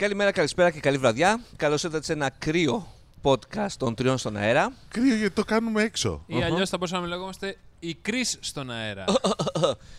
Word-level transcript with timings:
Καλημέρα, 0.00 0.32
καλησπέρα 0.32 0.70
και 0.70 0.80
καλή 0.80 0.98
βραδιά. 0.98 1.40
Καλώς 1.56 1.82
ήρθατε 1.82 2.04
σε 2.04 2.12
ένα 2.12 2.30
κρύο 2.38 2.86
podcast 3.22 3.72
των 3.78 3.94
τριών 3.94 4.18
στον 4.18 4.36
αέρα. 4.36 4.72
Κρύο 4.88 5.14
γιατί 5.14 5.34
το 5.34 5.44
κάνουμε 5.44 5.82
έξω. 5.82 6.24
Ή 6.26 6.42
αλλιώς 6.42 6.68
θα 6.68 6.76
μπορούσαμε 6.76 7.02
να 7.02 7.08
λεγόμαστε 7.08 7.56
η 7.80 7.94
Κρι 8.02 8.24
στον 8.40 8.70
αέρα. 8.70 9.04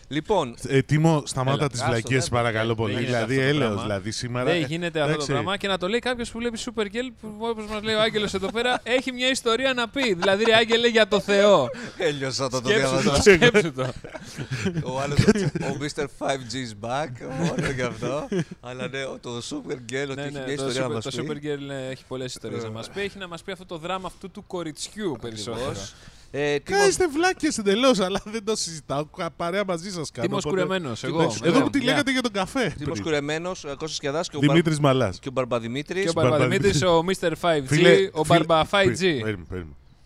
Λοιπόν, 0.08 0.54
Ε, 0.68 0.82
Τίμω, 0.82 1.22
σταμάτα 1.26 1.58
Έλα, 1.58 1.68
τις 1.68 1.80
άστο, 1.80 1.90
βλακίες, 1.92 2.20
δεν- 2.22 2.30
παρακαλώ 2.32 2.66
δεν 2.66 2.76
πολύ. 2.76 2.92
γίνεται 2.92 3.06
Δηλαδή, 3.24 3.32
αυτό 3.34 3.42
το 3.44 3.48
έλεος, 3.48 3.66
πράγμα. 3.68 3.82
δηλαδή 3.82 4.10
σήμερα. 4.10 4.44
Δεν 4.44 4.62
ε, 4.62 4.66
γίνεται 4.66 4.98
αυτό 5.00 5.08
το 5.08 5.12
εντάξει. 5.14 5.32
πράγμα 5.32 5.56
και 5.56 5.68
να 5.68 5.78
το 5.78 5.88
λέει 5.88 5.98
κάποιος 5.98 6.30
που 6.30 6.38
βλέπει 6.38 6.58
Super 6.64 6.82
Girl 6.82 7.10
που 7.20 7.28
όπως 7.40 7.66
μας 7.66 7.82
λέει 7.82 7.94
ο 7.94 8.00
Άγγελος 8.00 8.34
εδώ 8.34 8.50
πέρα 8.52 8.80
έχει 8.82 9.12
μια 9.12 9.28
ιστορία 9.28 9.74
να 9.74 9.88
πει. 9.88 10.14
Δηλαδή, 10.14 10.44
ρε 10.44 10.54
Άγγελε 10.54 10.88
για 10.88 11.08
το 11.08 11.20
Θεό. 11.20 11.68
έλειωσα 11.98 12.48
το 12.48 12.60
το 12.60 12.68
Σκέψου 12.68 12.92
το, 12.94 12.98
διάβαζα. 13.00 13.22
σκέψου 13.22 13.72
το. 13.72 13.92
Ο 14.92 15.00
άλλος, 15.00 15.18
ο 15.62 15.76
Mr. 15.80 16.04
5G 16.18 16.52
is 16.54 16.88
back, 16.88 17.08
μόνο 17.38 17.70
γι' 17.74 17.82
αυτό. 17.82 18.28
Αλλά 18.60 18.88
ναι, 18.88 19.02
το 19.20 19.30
Super 19.50 19.72
Girl, 19.92 20.06
ότι 20.10 20.14
Ναι, 20.14 20.22
έχει 20.22 20.32
ναι, 20.32 20.38
μια 20.38 20.44
το 20.44 20.52
ιστορία 20.52 20.80
να 20.80 20.86
Super- 20.86 20.92
μας 20.92 21.04
Το 21.04 21.10
Super 21.22 21.36
πει. 21.40 21.40
Girl 21.44 21.70
ε, 21.70 21.90
έχει 21.90 22.04
πολλές 22.08 22.32
ιστορίες 22.32 22.62
να 22.64 22.70
μας 22.70 22.90
πει. 22.90 23.00
Έχει 23.00 23.18
να 23.18 23.28
μας 23.28 23.42
πει 23.42 23.52
αυτό 23.52 23.64
το 23.66 23.78
δράμα 23.78 24.06
αυτού 24.06 24.30
του 24.30 24.44
κοριτσιού 24.46 25.16
περισσότερο. 25.20 25.74
Ακριβώς. 26.34 26.54
Ε, 26.54 26.58
τι 26.58 26.72
Κα- 26.72 26.86
Είστε 26.86 27.08
βλάκες 27.08 27.58
εντελώς, 27.58 28.00
αλλά 28.00 28.20
δεν 28.24 28.44
το 28.44 28.56
συζητάω. 28.56 29.04
Κα- 29.04 29.30
Παρέα 29.30 29.64
μαζί 29.66 29.90
σας 29.90 30.10
κάνω. 30.10 30.26
Τίμος 30.28 30.44
οπότε- 30.44 30.62
κουρεμένος, 30.62 31.04
εγώ. 31.04 31.18
Τίμος- 31.18 31.40
Εδώ 31.42 31.56
εγώ, 31.56 31.64
που 31.64 31.70
τη 31.70 31.78
γεια. 31.78 31.90
λέγατε 31.90 32.10
για 32.12 32.20
τον 32.22 32.32
καφέ. 32.32 32.74
Τίμος 32.78 32.90
πριν. 32.90 33.02
Κουρεμένος, 33.02 33.64
ε, 33.64 33.68
Κώστας 33.68 33.98
Κιαδάς 33.98 34.28
και 34.28 34.36
ο, 34.36 34.38
Μπαρ... 34.40 34.48
Δημήτρης 34.48 34.80
Μαλάς. 34.80 35.18
και 35.18 35.28
ο 35.28 35.32
Μπαρμπαδημήτρης. 35.32 36.02
Και 36.02 36.08
ο 36.08 36.12
Μπαρμπαδημήτρης, 36.12 36.82
ο 36.82 37.04
Mr. 37.06 37.32
5G, 37.40 38.08
ο 38.12 38.24
Μπαρμπα 38.26 38.64
5G. 38.70 39.20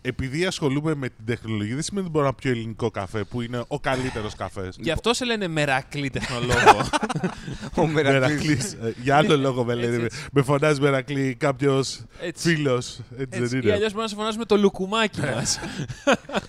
Επειδή 0.07 0.45
ασχολούμαι 0.45 0.95
με 0.95 1.07
την 1.09 1.25
τεχνολογία, 1.25 1.73
δεν 1.73 1.83
σημαίνει 1.83 2.05
ότι 2.05 2.15
μπορώ 2.15 2.27
να 2.27 2.33
πιω 2.33 2.51
ελληνικό 2.51 2.91
καφέ, 2.91 3.23
που 3.23 3.41
είναι 3.41 3.63
ο 3.67 3.79
καλύτερος 3.79 4.35
καφές. 4.35 4.75
Γι' 4.79 4.91
αυτό 4.91 5.13
σε 5.13 5.25
λένε 5.25 5.47
μερακλή 5.47 6.09
τεχνολόγο. 6.09 6.89
Ο 7.81 7.87
Μερακλής. 7.87 8.21
Μερακλής. 8.21 8.73
Ε, 8.73 8.93
Για 9.01 9.17
άλλο 9.17 9.37
λόγο 9.37 9.63
με 9.63 9.73
λένε. 9.73 9.93
Έτσι, 9.93 10.05
έτσι. 10.05 10.25
Με 10.31 10.41
φωνάζει 10.41 10.81
Μερακλή 10.81 11.35
κάποιος 11.39 11.99
Έτσι. 12.21 12.49
φίλος. 12.55 12.99
Έτσι 13.17 13.27
Έτσι. 13.39 13.39
δεν 13.45 13.57
Ή 13.59 13.61
είναι. 13.63 13.73
αλλιώς 13.73 13.87
μπορούμε 13.93 14.01
να 14.03 14.07
σε 14.07 14.15
φωνάζουμε 14.15 14.45
το 14.45 14.57
λουκουμάκι 14.57 15.19
μας. 15.21 15.59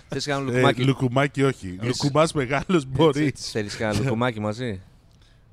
Θες 0.09 0.25
κανένα 0.25 0.51
Ε, 0.51 0.53
λουκουμάκι; 0.55 0.83
Λουκουμάκι 0.85 1.43
όχι. 1.43 1.79
Λουκουμάς 1.83 2.33
μεγάλος 2.33 2.85
μπορείς. 2.87 3.51
Θέλεις 3.51 3.77
κανένα 3.77 3.99
λουκουμάκι 4.03 4.41
μαζί; 4.41 4.81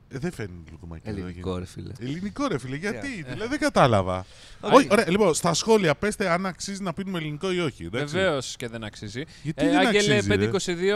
Ε, 0.10 0.18
δεν 0.18 0.32
φαίνεται 0.32 0.72
λουκουμάκι. 0.72 1.10
εδώ 1.10 1.18
Ελληνικό 1.20 1.50
γίνεται. 1.50 1.60
ρε 1.60 1.66
φίλε. 1.66 1.92
Ελληνικό 2.12 2.48
ρε 2.48 2.58
φίλε, 2.58 2.76
γιατί, 2.76 3.08
Yeah. 3.26 3.28
δηλαδή 3.32 3.50
δεν 3.50 3.60
κατάλαβα. 3.60 4.26
Όχι. 4.62 4.76
Όχι, 4.76 4.88
ωραία, 4.92 5.10
λοιπόν, 5.10 5.34
στα 5.34 5.54
σχόλια 5.54 5.96
πέστε 5.96 6.30
αν 6.30 6.46
αξίζει 6.46 6.84
να 6.84 6.94
πίνουμε 6.94 7.18
ελληνικό 7.18 7.52
ή 7.52 7.60
όχι. 7.60 7.84
εντάξει. 7.86 8.16
Βεβαίως 8.16 8.56
και 8.56 8.68
δεν 8.68 8.84
αξίζει. 8.84 9.24
Γιατί 9.44 9.66
Ε, 9.66 9.70
δεν 9.70 9.78
Άγγελε 9.88 10.16
αξίζει, 10.16 10.36
ρε; 10.36 10.50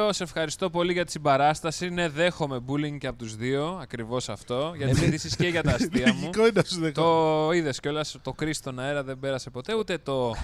522, 0.08 0.14
σε 0.14 0.24
ευχαριστώ 0.24 0.70
πολύ 0.70 0.94
για 0.94 1.06
τη 1.06 1.12
συμπαράσταση. 1.12 1.90
Ναι, 1.90 2.10
δέχομαι 2.10 2.60
bullying 2.68 2.98
και 2.98 3.08
από 3.08 3.18
τους 3.18 3.36
δύο. 3.36 3.80
Ακριβώς 3.82 4.30
αυτό. 4.30 4.74
Για 4.78 4.88
τις 4.88 5.02
ειδήσεις 5.02 5.36
και 5.36 5.48
για 5.48 5.64
τα 5.64 5.72
αστεία 5.80 6.14
μου. 6.14 6.20
Λογικό 6.22 6.42
είναι 6.42 6.52
να 6.56 6.64
σου 6.64 6.80
δεχτώ. 6.80 7.02
Το 7.46 7.52
είδες 7.52 7.80
κιόλας. 7.80 8.18
Το 8.22 8.34
κρί 8.34 8.54
στον 8.54 8.80
αέρα 8.80 9.04
δεν 9.04 9.20
πέρασε 9.20 9.50
ποτέ. 9.50 9.74
Ούτε 9.76 9.98
το 9.98 10.36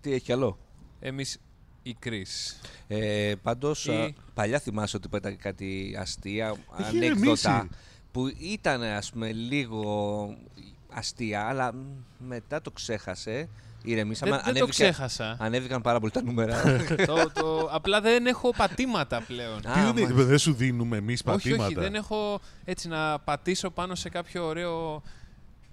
Τι 0.00 0.12
έχει 0.12 0.32
άλλο; 0.32 0.58
εμείς 1.00 1.38
η 1.86 1.94
κρί. 1.98 2.26
Ε, 2.88 3.32
Πάντως, 3.42 3.86
Ή- 3.86 4.14
παλιά 4.34 4.58
θυμάσαι 4.60 4.96
ότι 4.96 5.08
πέταγε 5.08 5.36
κάτι 5.36 5.96
αστεία, 6.00 6.54
Έχει 6.78 6.88
ανέκδοτα 6.96 7.50
ηρεμήσει. 7.50 7.68
που 8.12 8.26
ήταν 8.40 8.82
ας 8.82 9.10
πούμε 9.10 9.32
λίγο 9.32 10.36
αστεία, 10.92 11.46
αλλά 11.46 11.72
μ, 11.74 11.78
μετά 12.18 12.60
το 12.62 12.70
ξέχασε. 12.70 13.48
Ηρεμήσαμε. 13.86 14.30
Δεν, 14.30 14.40
δεν 14.44 14.52
το 14.54 14.58
ανέβηκε- 14.60 14.82
ξέχασα. 14.84 15.36
Ανέβηκαν 15.40 15.82
πάρα 15.82 16.00
πολύ 16.00 16.12
τα 16.12 16.22
νούμερα. 16.22 16.62
το, 17.06 17.30
το, 17.34 17.68
απλά 17.70 18.00
δεν 18.00 18.26
έχω 18.26 18.50
πατήματα 18.56 19.20
πλέον. 19.26 19.66
Α, 19.66 19.72
Τι 19.94 20.00
είναι, 20.00 20.14
μα- 20.14 20.22
δεν 20.24 20.38
σου 20.38 20.54
δίνουμε 20.54 20.96
εμείς 20.96 21.20
όχι, 21.20 21.26
πατήματα; 21.48 21.64
όχι, 21.64 21.74
δεν 21.74 21.94
έχω 21.94 22.40
έτσι 22.64 22.88
να 22.88 23.18
πατήσω 23.18 23.70
πάνω 23.70 23.94
σε 23.94 24.08
κάποιο 24.08 24.46
ωραίο 24.46 25.02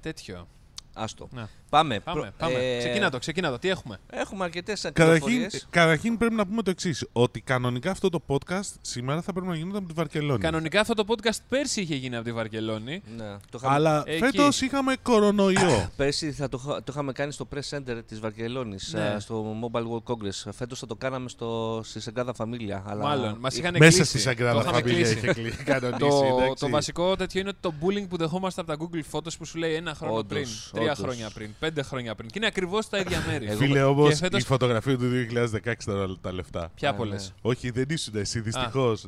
τέτοιο. 0.02 0.48
Άστο. 0.94 1.28
Να. 1.32 1.50
Πάμε. 1.72 2.00
Πάμε, 2.00 2.20
Προ- 2.22 2.32
πάμε. 2.38 2.54
ε, 2.60 2.78
Ξεκινά 2.78 3.10
το, 3.10 3.18
ξεκινά 3.20 3.50
το. 3.50 3.60
Τι 3.60 3.70
έχουμε; 3.70 3.98
Έχουμε 4.10 4.44
αρκετές 4.44 4.82
Καταρχήν, 4.82 5.24
πληροφορίε. 5.26 5.60
καταρχήν 5.70 6.18
πρέπει 6.18 6.34
να 6.36 6.46
πούμε 6.48 6.62
το 6.62 6.70
εξής: 6.70 7.06
Ότι 7.12 7.42
κανονικά 7.42 7.92
αυτό 7.92 8.10
το 8.10 8.22
podcast 8.28 8.72
σήμερα 8.82 9.22
θα 9.22 9.34
πρέπει 9.34 9.48
να 9.48 9.56
γινόταν 9.56 9.78
από 9.78 9.88
τη 9.88 9.94
Βαρκελόνη. 9.94 10.40
Κανονικά 10.40 10.80
αυτό 10.80 10.94
το 10.94 11.06
podcast 11.08 11.38
πέρσι 11.50 11.82
είχε 11.82 11.96
γίνει 11.96 12.16
από 12.16 12.26
τη 12.26 12.32
Βαρκελόνη. 12.32 13.02
Ναι, 13.18 13.24
το 13.50 13.58
είχαμε- 13.58 13.76
Αλλά 13.76 14.04
Εκεί. 14.06 14.20
φέτος 14.20 14.62
είχαμε 14.62 14.96
κορονοϊό. 15.02 15.90
Πέρσι 15.98 16.32
θα 16.32 16.50
το, 16.50 16.62
είχα- 16.64 16.78
το 16.78 16.92
είχαμε 16.92 17.12
κάνει 17.12 17.32
στο 17.32 17.48
Press 17.56 17.78
Center 17.78 18.02
της 18.08 18.20
Βαρκελόνης, 18.20 18.94
Ναι. 18.94 19.02
α, 19.02 19.20
στο 19.20 19.56
Mobile 19.64 19.84
World 19.84 20.14
Congress. 20.14 20.52
Φέτος 20.52 20.80
θα 20.80 20.86
το 20.88 20.96
κάναμε 20.96 21.30
στο, 21.30 21.82
στη 21.84 22.00
Σεγκάδα 22.00 22.34
Φαμίλια. 22.34 22.84
Αλλά... 22.88 23.04
Μάλλον. 23.04 23.38
Μας 23.40 23.58
είχαν 23.58 23.76
Μέσα 23.80 23.92
κλείσει. 23.96 24.10
στη 24.10 24.20
Σαγκράδα 24.20 24.54
Το 24.54 24.60
είχαμε 24.60 24.78
Φαμίλια 24.78 24.98
κλείσει. 25.04 25.18
είχε 25.18 25.34
κλείσει. 25.34 25.64
Κανονίσει, 25.72 26.00
Το, 26.00 26.36
εντάξει. 26.38 26.64
το 26.64 26.70
βασικό 26.70 27.16
τέτοιο 27.16 27.40
είναι 27.40 27.50
ότι 27.50 27.58
το 27.62 27.74
bullying 27.82 28.08
που 28.10 28.18
δεχόμαστε 28.18 28.62
από 28.62 28.70
τα 28.70 28.78
Google 28.80 29.18
Photos 29.18 29.38
που 29.38 29.46
σου 29.46 29.58
λέει 29.58 29.74
ένα 29.74 29.94
χρόνο 29.96 30.14
Όντως, 30.14 30.28
πριν, 30.38 30.48
τρία 30.72 30.92
όντως. 30.92 30.98
χρόνια 31.06 31.30
πριν, 31.34 31.50
πέντε 31.62 31.82
χρόνια 31.82 32.16
πριν. 32.16 32.30
Και 32.30 32.34
είναι 32.38 32.48
ακριβώς 32.48 32.90
τα 32.90 32.98
ίδια 32.98 33.24
μέρη. 33.28 33.46
Εγώ- 33.46 33.58
Φίλε, 33.58 33.84
όμως 33.84 34.10
και 34.10 34.16
φέτος- 34.16 34.42
η 34.42 34.46
φωτογραφία 34.46 34.98
του 34.98 35.10
2016 35.10 35.74
τώρα 35.86 36.16
τα 36.22 36.34
λεφτά. 36.34 36.72
Ποια 36.76 36.90
Α, 36.90 36.94
πολλέ. 36.94 37.16
ναι. 37.16 37.22
Όχι, 37.42 37.70
δεν 37.70 37.86
ήσουν 37.90 38.16
εσύ, 38.16 38.40
δυστυχώς. 38.40 39.06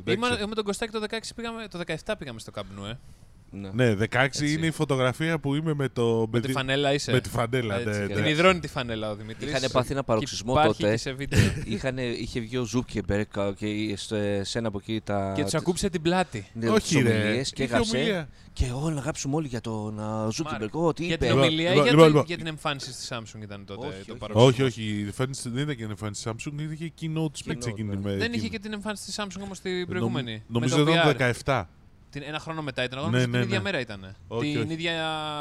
Με 0.48 0.54
τον 0.54 0.64
Κωστάκη 0.64 0.92
το 0.92 1.00
16 1.00 1.34
πήγαμε, 1.34 1.68
το 1.68 1.78
17 1.78 2.14
πήγαμε 2.18 2.40
στο 2.40 2.50
Καμπνού, 2.50 2.84
ε. 2.84 2.98
Ναι. 3.60 3.70
Ναι, 3.72 3.94
16 4.00 4.06
Έτσι. 4.12 4.52
είναι 4.52 4.66
η 4.66 4.70
φωτογραφία 4.70 5.38
που 5.38 5.54
είμαι 5.54 5.74
με 5.74 5.88
το. 5.88 6.28
Με 6.32 6.40
τη 6.40 6.52
φανέλα 6.52 6.92
είσαι. 6.92 7.12
με 7.12 7.20
τη 7.20 7.28
φανέλα, 7.28 7.74
Έτσι, 7.74 7.88
ναι, 8.00 8.06
και 8.06 8.14
ναι. 8.14 8.20
Την 8.20 8.30
υδρώνει 8.30 8.60
τη 8.60 8.68
φανέλα 8.68 9.10
ο 9.10 9.14
Δημήτρη. 9.16 9.48
Είχαν 9.48 9.62
πάθει 9.72 9.92
ένα 9.92 10.02
παροξισμό 10.04 10.54
τότε. 10.64 10.90
Και 10.90 10.96
σε 10.96 11.12
βίντεο. 11.12 11.40
Είχαν, 11.74 11.98
είχε 11.98 12.40
βγει 12.40 12.56
ο 12.56 12.64
Ζούκεμπερκ 12.64 13.32
και 13.56 13.94
στο- 13.96 14.16
σε 14.42 14.58
ένα 14.58 14.68
από 14.68 14.78
εκεί 14.82 15.00
τα. 15.04 15.32
και 15.36 15.42
τους 15.42 15.54
ακούψε 15.54 15.88
την 15.90 16.02
πλάτη. 16.02 16.46
ναι, 16.52 16.68
Όχι, 16.68 16.94
τις 16.94 17.02
ρε. 17.02 17.10
ομιλίες 17.22 17.52
και 17.52 17.62
Είχε 17.62 17.72
έγραψε. 17.72 17.96
ομιλία. 17.96 18.28
Και 18.52 18.64
όλα 18.82 18.94
να 18.94 19.00
γράψουμε 19.00 19.34
όλοι 19.36 19.46
για 19.48 19.60
τον 19.60 20.00
α, 20.00 20.28
Ζούκεμπερκ. 20.30 20.74
Ό,τι 20.74 21.04
Για 21.04 21.18
την 21.18 21.26
είπε. 21.26 21.34
Λοιπόν, 21.34 21.48
ομιλία 21.48 21.68
ή 21.68 21.68
λοιπόν, 21.68 21.82
για, 21.82 21.90
λοιπόν, 21.92 21.98
το- 22.06 22.10
λοιπόν. 22.10 22.24
για 22.26 22.36
την 22.36 22.46
εμφάνιση 22.46 22.92
στη 22.92 23.06
Samsung 23.10 23.42
ήταν 23.42 23.64
τότε 23.64 23.86
Όχι, 23.86 23.96
το 23.96 24.04
όχι. 24.10 24.18
παρόντο. 24.18 24.44
Όχι, 24.44 24.62
όχι. 24.62 24.82
η 24.82 25.02
εμφάνιση- 25.02 25.48
Δεν 25.48 25.62
ήταν 25.62 25.76
και 25.76 25.82
η 25.82 25.86
εμφάνιση 25.90 26.22
Samsung, 26.30 26.52
είχε 26.72 26.92
keynote 27.00 27.16
speech 27.16 27.52
Keynote, 27.52 27.66
εκείνη. 27.66 27.88
ναι. 27.88 28.00
με 28.02 28.10
Δεν 28.10 28.20
εκείνη. 28.20 28.36
είχε 28.36 28.48
και 28.48 28.58
την 28.58 28.72
εμφάνιση 28.72 29.04
της 29.04 29.16
Samsung 29.20 29.40
όμως 29.44 29.60
την 29.60 29.72
Νομ- 29.76 29.88
προηγούμενη. 29.88 30.42
Νομίζω 30.46 30.76
με 30.78 30.84
το 30.84 30.90
ήταν 30.90 31.10
VR. 31.10 31.16
το 31.16 31.24
17. 31.44 31.62
Την, 32.14 32.22
ένα 32.26 32.38
χρόνο 32.38 32.62
μετά 32.62 32.84
ήταν. 32.84 32.98
Εγώ 32.98 33.06
Ναι, 33.10 33.12
νομίζω 33.12 33.30
ναι, 33.30 33.38
την 33.38 33.46
ίδια 33.46 33.58
ναι. 33.58 33.64
μέρα 33.64 33.80
ήταν. 33.80 34.14
Όχι, 34.28 34.52
την 34.52 34.60
όχι. 34.60 34.72
ίδια 34.72 34.92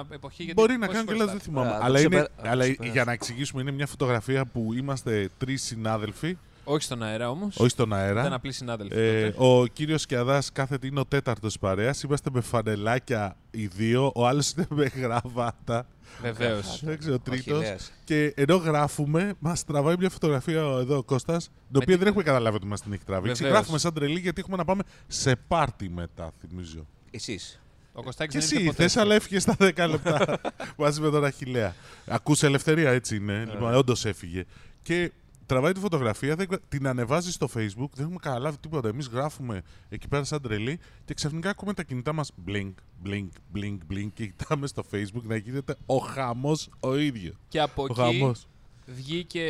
εποχή. 0.10 0.44
Γιατί 0.44 0.62
Μπορεί 0.62 0.78
να 0.78 0.86
πόσες 0.88 0.94
κάνω 0.94 1.06
και 1.06 1.14
φορές 1.14 1.20
λάθος, 1.28 1.34
τα- 1.34 1.38
δεν 1.38 1.42
θυμάμαι. 1.54 1.68
Ωραία, 1.68 1.80
το 1.80 1.86
Αλλά, 1.86 2.00
είναι, 2.00 2.10
ξεπερα- 2.10 2.30
αλλά 2.38 2.52
το 2.52 2.60
ξεπεράσαμε. 2.62 2.90
για 2.94 3.04
να 3.04 3.12
εξηγήσουμε, 3.12 3.62
είναι 3.62 3.72
μια 3.72 3.88
φωτογραφία 3.88 4.46
που 4.46 4.74
είμαστε 4.74 5.30
τρεις 5.38 5.64
συνάδελφοι, 5.64 6.38
Όχι 6.64 6.84
στον 6.84 7.04
αέρα 7.04 7.30
όμως. 7.30 7.58
όχι 7.60 7.70
στον 7.70 7.88
Ήταν 7.88 8.00
αέρα. 8.00 8.34
απλοί 8.34 8.52
συνάδελφοι. 8.52 8.96
Ε, 9.00 9.30
τότε. 9.32 9.46
ο 9.46 9.66
κύριος 9.66 10.06
Κιαδάς 10.06 10.52
κάθεται 10.52 10.88
είναι 10.88 11.00
ο 11.00 11.06
τέταρτος 11.06 11.60
παρέας. 11.60 12.04
Είμαστε 12.04 12.30
με 12.34 12.42
φανελάκια 12.42 13.36
οι 13.52 13.68
δύο. 13.68 14.12
Ο 14.16 14.28
άλλος 14.28 14.52
είναι 14.52 14.66
με 14.70 14.86
γραβάτα. 14.96 15.86
Βεβαίως. 16.22 16.84
Εντάξει, 16.84 17.12
ο 17.12 17.20
τρίτος. 17.20 17.58
Αχιλλέας. 17.58 17.92
Και 18.04 18.34
ενώ 18.36 18.56
γράφουμε, 18.56 19.34
μας 19.40 19.66
τραβάει 19.66 19.96
μια 20.00 20.10
φωτογραφία 20.10 20.60
εδώ 20.62 20.98
ο 20.98 21.04
Κώστας, 21.04 21.44
την 21.46 21.54
οποία 21.70 21.86
την- 21.86 21.98
δεν 21.98 22.08
έχουμε 22.08 22.24
καταλάβει 22.24 22.56
ότι 22.56 22.66
μα 22.66 22.76
την 22.76 22.94
έχει 22.94 23.04
τραβήξει. 23.04 23.38
Βεβαίως. 23.42 23.58
Γράφουμε 23.58 23.78
σαν 23.80 23.94
τρελή 23.94 24.20
γιατί 24.20 24.40
έχουμε 24.42 24.58
να 24.58 24.66
πάμε 24.66 24.84
σε 25.08 25.36
πάρτι 25.48 25.90
μετά, 25.90 26.32
θυμίζω. 26.40 26.88
Εσείς. 27.12 27.60
Ο 27.94 28.04
Κωστάκης 28.04 28.34
Και 28.34 28.40
δεν 28.40 28.50
ήρθε 28.50 28.56
εσύ 28.58 28.66
ποτέ. 28.66 28.82
θες, 28.84 28.98
αλλά 28.98 29.16
έφυγες 29.16 29.42
στα 29.42 29.56
10 29.60 29.88
λεπτά 29.88 30.40
μαζί 30.78 31.02
με 31.02 31.10
τον 31.10 31.26
Αχηλέα. 31.26 31.76
Ακούσε 32.08 32.46
ελευθερία, 32.46 32.90
έτσι 32.92 33.16
είναι. 33.16 33.48
Λοιπόν, 33.52 33.74
όντως 33.74 34.06
έφυγε. 34.06 34.46
Και 34.84 35.12
τραβάει 35.46 35.72
τη 35.72 35.80
φωτογραφία, 35.80 36.36
δεν- 36.36 36.48
την 36.70 36.88
ανεβάζει 36.88 37.32
στο 37.32 37.48
Facebook, 37.56 37.90
δεν 37.94 38.04
έχουμε 38.06 38.18
καταλάβει 38.22 38.58
τίποτα. 38.58 38.88
Εμείς 38.88 39.08
γράφουμε 39.08 39.62
εκεί 39.90 40.08
πέρα 40.08 40.24
σαν 40.24 40.42
τρελή 40.42 40.80
και 41.06 41.14
ξαφνικά 41.14 41.50
ακούμε 41.50 41.74
τα 41.74 41.84
κινητά 41.84 42.14
μας 42.14 42.32
blink, 42.48 42.74
blink, 43.06 43.28
blink, 43.56 43.78
blink 43.94 44.08
και 44.14 44.26
κοιτάμε 44.26 44.68
στο 44.68 44.84
Facebook 44.94 45.24
να 45.24 45.36
γίνεται 45.36 45.76
ο 45.86 45.98
χαμός 45.98 46.70
ο 46.80 46.96
ίδιος. 46.96 47.36
Και 47.48 47.60
από 47.62 47.82
Ο 47.82 47.86
εκεί 47.90 48.00
χαμός. 48.00 48.48
βγήκε 48.86 49.46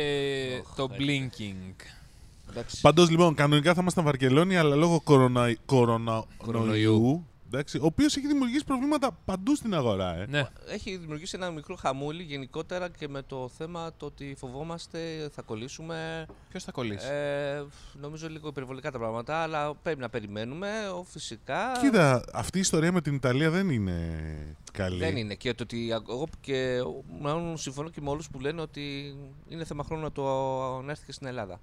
Οχ, 0.66 0.74
το 0.74 0.88
ε. 0.92 0.96
blinking. 0.98 1.84
Εντάξει. 2.50 2.80
Πάντως 2.80 3.10
λοιπόν, 3.10 3.34
κανονικά 3.34 3.74
θα 3.74 3.80
ήμασταν 3.80 4.04
Βαρκελόνη, 4.04 4.56
αλλά 4.56 4.76
λόγω 4.76 5.00
κορονα... 5.00 5.54
κορονοϊού, 5.66 6.26
Κορονοϊού. 6.36 7.26
Εντάξει, 7.54 7.78
ο 7.78 7.84
οποίος 7.84 8.16
έχει 8.16 8.26
δημιουργήσει 8.26 8.64
προβλήματα 8.64 9.18
παντού 9.24 9.54
στην 9.56 9.74
αγορά. 9.74 10.16
Ε. 10.16 10.26
Ναι. 10.28 10.48
Έχει 10.68 10.96
δημιουργήσει 10.96 11.36
ένα 11.36 11.50
μικρό 11.50 11.74
χαμούλι 11.74 12.22
γενικότερα 12.22 12.88
και 12.88 13.08
με 13.08 13.22
το 13.22 13.50
θέμα 13.56 13.90
το 13.96 14.06
ότι 14.06 14.34
φοβόμαστε 14.38 15.28
θα 15.32 15.42
κολλήσουμε. 15.42 16.26
Ποιος 16.48 16.64
θα 16.64 16.72
κολλήσει; 16.72 17.06
Ε, 17.10 17.64
νομίζω 18.00 18.28
λίγο 18.28 18.48
υπερβολικά 18.48 18.90
τα 18.90 18.98
πράγματα, 18.98 19.36
αλλά 19.36 19.74
πρέπει 19.74 20.00
να 20.00 20.08
περιμένουμε. 20.08 20.68
Ο, 20.98 21.04
φυσικά. 21.04 21.78
Κοίτα, 21.80 22.24
αυτή 22.32 22.58
η 22.58 22.60
ιστορία 22.60 22.92
με 22.92 23.00
την 23.00 23.14
Ιταλία 23.14 23.50
δεν 23.50 23.70
είναι 23.70 24.02
καλή. 24.72 24.98
Δεν 24.98 25.16
είναι. 25.16 25.34
Και 25.34 25.54
το 25.54 25.62
ότι 25.62 25.90
εγώ 25.90 26.28
και 26.40 26.78
μάλλον 27.20 27.56
συμφωνώ 27.56 27.88
και 27.88 28.00
με 28.00 28.10
όλους 28.10 28.28
που 28.30 28.40
λένε 28.40 28.60
ότι 28.60 29.16
είναι 29.48 29.64
θέμα 29.64 29.84
χρόνου 29.84 30.02
να 30.02 30.12
το 30.12 30.22
να 30.82 30.90
έρθει 30.90 31.04
και 31.04 31.12
στην 31.12 31.26
Ελλάδα. 31.26 31.60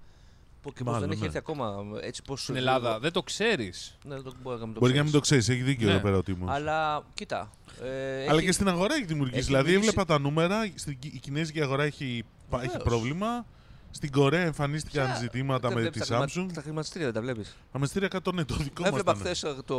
Που 0.62 0.74
και 0.74 0.84
πως 0.84 0.94
Μάλλον, 0.94 1.00
δεν 1.00 1.10
έχει 1.12 1.20
ναι. 1.20 1.26
έρθει 1.26 1.38
ακόμα. 1.38 1.84
Έτσι 2.02 2.22
πως 2.22 2.44
Στην 2.44 2.56
Ελλάδα. 2.56 3.00
Δεν 3.00 3.12
το 3.12 3.24
ξέρεις. 3.24 3.98
Ναι, 4.06 4.16
δεν 4.16 4.24
το 4.24 4.34
μπορεί 4.42 4.60
να 4.60 4.66
μην 4.66 4.74
το 4.74 4.80
Μπορεί 4.80 4.92
να 4.94 5.04
ξέρεις. 5.04 5.04
μην 5.04 5.12
το 5.12 5.20
ξέρεις, 5.20 5.50
έχει 5.50 5.62
δίκιο 5.62 5.88
Ναι. 5.88 5.94
εδώ 5.94 6.02
πέρα 6.02 6.18
ο 6.18 6.24
Τίμος. 6.24 6.50
Αλλά 6.52 7.04
κοίτα. 7.14 7.52
Ε, 7.84 8.22
Αλλά 8.28 8.38
έχει- 8.38 8.46
και 8.46 8.52
στην 8.52 8.68
αγορά 8.68 8.94
έχει 8.96 9.06
δημιουργήσει. 9.06 9.38
έχει 9.38 9.48
δηλαδή, 9.48 9.66
δημιουργήσει- 9.66 9.98
έβλεπα 10.00 10.14
τα 10.18 10.20
νούμερα. 10.30 10.72
Στην, 10.76 10.98
η 11.02 11.20
κινέζικη 11.20 11.62
αγορά 11.62 11.84
έχει, 11.84 12.24
πα- 12.50 12.58
έχει 12.58 12.68
Βεβαίως. 12.68 12.84
πρόβλημα. 12.84 13.46
Στην 13.92 14.12
Κορέα 14.12 14.42
εμφανίστηκαν 14.42 15.06
Ποια- 15.06 15.16
ζητήματα 15.16 15.68
δεν 15.68 15.78
με 15.78 15.82
βλέπεις 15.82 16.02
τη 16.02 16.08
τα 16.08 16.24
Samsung. 16.24 16.28
χρημα- 16.30 16.52
Τα 16.54 16.62
χρηματιστήρια 16.62 17.06
δεν 17.12 17.16
τα 17.16 17.22
βλέπεις; 17.22 17.56
Αμεστήρια 17.72 18.08
100 18.08 18.32
ναι, 18.34 18.44
το 18.46 18.56
δικό 18.56 18.82
μας. 18.82 18.90
Έβλεπα 18.92 19.14
χθες 19.16 19.40
το. 19.66 19.76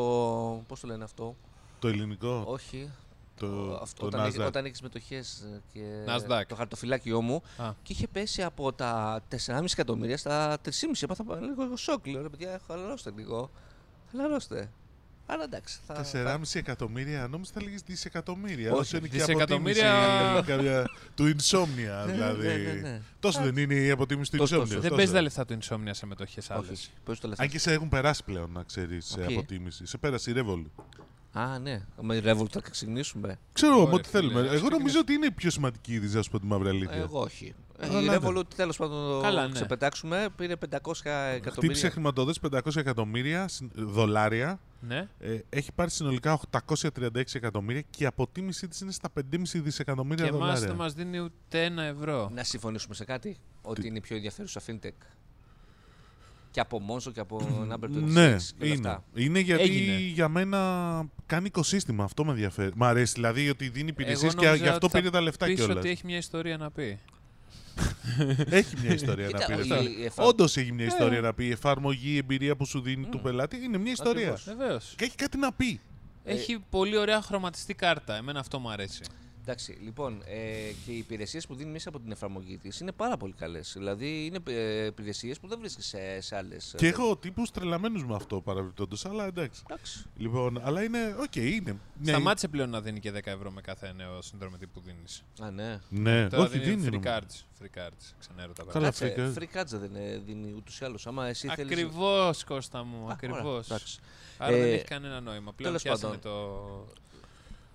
Πώς 0.69 0.81
το 0.81 0.87
λένε 0.87 1.05
αυτό; 1.05 1.37
Το 1.79 1.89
ελληνικό. 1.89 2.43
Όχι. 2.47 2.91
Το, 3.37 3.79
Αυτό, 3.83 4.01
το 4.01 4.07
όταν, 4.07 4.27
έχει, 4.27 4.37
Nasdaq. 4.41 4.47
όταν 4.47 4.65
έχεις 4.65 4.81
μετοχές 4.83 5.41
ε, 5.55 5.61
και 5.73 5.81
Nasdaq. 6.07 6.43
το 6.49 6.55
χαρτοφυλάκιό 6.55 7.21
μου 7.23 7.43
Α. 7.57 7.73
και 7.83 7.93
είχε 7.93 8.07
πέσει 8.09 8.43
από 8.43 8.73
τα 8.73 9.23
4,5 9.47 9.65
εκατομμύρια 9.73 10.17
στα 10.17 10.59
3,5. 10.65 10.71
Έπαθα 11.01 11.25
λίγο 11.41 11.77
σοκ. 11.77 12.07
Λέω 12.07 12.23
ρε 12.23 12.29
παιδιά, 12.29 12.61
χαλαρώστε 12.67 13.11
λίγο. 13.17 13.51
Χαλαρώστε. 14.11 14.71
Αλλά 15.27 15.45
εντάξει. 15.45 15.79
Θα, 15.87 16.05
4,5 16.13 16.41
εκατομμύρια, 16.53 17.27
νόμιζα 17.29 17.51
θα 17.55 17.63
λέγεις 17.63 17.83
δισεκατομμύρια. 17.83 18.71
Όχι, 18.73 18.81
Όσο 18.81 18.97
είναι 18.97 19.09
και 19.09 19.19
δισεκατομμύρια- 19.19 20.31
αποτίμηση 20.39 20.47
κάποια- 20.47 20.91
του 21.15 21.25
Insomnia, 21.37 22.07
Ναι, 22.07 22.13
δηλαδή. 22.13 22.47
ναι, 22.47 22.55
ναι, 22.55 22.73
ναι. 22.81 23.01
Τόσο 23.21 23.43
δεν 23.43 23.57
είναι 23.57 23.75
η 23.75 23.91
αποτίμηση 23.91 24.31
του 24.31 24.37
Τόσο, 24.37 24.57
Insomnia. 24.57 24.61
τόσο. 24.61 24.73
Δεν 24.73 24.83
τόσο. 24.83 24.95
παίζει 24.97 25.13
τα 25.13 25.23
λεφτά 25.23 25.45
του 25.45 25.59
Insomnia 25.63 25.91
σε 25.91 26.07
μετοχές 26.07 26.51
άλλες. 26.51 26.71
Όχι, 26.71 26.89
πώς 27.05 27.21
το 27.21 27.29
λες. 27.29 27.39
Αν 27.39 27.49
και 27.49 27.59
σε 27.59 27.73
έχουν 27.73 27.89
περάσει 27.89 28.25
πλέον, 28.25 28.51
να 28.53 28.63
ξέρεις, 28.63 29.07
σε 29.07 29.21
Οκ. 29.21 29.31
αποτίμηση. 29.31 29.87
Σε 29.87 29.99
πέρασε 29.99 30.31
η 30.31 30.35
Revolut. 30.37 30.83
Α, 31.33 31.59
ναι. 31.59 31.81
Με 32.01 32.19
Revolut 32.25 32.51
θα 32.51 32.61
ξεκινήσουμε. 32.71 33.39
Ξέρω 33.53 33.73
Ωραία, 33.73 33.87
όμως 33.87 33.95
ό,τι 33.95 34.09
φίλε, 34.09 34.21
θέλουμε. 34.21 34.41
ας 34.41 34.45
Εγώ 34.45 34.53
νομίζω 34.53 34.69
ξεκινήσουμε. 34.69 35.01
ότι 35.01 35.13
είναι 35.13 35.27
η 35.27 35.31
πιο 35.31 35.51
σημαντική 35.51 35.93
είδηση, 35.93 36.17
να 36.17 36.23
σου 36.23 36.31
πω 36.31 36.41
τη 36.41 36.47
μαύρη 36.47 36.69
αλήθεια. 36.69 36.97
Εγώ 36.97 37.21
όχι. 37.21 37.55
Ε, 37.79 37.87
Αλλά 37.87 38.01
Η 38.01 38.05
ναι. 38.09 38.17
Revolut 38.21 38.47
τέλος 38.57 38.77
πάντων 38.77 39.11
το 39.15 39.21
Καλά, 39.21 39.47
ναι. 39.47 39.53
ξεπετάξουμε. 39.53 40.29
Πήρε 40.37 40.55
500 40.57 40.57
Χτύπησε 40.95 41.35
εκατομμύρια. 41.35 41.91
χρηματοδότηση 41.91 42.41
500 42.53 42.77
εκατομμύρια 42.77 43.49
συν- 43.49 43.71
δολάρια. 43.75 44.61
Ναι. 44.81 45.09
Ε, 45.19 45.39
έχει 45.49 45.73
πάρει 45.73 45.91
συνολικά 45.91 46.33
836 46.33 47.35
εκατομμύρια 47.35 47.83
και 47.91 48.03
η 48.03 48.07
αποτίμησή 48.07 48.69
της 48.69 48.81
είναι 48.81 48.93
στα 48.93 49.09
5,5 49.13 49.61
δισεκατομμύρια 49.61 50.25
Και 50.25 50.31
εμάς 50.31 50.41
δολάρια. 50.41 50.67
δεν 50.67 50.77
μας 50.77 50.93
δίνει 50.93 51.19
ούτε 51.19 51.65
ένα 51.65 51.83
ευρώ. 51.83 52.31
Να 52.35 52.45
συμφωνήσουμε 52.45 52.95
σε 52.95 53.05
κάτι. 53.05 53.37
Ότι 53.63 53.81
Τι; 53.81 53.87
είναι 53.87 53.97
η 53.97 54.01
πιο 54.01 54.17
ενδιαφέρουσα 54.17 54.61
fintech. 54.67 54.91
Και 56.53 56.61
από 56.61 56.81
Monzo 56.89 57.13
και 57.13 57.21
από 57.21 57.67
Number 57.73 57.85
26 57.85 57.89
Ναι, 57.91 58.37
και 58.59 58.65
όλα 58.65 58.73
είναι. 58.75 58.89
αυτά. 58.89 59.05
Είναι 59.15 59.39
γιατί 59.41 59.63
Έγινε. 59.63 59.97
για 59.99 60.29
μένα 60.29 60.59
κάνει 61.27 61.47
οικοσύστημα. 61.47 62.05
Αυτό 62.05 62.25
με 62.25 62.31
ενδιαφέρει. 62.31 62.71
Μ' 62.75 62.85
αρέσει 62.85 63.13
δηλαδή 63.15 63.49
ότι 63.49 63.69
δίνει 63.69 63.89
υπηρεσίες 63.89 64.33
Εγώ 64.33 64.41
και 64.41 64.47
νόμιζα 64.47 64.63
γι' 64.65 64.71
αυτό 64.71 64.87
ότι 64.87 64.95
θα 64.95 64.99
πήρε 65.01 65.11
τα 65.11 65.21
λεφτά 65.21 65.47
Πεις 65.47 65.55
κιόλας. 65.55 65.77
ότι 65.77 65.89
έχει 65.89 66.03
μια 66.07 66.17
ιστορία 66.17 66.57
να 66.57 66.71
πει. 66.71 66.99
Έχει 68.59 68.77
μια 68.83 68.93
ιστορία 68.95 69.29
να 69.29 69.39
Κοίτα, 69.39 69.47
πει. 69.47 69.53
η- 69.53 69.57
λεφτά. 69.69 69.83
η 69.83 70.05
εφα- 70.05 70.27
Όντως 70.27 70.57
έχει 70.57 70.73
μια 70.73 70.85
Ε. 70.85 70.89
ιστορία 70.89 71.21
να 71.21 71.35
πει. 71.35 71.45
Η 71.47 71.51
εφαρμογή, 71.51 72.11
η 72.13 72.17
εμπειρία 72.17 72.57
που 72.57 72.67
σου 72.67 72.81
δίνει 72.81 73.07
του 73.07 73.19
Μμ. 73.19 73.23
πελάτη 73.23 73.57
είναι 73.57 73.79
μια 73.79 73.93
ιστορία. 73.93 74.31
Ακριβώς. 74.31 74.45
Βεβαίως. 74.57 74.95
Και 74.97 75.05
έχει 75.05 75.15
κάτι 75.15 75.39
να 75.39 75.53
πει. 75.53 75.81
Έχει 76.25 76.59
πολύ 76.71 76.97
ωραία 76.97 77.23
χρωματιστή 77.23 77.75
κάρτα. 77.75 78.17
Εμένα 78.17 78.41
αυτό 78.41 78.59
μου 78.59 78.71
αρέσει. 78.71 79.01
Εντάξει, 79.45 79.73
λοιπόν, 79.83 80.23
ε, 80.27 80.73
και 80.85 80.91
οι 80.93 80.97
υπηρεσίες 80.97 81.47
που 81.47 81.55
δίνει 81.55 81.71
μέσα 81.71 81.89
από 81.89 82.01
την 82.01 82.11
εφαρμογή 82.11 82.59
της 82.59 82.81
είναι 82.81 82.93
πάρα 82.93 83.17
πολύ 83.17 83.33
καλές. 83.33 83.73
Δηλαδή 83.77 84.25
είναι 84.27 84.39
ε, 84.47 84.85
υπηρεσίες 84.87 85.41
που 85.41 85.49
δεν 85.49 85.59
βρίσκεις 85.59 85.87
σε, 85.87 86.21
σε 86.21 86.37
άλλες. 86.37 86.75
Και 86.77 86.87
έχω 86.87 87.17
τύπους 87.17 87.51
τρελαμένους 87.51 88.05
με 88.07 88.15
αυτό 88.15 88.41
παρεμπιπτόντως. 88.41 88.97
Αλλά 89.05 89.25
εντάξει. 89.27 89.63
Εντάξει. 89.71 90.05
Λοιπόν, 90.17 90.61
αλλά 90.65 90.83
είναι. 90.83 91.17
Οκ, 91.21 91.37
είναι. 91.37 91.77
μια- 91.99 92.13
Σταμάτησε 92.15 92.49
πλέον 92.49 92.71
να 92.71 92.81
δίνει 92.81 93.01
και 93.01 93.11
10 93.13 93.21
ευρώ 93.25 93.51
με 93.51 93.61
κάθε 93.61 93.93
νέο 93.93 94.23
συνδρομητή 94.23 94.67
που 94.67 94.81
δίνεις. 94.81 95.23
Α, 95.41 95.51
ναι. 95.51 95.81
Ναι, 95.89 96.29
Τώρα 96.29 96.43
όχι, 96.43 96.59
δίνει 96.59 96.65
δίνει. 96.75 96.87
free 96.89 96.93
νομίζω. 97.03 97.19
cards. 97.19 97.63
Free 97.63 97.79
cards. 97.81 98.13
Ξενέρω 98.19 98.53
τα 98.53 98.65
Καλά, 98.65 98.71
πράγματα. 98.71 99.09
Κάτσε, 99.09 99.33
free 99.37 99.43
free 99.43 99.59
cards 99.61 99.79
δεν 99.81 99.95
ε, 99.97 100.17
δίνει 100.27 100.53
ούτως 100.57 100.81
ή 100.81 100.85
άλλως. 100.85 101.07
Άμα 101.07 101.27
εσύ 101.27 101.49
θέλει. 101.49 101.73
Ακριβώς, 101.73 102.45
Κώστα 102.45 102.85
μου. 102.85 103.09
Α, 103.09 103.13
Ακριβώς. 103.13 103.41
ωραία, 103.41 103.61
εντάξει. 103.65 103.99
Άρα 104.39 104.53
δεν 104.57 104.63
Ε, 104.63 104.73
έχει 104.73 104.85
κανένα 104.85 105.21
νόημα. 105.21 105.53
Πλέον 105.53 105.57
τέλος 105.57 105.83
πιάσανε 105.83 106.17
πάντων. 106.17 106.33
το. 106.33 107.01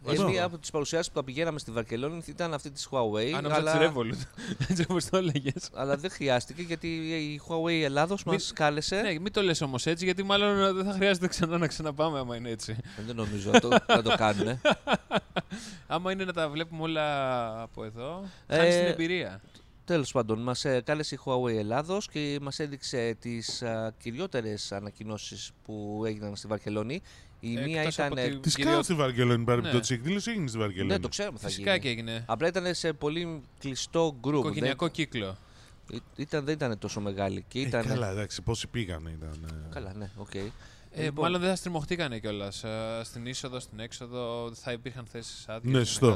Ε, 0.08 0.10
Βασικό. 0.16 0.30
μία 0.30 0.44
από 0.44 0.58
τις 0.58 0.70
παρουσιάσεις 0.72 1.08
που 1.08 1.14
τα 1.14 1.24
πηγαίναμε 1.24 1.60
στη 1.60 1.72
Βαρκελόνη 1.72 2.22
ήταν 2.26 2.54
αυτή 2.54 2.72
της 2.72 2.88
Huawei. 2.92 3.32
Αν 3.36 3.44
νόμιζα 3.44 3.56
αλλά, 3.56 3.78
της 3.78 3.90
Revolut. 3.90 4.26
Έτσι 4.70 4.86
όπως 4.90 5.06
το 5.06 5.18
έλεγες. 5.18 5.70
αλλά 5.74 5.98
δεν 5.98 6.10
χρειάστηκε 6.12 6.62
γιατί 6.62 6.88
η 6.98 7.42
Huawei 7.48 7.82
Ελλάδος 7.84 8.24
μας 8.24 8.36
Μην- 8.46 8.56
κάλεσε. 8.56 9.02
Ναι, 9.02 9.20
μην 9.20 9.32
το 9.32 9.42
λες 9.42 9.62
όμως 9.62 9.86
έτσι, 9.86 10.06
γιατί 10.06 10.24
μάλλον 10.24 10.76
δεν 10.76 10.86
θα 10.86 10.92
χρειάζεται 10.92 11.28
ξανά 11.28 11.58
να 11.58 11.68
ξαναπάμε 11.68 12.20
άμα 12.20 12.36
είναι 12.36 12.50
έτσι. 12.50 12.76
Ε, 12.98 13.02
Δεν 13.06 13.16
νομίζω 13.16 13.52
να 13.52 13.60
το, 13.60 13.70
να 13.88 14.02
το 14.02 14.16
κάνουν. 14.18 14.62
Άμα 15.88 16.12
είναι 16.12 16.24
να 16.26 16.34
τα 16.34 16.50
βλέπουμε 16.50 16.82
όλα 16.82 17.62
από 17.62 17.84
εδώ, 17.84 18.24
Ε, 18.48 18.56
χάνει 18.58 18.70
την 18.70 18.86
εμπειρία. 18.86 19.42
Τέλος 19.86 20.12
πάντων, 20.12 20.40
μας 20.42 20.66
κάλεσε 20.84 21.16
η 21.16 21.20
Huawei 21.26 21.56
Ελλάδος 21.58 22.08
και 22.08 22.38
μας 22.42 22.60
έδειξε 22.60 23.18
τις 23.20 23.64
κυριότερες 23.98 24.72
ανακοινώσεις 24.72 25.52
που 25.66 26.04
έγιναν 26.06 26.36
στη 26.36 26.48
Βαρκελόνη. 26.48 27.02
Η 27.40 27.50
μία 27.50 27.80
Εκτός 27.80 27.94
ήταν. 27.94 28.06
από 28.06 28.16
τη- 28.16 28.22
Τι 28.40 28.50
Κυρίως- 28.50 28.56
κάνω 28.72 28.82
στη 28.84 28.94
Βαρκελόνη, 28.94 29.44
παρεμπιπτόντω. 29.44 29.86
Ναι. 29.90 29.96
Η 29.96 30.00
εκδήλωση 30.00 30.32
έγινε 30.32 30.48
στη 30.48 30.58
Βαρκελόνη. 30.58 30.88
Ναι, 30.92 31.00
το 31.00 31.08
ξέρουμε 31.08 31.38
θα 31.40 31.48
Φυσικά 31.48 31.70
γίνει. 31.72 31.84
και 31.84 31.90
έγινε. 31.90 32.24
Απλά 32.28 32.48
ήταν 32.48 32.74
σε 32.76 32.94
πολύ 32.94 33.42
κλειστό 33.60 34.20
group. 34.24 34.34
Οικογενειακό 34.38 34.88
κύκλο. 34.88 35.38
Δεν, 35.88 36.02
ήταν, 36.16 36.46
δεν 36.46 36.54
ήταν 36.54 36.78
τόσο 36.80 37.00
μεγάλη. 37.02 37.46
Και 37.48 37.60
Ε, 37.60 37.62
ήταν, 37.62 37.86
καλά, 37.86 38.10
εντάξει, 38.10 38.42
πόσοι 38.42 38.68
πήγανε 38.68 39.10
ήταν. 39.10 39.46
ε. 39.50 39.74
Καλά, 39.74 39.94
ναι, 39.94 40.10
οκ. 40.16 40.36
Ε, 40.36 41.04
Λοιπόν, 41.04 41.24
Μάλλον 41.24 41.40
δεν 41.42 41.50
θα 41.50 41.56
στριμωχτήκανε 41.56 42.20
κιόλας. 42.20 42.64
στην 43.04 43.26
είσοδο, 43.26 43.60
στην 43.60 43.80
έξοδο, 43.80 44.52
θα 44.54 44.72
υπήρχαν 44.72 45.06
θέσεις 45.06 45.48
άδειες. 45.50 45.74
Ναι, 45.74 45.84
σωστό. 45.84 46.16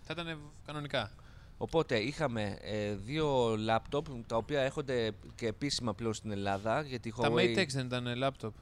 Θα 0.00 0.12
ήταν 0.20 0.38
κανονικά. 0.66 1.10
Οπότε 1.58 1.98
είχαμε 1.98 2.58
ε, 2.62 2.94
δύο 2.94 3.56
λάπτοπ 3.58 4.06
τα 4.26 4.36
οποία 4.36 4.60
έρχονται 4.60 5.10
και 5.34 5.46
επίσημα 5.46 5.94
πλέον 5.94 6.14
στην 6.14 6.30
Ελλάδα. 6.30 6.80
Γιατί 6.82 7.08
η 7.08 7.12
Τα 7.20 7.28
Huawei... 7.30 7.56
Mate 7.56 7.58
X 7.58 7.66
δεν 7.68 7.86
ήταν 7.86 8.16
λάπτοπ. 8.16 8.54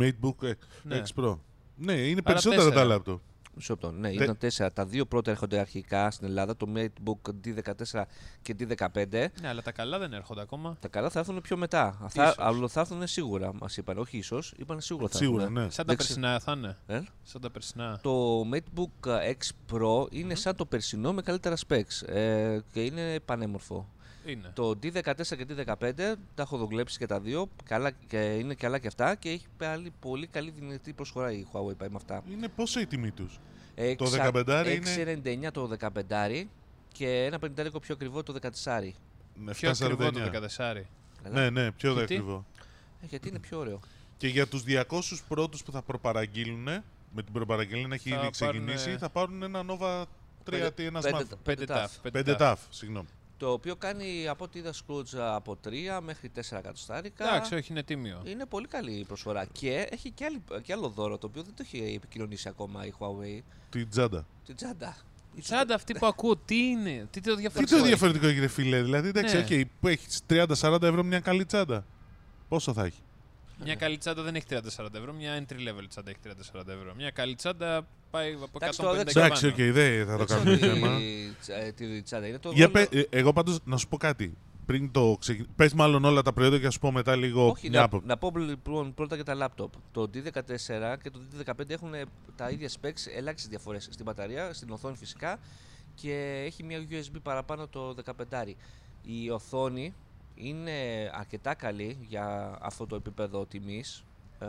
MateBook 0.00 0.42
ε, 0.42 0.52
Ναι. 0.82 1.02
X 1.06 1.22
Pro. 1.22 1.38
Ναι, 1.76 1.92
είναι 1.92 2.10
Άρα 2.10 2.22
περισσότερα 2.22 2.62
τέσσερα. 2.62 2.80
τα 2.80 2.84
λάπτοπ. 2.84 3.20
Μισό 3.54 3.72
λεπτό. 3.72 3.90
Ναι, 3.92 4.10
Τε- 4.10 4.20
ήταν 4.20 4.38
τέσσερα. 4.38 4.72
Τα 4.72 4.86
δύο 4.86 5.06
πρώτα 5.06 5.30
έρχονται 5.30 5.58
αρχικά 5.58 6.10
στην 6.10 6.26
Ελλάδα, 6.26 6.56
το 6.56 6.66
MateBook 6.74 7.30
D14 7.44 8.02
και 8.42 8.56
D15. 8.58 9.06
Ναι, 9.40 9.48
αλλά 9.48 9.62
τα 9.62 9.72
καλά 9.72 9.98
δεν 9.98 10.12
έρχονται 10.12 10.40
ακόμα. 10.40 10.76
Τα 10.80 10.88
καλά 10.88 11.10
θα 11.10 11.18
έρθουν 11.18 11.40
πιο 11.40 11.56
μετά. 11.56 12.06
Θα, 12.08 12.22
Ίσως. 12.24 12.34
αλλά 12.38 12.68
θα 12.68 12.80
έρθουν 12.80 13.06
σίγουρα, 13.06 13.54
μας 13.54 13.76
είπαν. 13.76 13.98
Όχι 13.98 14.16
ίσως, 14.18 14.54
είπαν 14.56 14.80
σίγουρα 14.80 15.08
θα 15.08 15.16
Σίγουρα, 15.16 15.42
έρθουν. 15.42 15.62
ναι. 15.62 15.70
Σαν 15.70 15.70
τα 15.76 15.84
Δεν 15.84 15.96
ξε- 15.96 16.08
περσινά 16.18 16.40
θα 16.40 16.52
είναι. 16.56 16.76
Ε; 16.86 17.00
Σαν 17.22 17.40
τα 17.40 17.50
περσινά. 17.50 17.98
Το 18.02 18.40
MateBook 18.52 19.08
X 19.10 19.72
Pro 19.74 20.06
είναι 20.12 20.34
σαν 20.34 20.56
το 20.56 20.66
περσινό 20.66 21.12
με 21.12 21.22
καλύτερα 21.22 21.56
specs 21.68 22.08
ε, 22.08 22.58
και 22.72 22.82
είναι 22.84 23.20
πανέμορφο. 23.24 23.88
Είναι. 24.26 24.50
Το 24.54 24.70
D14 24.82 25.36
και 25.36 25.46
D15 25.48 25.92
τα 26.34 26.42
έχω 26.42 26.56
δουλέψει 26.56 26.98
και 26.98 27.06
τα 27.06 27.20
δύο. 27.20 27.48
Καλά, 27.64 27.90
και 27.90 28.16
είναι 28.18 28.54
καλά 28.54 28.78
και 28.78 28.86
αυτά 28.86 29.14
και 29.14 29.28
έχει 29.30 29.46
πάλι 29.56 29.92
πολύ 30.00 30.26
καλή 30.26 30.50
δυνατή 30.50 30.92
προσφορά 30.92 31.32
η 31.32 31.46
Huawei 31.52 31.76
πάει 31.76 31.88
με 31.88 31.96
αυτά. 31.96 32.22
Είναι 32.30 32.48
πόσο 32.48 32.80
η 32.80 32.86
τιμή 32.86 33.10
τους; 33.10 33.40
Ε, 33.74 33.94
Το 33.94 34.04
ξα- 34.04 34.30
15 34.32 34.64
είναι- 34.66 34.74
6,99 34.74 35.50
το 35.50 35.66
15 35.66 36.48
και 36.92 37.24
ένα 37.24 37.38
50 37.38 37.80
πιο 37.80 37.94
ακριβό 37.94 38.22
το 38.22 38.32
14. 38.32 38.94
Πιο 39.52 39.70
ακριβό 39.70 40.10
το 40.10 40.20
14. 40.20 40.86
Καλά. 41.22 41.40
Ναι, 41.40 41.50
ναι, 41.50 41.72
πιο 41.72 41.92
Γιατί; 41.92 42.14
ακριβό. 42.14 42.44
Ε, 43.02 43.06
γιατί 43.06 43.28
είναι 43.28 43.38
πιο 43.38 43.58
ωραίο. 43.58 43.80
Και 44.16 44.28
για 44.28 44.46
τους 44.46 44.62
200 44.62 45.22
πρώτους 45.28 45.62
που 45.62 45.72
θα 45.72 45.82
προπαραγγείλουν, 45.82 46.62
με 47.14 47.22
την 47.22 47.32
προπαραγγελία 47.32 47.86
να 47.86 47.94
έχει 47.94 48.10
Θα 48.10 48.16
ήδη 48.16 48.30
ξεκινήσει, 48.30 48.76
πάρουνε- 48.76 48.98
θα 48.98 49.08
πάρουν 49.10 49.42
ένα 49.42 49.64
Nova 49.68 50.04
3 50.44 50.50
Πέντε- 50.50 50.78
ένα 50.86 51.00
πέντε- 51.00 51.20
smartphone. 51.20 51.38
Πέντε 51.42 51.64
ταφ. 51.64 51.80
ταφ. 51.80 52.12
5 52.12 52.36
TAF, 52.38 52.56
συγγνώμη. 52.70 53.08
Το 53.42 53.52
οποίο 53.52 53.76
κάνει 53.76 54.28
από 54.28 54.44
ό,τι 54.44 54.58
είδα 54.58 54.72
Scrooge 54.72 55.18
από 55.18 55.56
3 55.64 55.70
μέχρι 56.02 56.30
4 56.36 56.40
εκατοστάρικα. 56.58 57.28
Εντάξει, 57.28 57.54
όχι, 57.54 57.72
είναι 57.72 57.82
τίμιο. 57.82 58.22
Είναι 58.24 58.46
πολύ 58.46 58.66
καλή 58.66 58.92
η 58.92 59.04
προσφορά. 59.04 59.44
Και 59.44 59.88
έχει 59.90 60.10
και, 60.10 60.24
άλλη, 60.24 60.42
και 60.62 60.72
άλλο 60.72 60.88
δώρο 60.88 61.18
το 61.18 61.26
οποίο 61.26 61.42
δεν 61.42 61.54
το 61.56 61.62
έχει 61.66 61.94
επικοινωνήσει 61.96 62.48
ακόμα 62.48 62.86
η 62.86 62.92
Huawei. 62.98 63.40
Την 63.70 63.88
τσάντα. 63.90 64.26
Την 64.46 64.56
τσάντα. 64.56 64.96
Η 65.34 65.40
Τσάντα 65.40 65.74
αυτή 65.74 65.92
που 65.94 66.06
ακούω, 66.06 66.36
τι 66.36 66.56
είναι, 66.56 67.06
τι 67.10 67.20
το 67.20 67.34
Τι 67.34 67.40
διαφορετικό. 67.40 67.78
το 67.78 67.84
διαφορετικό 67.84 68.26
έχει, 68.26 68.38
ρε 68.40 68.46
φίλε. 68.48 68.82
Δηλαδή, 68.82 69.08
εντάξει, 69.08 69.36
Ναι. 69.36 69.42
οκ, 69.60 69.68
που 69.80 69.88
έχει 69.88 70.06
30-40 70.28 70.82
ευρώ 70.82 71.02
μια 71.02 71.20
καλή 71.20 71.44
τσάντα. 71.44 71.84
Πόσο 72.48 72.72
θα 72.72 72.84
έχει; 72.84 73.00
Μια 73.64 73.74
καλή 73.74 73.98
τσάντα 73.98 74.22
δεν 74.22 74.34
έχει 74.34 74.46
30-40 74.50 74.94
ευρώ, 74.94 75.12
μια 75.12 75.38
entry 75.44 75.52
level 75.68 75.84
τσάντα 75.88 76.10
έχει 76.10 76.18
30-40 76.22 76.68
ευρώ. 76.68 76.94
Μια 76.96 77.10
καλή 77.10 77.34
τσάντα 77.34 77.86
πάει 78.12 78.32
από 78.32 78.50
Εντάξει, 78.54 78.80
150 78.82 78.84
τώρα 78.84 78.96
δεν 78.96 79.04
και 79.04 79.10
ξέρω. 79.10 79.24
Εντάξει, 79.26 79.46
οκ, 79.46 79.56
πάνω. 79.56 79.72
δεν 79.72 80.06
θα 80.06 80.16
το 80.16 80.16
Δεν 80.16 80.26
ξέρω 80.26 80.40
κάνουμε 80.40 80.56
τι- 80.56 80.66
θέμα. 80.66 80.98
ε, 81.66 81.72
Τι 81.72 82.02
τσάντα 82.02 82.26
είναι. 82.26 82.38
Το 82.38 82.50
Για 82.54 82.68
δώρο- 82.68 82.88
πε- 82.88 82.94
ε, 83.12 83.18
εγώ 83.18 83.32
πάντως 83.32 83.58
να 83.64 83.76
σου 83.76 83.88
πω 83.88 83.96
κάτι. 83.96 84.36
Πριν 84.66 84.90
το 84.92 85.16
ξεκινήσω. 85.20 85.52
Πες 85.56 85.72
μάλλον 85.74 86.04
όλα 86.04 86.22
τα 86.22 86.32
προϊόντα 86.32 86.58
και 86.58 86.64
να 86.64 86.70
σου 86.70 86.78
πω 86.78 86.92
μετά 86.92 87.16
λίγο 87.16 87.48
Όχι, 87.48 87.68
μια 87.68 87.78
να, 87.78 87.84
άποψη. 87.84 88.06
να 88.06 88.16
πω 88.18 88.32
λοιπόν 88.36 88.94
πρώτα 88.94 89.14
για 89.14 89.24
τα 89.24 89.34
λάπτοπ. 89.34 89.72
Το 89.92 90.10
D14 90.14 90.96
και 91.02 91.10
το 91.10 91.20
D15 91.46 91.70
έχουν 91.70 91.90
τα 92.36 92.50
ίδια 92.50 92.68
specs, 92.68 93.06
ελάχιστες 93.16 93.48
διαφορές 93.50 93.88
στην 93.90 94.04
μπαταρία, 94.04 94.52
στην 94.52 94.70
οθόνη 94.70 94.96
φυσικά 94.96 95.38
και 95.94 96.42
έχει 96.46 96.62
μια 96.62 96.86
USB 96.90 97.16
παραπάνω 97.22 97.66
το 97.68 97.94
15. 97.94 98.56
Η 99.02 99.30
οθόνη 99.30 99.94
είναι 100.34 100.72
αρκετά 101.14 101.54
καλή 101.54 101.96
για 102.08 102.58
αυτό 102.62 102.86
το 102.86 102.96
επίπεδο 102.96 103.46
τιμής 103.46 104.04
ε, 104.42 104.46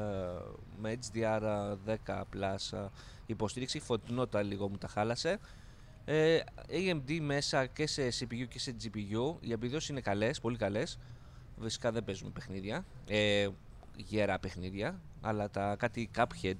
με 0.81 0.97
HDR10 1.01 2.21
Plus 2.33 2.77
ε, 2.77 2.88
υποστήριξη, 3.25 3.79
φωτεινότητα 3.79 4.41
λίγο 4.41 4.69
μου 4.69 4.77
τα 4.77 4.88
χάλασε. 4.88 5.39
Ε, 6.05 6.39
AMD 6.69 7.19
μέσα 7.21 7.65
και 7.65 7.88
σε 7.88 8.07
CPU 8.07 8.47
και 8.50 8.59
σε 8.59 8.75
GPU. 8.83 9.35
Οι 9.39 9.51
επιδόσεις 9.51 9.89
είναι 9.89 10.01
καλές, 10.01 10.39
πολύ 10.39 10.57
καλές. 10.57 11.00
Φυσικά 11.62 11.91
δεν 11.91 12.03
παίζουμε 12.03 12.31
παιχνίδια. 12.31 12.85
Ε, 13.07 13.47
γερά 13.95 14.39
παιχνίδια. 14.39 15.01
Αλλά 15.21 15.50
τα 15.50 15.75
κάτι 15.75 16.09
Cuphead. 16.15 16.57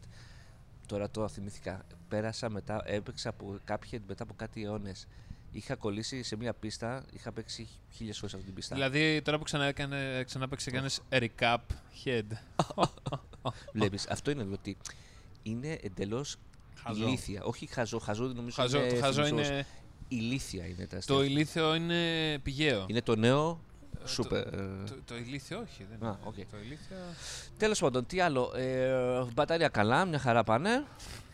Τώρα 0.86 1.10
το 1.10 1.28
θυμήθηκα. 1.28 1.86
Πέρασα 2.08 2.50
μετά, 2.50 2.82
έπαιξα 2.86 3.30
από 3.30 3.60
Cuphead 3.68 4.00
μετά 4.08 4.24
από 4.24 4.34
κάτι 4.36 4.64
αιώνες. 4.64 5.08
Είχα 5.56 5.76
κολλήσει 5.76 6.24
σε 6.24 6.36
μια 6.36 6.54
πίστα, 6.54 7.06
είχα 7.14 7.32
παίξει 7.32 7.68
χίλιες 7.92 8.18
φορές 8.18 8.34
αυτή 8.34 8.46
την 8.46 8.56
πίστα. 8.56 8.76
Δηλαδή 8.76 9.22
τώρα 9.22 9.38
που 9.38 9.44
ξανά, 9.44 9.66
έκανε, 9.66 10.24
ξανά 10.26 10.48
παίξε, 10.48 10.72
κάνεις 10.72 11.02
recap 11.10 11.58
head. 12.06 12.26
Βλέπεις, 13.74 14.08
αυτό 14.08 14.32
είναι 14.32 14.48
ότι 14.52 14.78
είναι 15.44 15.80
εντελώς 15.82 16.38
Χαζό. 16.84 17.08
Ηλίθια. 17.08 17.44
Όχι 17.44 17.66
χαζό, 17.66 18.00
χαζό 18.00 18.24
νομίζω 18.24 18.56
Χαζό, 18.62 18.78
είναι 18.78 18.94
το 18.94 19.00
χαζό 19.00 19.24
θυμισός. 19.26 19.48
είναι. 19.50 19.66
Ηλίθια 20.08 20.66
είναι 20.66 20.88
τα 20.88 20.98
αστεία. 20.98 21.16
Το 21.16 21.24
ηλίθιο 21.24 21.76
είναι 21.76 22.40
πηγαίο. 22.44 22.86
Είναι 22.90 23.02
το 23.02 23.16
νέο 23.16 23.50
Ε, 23.50 23.73
σούπερ. 24.06 24.44
Το, 24.50 24.58
το, 24.88 24.96
το 25.06 25.16
ηλίθιο 25.16 25.60
όχι. 25.60 25.86
Δεν 25.90 26.10
Α, 26.10 26.12
είναι. 26.12 26.18
οκ. 26.24 26.34
Το 26.36 26.58
ηλίθιο. 26.64 26.98
Τέλος 27.58 27.80
πάντων, 27.80 28.06
τι 28.06 28.20
άλλο. 28.20 28.52
Ε, 28.56 29.24
μπαταρία 29.34 29.68
καλά, 29.68 30.06
μια 30.06 30.20
χαρά 30.20 30.44
πάνε. 30.44 30.84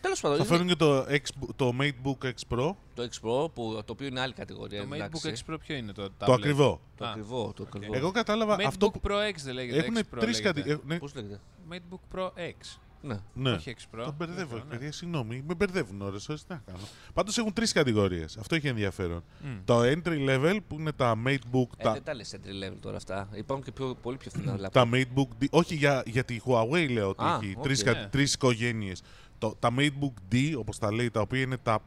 Τέλος 0.00 0.20
πάντων, 0.20 0.36
Θα 0.36 0.44
είναι 0.44 0.52
φέρουν 0.52 0.68
και 0.68 0.76
το, 0.76 1.06
X, 1.08 1.48
το 1.56 1.72
MateBook 1.80 2.26
X 2.26 2.56
Pro, 2.58 2.74
το 2.94 3.02
X 3.02 3.26
Pro, 3.28 3.52
που, 3.54 3.80
το 3.84 3.92
οποίο 3.92 4.06
είναι 4.06 4.20
άλλη 4.20 4.32
κατηγορία. 4.32 4.86
το 4.86 4.94
εντάξει. 4.94 5.20
MateBook 5.24 5.50
X 5.50 5.54
Pro 5.54 5.56
ποιο 5.60 5.76
είναι 5.76 5.92
το 5.92 6.02
tablet; 6.04 6.26
το 6.26 6.32
ακριβό. 6.32 6.80
Το 6.96 7.04
Α, 7.04 7.08
ακριβό. 7.10 7.52
Το 7.56 7.62
οκ. 7.62 7.68
ακριβό. 7.76 7.96
Εγώ 7.96 8.10
κατάλαβα 8.10 8.56
MateBook 8.56 8.64
αυτό 8.66 8.90
που 8.90 9.00
Pro 9.04 9.12
X 9.30 9.34
δεν 9.44 9.54
λέγεται. 9.54 9.78
έχουν 9.78 9.96
X 9.96 10.00
Pro 10.00 10.18
τρεις 10.20 10.40
λέγεται. 10.40 10.60
κατηγορίε. 10.62 10.98
Πώς 10.98 11.14
λέγεται; 11.14 11.40
MateBook 11.70 12.18
Pro 12.18 12.26
X. 12.26 12.78
Ναι. 13.02 13.18
Ναι. 13.34 13.50
Όχι 13.50 13.74
X 13.78 13.94
Pro. 13.96 14.02
Το 14.04 14.14
μπερδεύω, 14.18 14.56
Ναι. 14.56 14.62
παιδιά, 14.62 14.92
συγγνώμη. 14.92 15.42
Με 15.46 15.54
μπερδεύουν 15.54 16.02
ώρες, 16.02 16.28
ώρες, 16.28 16.44
τι 16.44 16.52
να 16.52 16.62
κάνω. 16.66 16.78
Πάντως 17.14 17.38
έχουν 17.38 17.52
τρεις 17.52 17.72
κατηγορίες. 17.72 18.36
Αυτό 18.36 18.54
έχει 18.54 18.66
ενδιαφέρον. 18.68 19.22
Μμ. 19.44 19.48
Το 19.64 19.80
entry 19.80 20.28
level 20.28 20.56
που 20.68 20.78
είναι 20.80 20.92
τα 20.92 21.14
MateBook, 21.26 21.68
Ε, 21.76 21.82
τα, 21.82 21.92
δεν 21.92 22.02
τα 22.04 22.14
λες 22.14 22.34
entry 22.36 22.64
level 22.70 22.76
τώρα 22.80 22.96
αυτά. 22.96 23.28
Υπάρχουν 23.34 23.64
και 23.64 23.72
πιο, 23.72 23.96
πολύ 24.02 24.16
πιο 24.16 24.30
φθηνά 24.30 24.56
τα 24.70 24.70
laptop. 24.88 24.94
MateBook 24.94 25.28
D, 25.42 25.46
όχι 25.50 25.74
για, 25.74 26.02
για 26.06 26.24
τη 26.24 26.40
Huawei 26.44 26.90
λέω 26.90 27.08
ότι 27.08 27.24
Α, 27.24 27.38
έχει 27.42 27.54
οκ. 27.56 27.62
τρεις, 27.62 27.84
Ναι. 27.84 27.92
κα- 27.92 28.08
τρεις 28.08 28.34
οικογένειες. 28.34 29.02
Το, 29.38 29.56
τα 29.58 29.70
MateBook 29.78 30.34
D, 30.34 30.52
όπως 30.56 30.78
τα 30.78 30.92
λέει, 30.92 31.10
τα 31.10 31.20
οποία 31.20 31.40
είναι 31.40 31.56
τα 31.56 31.80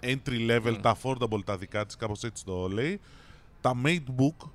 entry 0.00 0.50
level, 0.50 0.74
Μμ. 0.76 0.80
τα 0.80 0.96
affordable 1.02 1.44
τα 1.44 1.56
δικά 1.56 1.86
της, 1.86 1.96
κάπως 1.96 2.22
έτσι 2.22 2.44
το 2.44 2.68
λέει. 2.68 3.00
Τα 3.60 3.72
MateBook 3.84 4.48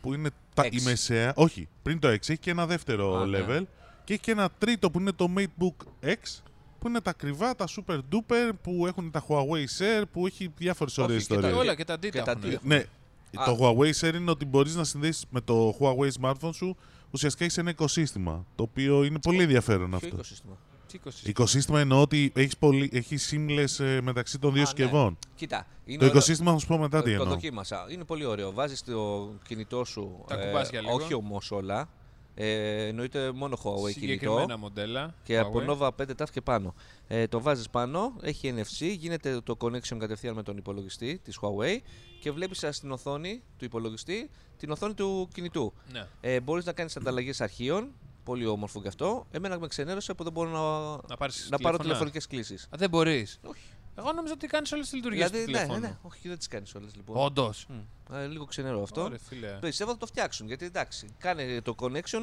που 0.00 0.14
είναι 0.14 0.30
τα, 0.54 0.66
η 0.66 0.68
X. 0.72 0.82
μεσαία, 0.82 1.32
όχι, 1.36 1.68
πριν 1.82 1.98
το 1.98 2.08
X, 2.08 2.12
έχει 2.14 2.38
και 2.38 2.50
ένα 2.50 2.66
δεύτερο 2.66 3.16
Α, 3.16 3.26
ναι. 3.26 3.44
level 3.48 3.62
και 4.06 4.12
έχει 4.12 4.22
και 4.22 4.30
ένα 4.30 4.48
τρίτο 4.58 4.90
που 4.90 5.00
είναι 5.00 5.12
το 5.12 5.30
MateBook 5.36 6.06
X 6.06 6.40
που 6.78 6.88
είναι 6.88 7.00
τα 7.00 7.10
ακριβά, 7.10 7.54
τα 7.56 7.64
super 7.68 7.98
duper 8.12 8.50
που 8.62 8.86
έχουν 8.86 9.10
τα 9.10 9.24
Huawei 9.28 9.64
Share 9.78 10.02
που 10.12 10.26
έχει 10.26 10.52
διάφορες 10.56 10.98
Όχι, 10.98 11.02
ωραίες 11.10 11.22
και 11.26 11.28
τα- 11.28 11.34
ιστορίες. 11.40 11.60
Όλα 11.62 11.74
και 11.74 11.84
τα 11.84 11.94
D 11.94 12.00
Και 12.00 12.10
τα 12.10 12.22
τα 12.22 12.30
έχουν. 12.30 12.50
D. 12.52 12.58
Ναι, 12.62 12.76
Α. 12.76 13.44
το 13.44 13.58
Huawei 13.60 13.92
Share 14.00 14.14
είναι 14.14 14.30
ότι 14.30 14.44
μπορείς 14.44 14.74
να 14.74 14.84
συνδέσεις 14.84 15.24
με 15.30 15.40
το 15.40 15.76
Huawei 15.80 16.08
smartphone 16.20 16.54
σου 16.54 16.76
ουσιαστικά 17.10 17.44
έχεις 17.44 17.58
ένα 17.58 17.70
οικοσύστημα, 17.70 18.46
το 18.54 18.62
οποίο 18.62 19.04
είναι 19.04 19.18
πολύ 19.18 19.42
ενδιαφέρον 19.42 19.86
Ποιο 19.88 19.96
αυτό. 19.96 20.06
οικοσύστημα; 20.08 20.56
Τι 20.88 20.96
εικοσι- 20.96 21.26
Οικοσύστημα 21.28 21.80
εννοώ 21.80 22.00
ότι 22.00 22.32
έχεις, 22.34 22.56
πολύ, 22.56 22.90
έχεις 22.92 23.32
seamless 23.34 23.84
ε, 23.84 24.00
μεταξύ 24.00 24.38
των 24.38 24.52
δύο 24.52 24.62
Α, 24.62 24.64
ναι. 24.64 24.68
συσκευών. 24.70 25.18
Κοίτα. 25.34 25.66
Είναι 25.84 25.98
Το 25.98 26.04
ωραίο. 26.04 26.16
οικοσύστημα 26.16 26.52
θα 26.52 26.58
σου 26.58 26.66
πω 26.66 26.78
μετά 26.78 26.98
τι 27.02 27.04
το 27.04 27.10
εννοώ. 27.10 27.26
δοκίμασα. 27.34 27.86
Είναι 27.90 28.04
πολύ 28.04 28.24
ωραίο. 28.24 28.52
Βάζεις 28.52 28.82
το 28.84 29.28
κινητό 29.48 29.84
σου. 29.84 30.24
Τα 30.28 30.36
κουμπάς 30.36 30.70
για 30.70 30.80
λίγο. 30.80 30.94
Όχι 30.94 31.14
όμως 31.14 31.50
όλα. 31.50 31.88
Ε, 32.38 32.86
εννοείται 32.86 33.32
μόνο 33.32 33.58
Huawei 33.62 33.90
Συγκεκριμένα 33.92 34.40
κινητό. 34.40 34.58
μοντέλα. 34.58 35.14
Και 35.22 35.38
από 35.38 35.62
Huawei. 35.66 35.70
Nova 35.78 35.88
5 35.96 36.04
TAF 36.22 36.30
και 36.32 36.40
πάνω. 36.40 36.74
Ε, 37.08 37.26
το 37.26 37.40
βάζεις 37.40 37.70
πάνω, 37.70 38.12
έχει 38.22 38.54
NFC, 38.56 38.94
γίνεται 38.98 39.40
το 39.40 39.56
connection 39.60 39.96
κατευθείαν 39.98 40.34
με 40.34 40.42
τον 40.42 40.56
υπολογιστή 40.56 41.18
της 41.24 41.38
Huawei 41.40 41.78
και 42.20 42.30
βλέπεις 42.32 42.62
ε, 42.62 42.72
στην 42.72 42.90
οθόνη 42.90 43.42
του 43.58 43.64
υπολογιστή 43.64 44.30
την 44.56 44.70
οθόνη 44.70 44.94
του 44.94 45.28
κινητού. 45.34 45.72
Ναι. 45.92 46.06
Ε, 46.20 46.40
μπορείς 46.40 46.64
να 46.64 46.72
κάνεις 46.72 46.96
ανταλλαγές 46.96 47.40
αρχείων, 47.40 47.92
πολύ 48.24 48.46
όμορφο 48.46 48.82
και 48.82 48.88
αυτό. 48.88 49.26
Εμένα 49.30 49.58
με 49.58 49.66
ξενέρωσε 49.66 50.14
που 50.14 50.22
δεν 50.22 50.32
μπορώ 50.32 50.50
να, 50.50 50.60
Να, 51.08 51.16
πάρεις 51.16 51.48
να 51.50 51.58
πάρω 51.58 51.76
τηλέφωνα. 51.76 51.82
τηλεφωνικές 51.82 52.26
κλήσεις. 52.26 52.62
Α, 52.64 52.68
δεν 52.76 52.90
μπορείς. 52.90 53.38
Όχι. 53.42 53.60
Εγώ 53.98 54.12
νόμιζα 54.12 54.32
ότι 54.34 54.46
κάνεις 54.46 54.72
όλες 54.72 54.84
τις 54.86 54.94
λειτουργίες 54.94 55.30
Δηλαδή, 55.30 55.46
του 55.46 55.50
ναι, 55.52 55.58
ναι, 55.58 55.64
τηλεφώνου. 55.64 55.88
ναι, 55.88 55.98
όχι, 56.02 56.28
δεν 56.28 56.38
τις 56.38 56.48
κάνεις 56.48 56.74
όλες 56.74 56.94
λοιπόν. 56.96 57.16
Όντως. 57.24 57.66
Μμ. 57.68 58.14
Ε, 58.14 58.26
λίγο 58.26 58.44
ξενερό 58.44 58.82
αυτό. 58.82 59.02
Ωραία, 59.02 59.18
φίλε. 59.28 59.58
Πιστεύω 59.60 59.90
θα 59.90 59.96
το 59.96 60.06
φτιάξουν 60.06 60.46
γιατί 60.46 60.64
εντάξει, 60.64 61.08
κάνε 61.18 61.60
το 61.62 61.74
connection 61.78 62.22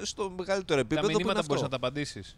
ε, 0.00 0.04
στο 0.04 0.30
μεγαλύτερο 0.30 0.74
Τα 0.74 0.80
επίπεδο 0.80 1.00
που 1.00 1.06
είναι 1.08 1.16
μηνύματα 1.16 1.38
αυτό. 1.38 1.46
μπορείς 1.46 1.62
να 1.62 1.68
τα 1.68 1.76
απαντήσεις. 1.76 2.36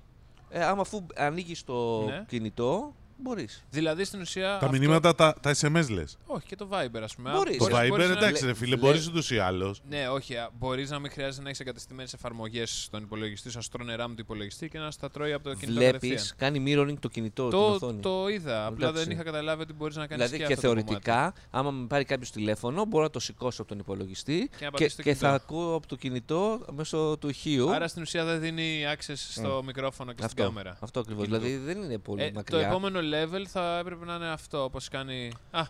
Ε, 0.49 0.65
άμα 0.65 0.81
αφού 0.81 1.07
ανοίγεις 1.17 1.65
το 1.65 2.05
Ναι. 2.05 2.25
κινητό, 2.29 2.95
μπορείς. 3.17 3.65
Δηλαδή 3.71 4.05
στην 4.05 4.21
ουσία. 4.21 4.49
Τα 4.49 4.67
αυτό- 4.67 4.71
μηνύματα, 4.79 5.15
τα, 5.15 5.35
τα 5.41 5.55
SMS 5.61 5.89
λες. 5.91 6.17
Όχι, 6.27 6.47
και 6.47 6.57
το 6.57 6.69
Viber, 6.73 7.01
ας 7.03 7.15
πούμε. 7.15 7.31
Μπορείς. 7.31 7.57
Το 7.57 7.65
Μπορείς- 7.65 7.79
Viber 7.79 7.89
μπορείς 7.89 8.07
να- 8.09 8.13
εντάξει 8.17 8.45
λέ- 8.45 8.53
ρε 8.53 8.59
φίλε, 8.59 8.71
λέ- 8.71 8.81
μπορείς 8.81 9.07
ούτως 9.09 9.31
ή 9.31 9.39
άλλως. 9.39 9.83
Ναι, 9.89 10.09
όχι. 10.09 10.35
Μπορείς 10.59 10.91
να 10.91 10.99
μην 10.99 11.11
χρειάζεται 11.11 11.43
να 11.43 11.49
έχεις 11.49 11.61
εγκατεστημένες 11.61 12.13
εφαρμογές 12.13 12.83
στον 12.83 13.03
υπολογιστή, 13.03 13.51
στο 13.51 13.61
τρώνε 13.73 13.95
RAM 13.99 14.07
του 14.09 14.15
υπολογιστή 14.21 14.69
και 14.69 14.79
να 14.79 14.91
στα 14.91 15.11
τρώει 15.11 15.33
από 15.33 15.45
το 15.45 15.55
κινητό 15.55 15.79
Βλέπεις, 15.79 16.09
κατευθείαν. 16.11 16.37
κάνει 16.37 16.65
mirroring 16.67 16.99
το 17.01 17.09
κινητό, 17.09 17.43
την 17.43 17.51
Το, 17.59 17.67
οθόνη. 17.71 18.01
το 18.01 18.29
είδα. 18.29 18.67
Απλά 18.67 18.89
Εντάξει. 18.89 19.05
δεν 19.07 19.15
είχα 19.15 19.25
καταλάβει 19.25 19.63
ότι 19.63 19.73
μπορείς 19.73 19.97
να 19.97 20.07
κάνεις 20.07 20.31
δηλαδή 20.31 20.55
και, 20.55 20.61
θεωρητικά, 20.61 21.35
άμα 21.51 21.71
με 21.71 21.87
πάρει 21.87 22.05
κάποιος 22.05 22.31
τηλέφωνο, 22.31 22.85
μπορώ 22.85 23.05
να 23.05 23.11
το 23.11 23.21
σηκώσω 23.21 23.61
από 23.63 23.71
τον 23.71 23.79
υπολογιστή 23.79 24.39
Και 24.39 24.49
να 24.51 24.57
και, 24.59 24.71
πατήσω 24.71 24.91
στο 24.91 25.03
και 25.03 25.15
θα 25.15 25.27
κινητό. 25.29 25.45
ακούω 25.45 25.75
από 25.75 25.87
το 25.87 25.97
κινητό 25.97 26.61
μέσω 26.71 27.17
του 27.21 27.29
ηχείου. 27.29 27.71
Άρα 27.71 27.89
στην 27.89 28.03
ουσία 28.03 28.25
δεν 28.25 28.41
δίνει 28.41 28.83
access 28.97 29.15
στο 29.17 29.63
μικρόφωνο 29.67 30.13
και 30.13 30.23
στην 30.23 30.43
αυτό, 30.43 30.43
κάμερα. 30.43 30.77
αυτό 30.81 31.01
ακριβώς. 31.01 31.25
Κινητού. 31.27 31.43
Δηλαδή 31.45 31.65
δεν 31.65 31.83
είναι 31.83 31.99
πολύ 31.99 32.23
Ε, 32.23 32.27
το 32.27 32.33
μακριά. 32.35 32.67
επόμενο 32.69 33.01
level 33.15 33.45
θα 33.47 33.79
έπρεπε 33.79 34.05
να 34.05 34.15
είναι 34.15 34.29
αυτό, 34.29 34.65
όπως 34.65 34.89
κάνει. 34.89 35.33
Α! 35.51 35.63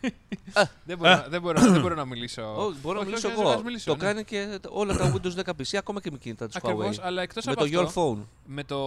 δεν, 0.84 0.98
μπορώ, 0.98 1.10
να- 1.10 1.26
δεν, 1.28 1.40
μπορώ, 1.40 1.60
δεν 1.60 1.80
μπορώ 1.80 1.94
να 1.94 2.04
μιλήσω. 2.04 2.42
Ω, 2.42 2.72
μπορώ 2.82 2.94
να 2.94 3.00
Όχι, 3.00 3.08
μιλήσω 3.08 3.28
όχι, 3.28 3.40
εγώ. 3.40 3.50
ας 3.50 3.62
μιλήσω, 3.62 3.90
το 3.90 3.96
ναι. 3.96 4.02
κάνει 4.04 4.24
και 4.24 4.58
όλα 4.68 4.96
τα 4.96 5.12
Windows 5.14 5.44
10 5.44 5.50
PC, 5.50 5.76
ακόμα 5.76 6.00
και 6.00 6.10
με 6.10 6.18
κινητά 6.18 6.46
τη 6.46 6.52
Ακριβώς, 6.56 6.98
Huawei. 6.98 7.02
αλλά 7.04 7.22
εκτός 7.22 7.44
Με 7.44 7.52
από 7.52 7.66
το 7.66 7.80
αυτό. 7.84 8.14
Your 8.14 8.18
Phone. 8.18 8.24
Με 8.46 8.64
το, 8.64 8.78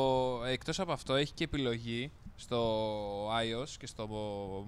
εκτός 0.48 0.80
από 0.80 0.92
αυτό 0.92 1.16
έχει 1.16 1.34
και 1.34 1.44
επιλογή 1.44 2.12
στο 2.36 3.28
iOS 3.28 3.70
και 3.80 3.88
στο 3.88 4.08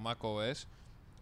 macOS 0.05 0.63